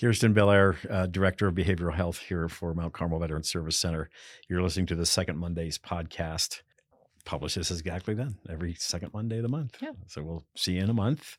Kirsten 0.00 0.34
Belaire, 0.34 0.76
uh, 0.90 1.06
Director 1.06 1.46
of 1.46 1.54
Behavioral 1.54 1.94
Health 1.94 2.18
here 2.18 2.48
for 2.48 2.74
Mount 2.74 2.94
Carmel 2.94 3.18
Veteran 3.18 3.42
Service 3.42 3.76
Center. 3.76 4.08
You're 4.48 4.62
listening 4.62 4.86
to 4.86 4.94
the 4.94 5.06
Second 5.06 5.38
Mondays 5.38 5.78
podcast. 5.78 6.62
Publish 7.24 7.54
this 7.54 7.70
exactly 7.70 8.14
then, 8.14 8.36
every 8.48 8.74
second 8.74 9.12
Monday 9.14 9.36
of 9.36 9.42
the 9.42 9.48
month. 9.48 9.78
Yeah. 9.80 9.92
So 10.06 10.22
we'll 10.22 10.44
see 10.56 10.72
you 10.72 10.82
in 10.82 10.90
a 10.90 10.94
month. 10.94 11.36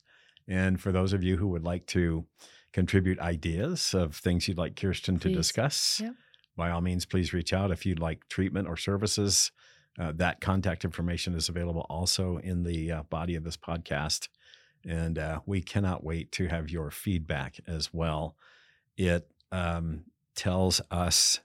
And 0.47 0.79
for 0.79 0.91
those 0.91 1.13
of 1.13 1.23
you 1.23 1.37
who 1.37 1.47
would 1.49 1.63
like 1.63 1.85
to 1.87 2.25
contribute 2.71 3.19
ideas 3.19 3.93
of 3.93 4.15
things 4.15 4.47
you'd 4.47 4.57
like 4.57 4.75
Kirsten 4.75 5.19
please. 5.19 5.29
to 5.31 5.35
discuss, 5.35 6.01
yeah. 6.01 6.11
by 6.55 6.71
all 6.71 6.81
means, 6.81 7.05
please 7.05 7.33
reach 7.33 7.53
out. 7.53 7.71
If 7.71 7.85
you'd 7.85 7.99
like 7.99 8.27
treatment 8.29 8.67
or 8.67 8.77
services, 8.77 9.51
uh, 9.99 10.11
that 10.15 10.41
contact 10.41 10.83
information 10.83 11.35
is 11.35 11.49
available 11.49 11.85
also 11.89 12.37
in 12.37 12.63
the 12.63 12.91
uh, 12.91 13.03
body 13.03 13.35
of 13.35 13.43
this 13.43 13.57
podcast. 13.57 14.27
And 14.85 15.17
uh, 15.17 15.39
we 15.45 15.61
cannot 15.61 16.03
wait 16.03 16.31
to 16.33 16.47
have 16.47 16.69
your 16.69 16.91
feedback 16.91 17.59
as 17.67 17.93
well. 17.93 18.35
It 18.97 19.29
um, 19.51 20.05
tells 20.35 20.81
us 20.91 21.39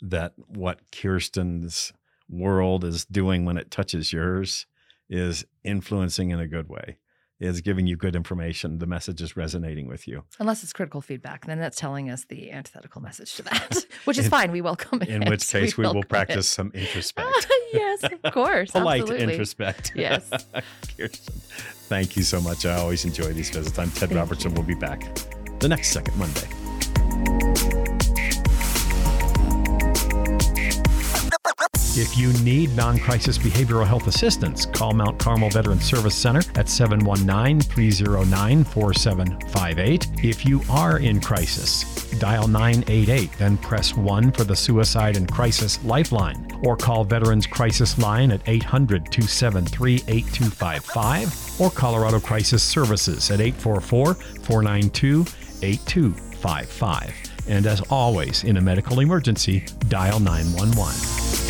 that 0.00 0.34
what 0.36 0.80
Kirsten's 0.92 1.92
world 2.28 2.84
is 2.84 3.04
doing 3.04 3.44
when 3.44 3.56
it 3.56 3.70
touches 3.70 4.12
yours 4.12 4.66
is 5.08 5.44
influencing 5.62 6.30
in 6.30 6.40
a 6.40 6.46
good 6.46 6.68
way 6.68 6.98
is 7.40 7.60
giving 7.60 7.86
you 7.86 7.96
good 7.96 8.14
information, 8.14 8.78
the 8.78 8.86
message 8.86 9.20
is 9.20 9.36
resonating 9.36 9.86
with 9.86 10.06
you. 10.06 10.24
Unless 10.38 10.62
it's 10.62 10.72
critical 10.72 11.00
feedback, 11.00 11.46
then 11.46 11.58
that's 11.58 11.76
telling 11.76 12.10
us 12.10 12.24
the 12.24 12.50
antithetical 12.50 13.02
message 13.02 13.34
to 13.36 13.42
that, 13.42 13.86
which 14.04 14.18
is 14.18 14.26
in, 14.26 14.30
fine. 14.30 14.52
We 14.52 14.60
welcome 14.60 15.02
it. 15.02 15.08
In 15.08 15.28
which 15.28 15.46
case, 15.50 15.76
we, 15.76 15.86
we 15.86 15.92
will 15.92 16.04
practice 16.04 16.46
it. 16.46 16.54
some 16.54 16.70
introspect. 16.72 17.46
yes, 17.72 18.02
of 18.02 18.32
course. 18.32 18.70
Polite 18.70 19.02
absolutely. 19.02 19.36
introspect. 19.36 19.92
Yes. 19.94 20.30
Kirsten, 20.96 21.34
thank 21.88 22.16
you 22.16 22.22
so 22.22 22.40
much. 22.40 22.66
I 22.66 22.76
always 22.76 23.04
enjoy 23.04 23.32
these 23.32 23.50
visits. 23.50 23.78
I'm 23.78 23.90
Ted 23.90 24.10
thank 24.10 24.20
Robertson. 24.20 24.50
You. 24.50 24.54
We'll 24.56 24.66
be 24.66 24.74
back 24.74 25.06
the 25.60 25.68
next 25.68 25.88
second 25.88 26.16
Monday. 26.18 26.63
If 31.96 32.18
you 32.18 32.32
need 32.42 32.74
non 32.74 32.98
crisis 32.98 33.38
behavioral 33.38 33.86
health 33.86 34.08
assistance, 34.08 34.66
call 34.66 34.94
Mount 34.94 35.16
Carmel 35.16 35.48
Veteran 35.50 35.78
Service 35.78 36.16
Center 36.16 36.42
at 36.56 36.68
719 36.68 37.60
309 37.60 38.64
4758. 38.64 40.08
If 40.24 40.44
you 40.44 40.60
are 40.68 40.98
in 40.98 41.20
crisis, 41.20 42.10
dial 42.18 42.48
988, 42.48 43.30
then 43.38 43.56
press 43.58 43.94
1 43.94 44.32
for 44.32 44.42
the 44.42 44.56
Suicide 44.56 45.16
and 45.16 45.30
Crisis 45.30 45.84
Lifeline, 45.84 46.50
or 46.64 46.76
call 46.76 47.04
Veterans 47.04 47.46
Crisis 47.46 47.96
Line 47.96 48.32
at 48.32 48.40
800 48.48 49.12
273 49.12 50.02
8255, 50.08 51.60
or 51.60 51.70
Colorado 51.70 52.18
Crisis 52.18 52.64
Services 52.64 53.30
at 53.30 53.40
844 53.40 54.14
492 54.14 55.24
8255. 55.62 57.14
And 57.46 57.66
as 57.66 57.80
always, 57.82 58.42
in 58.42 58.56
a 58.56 58.60
medical 58.60 58.98
emergency, 58.98 59.64
dial 59.88 60.18
911. 60.18 61.43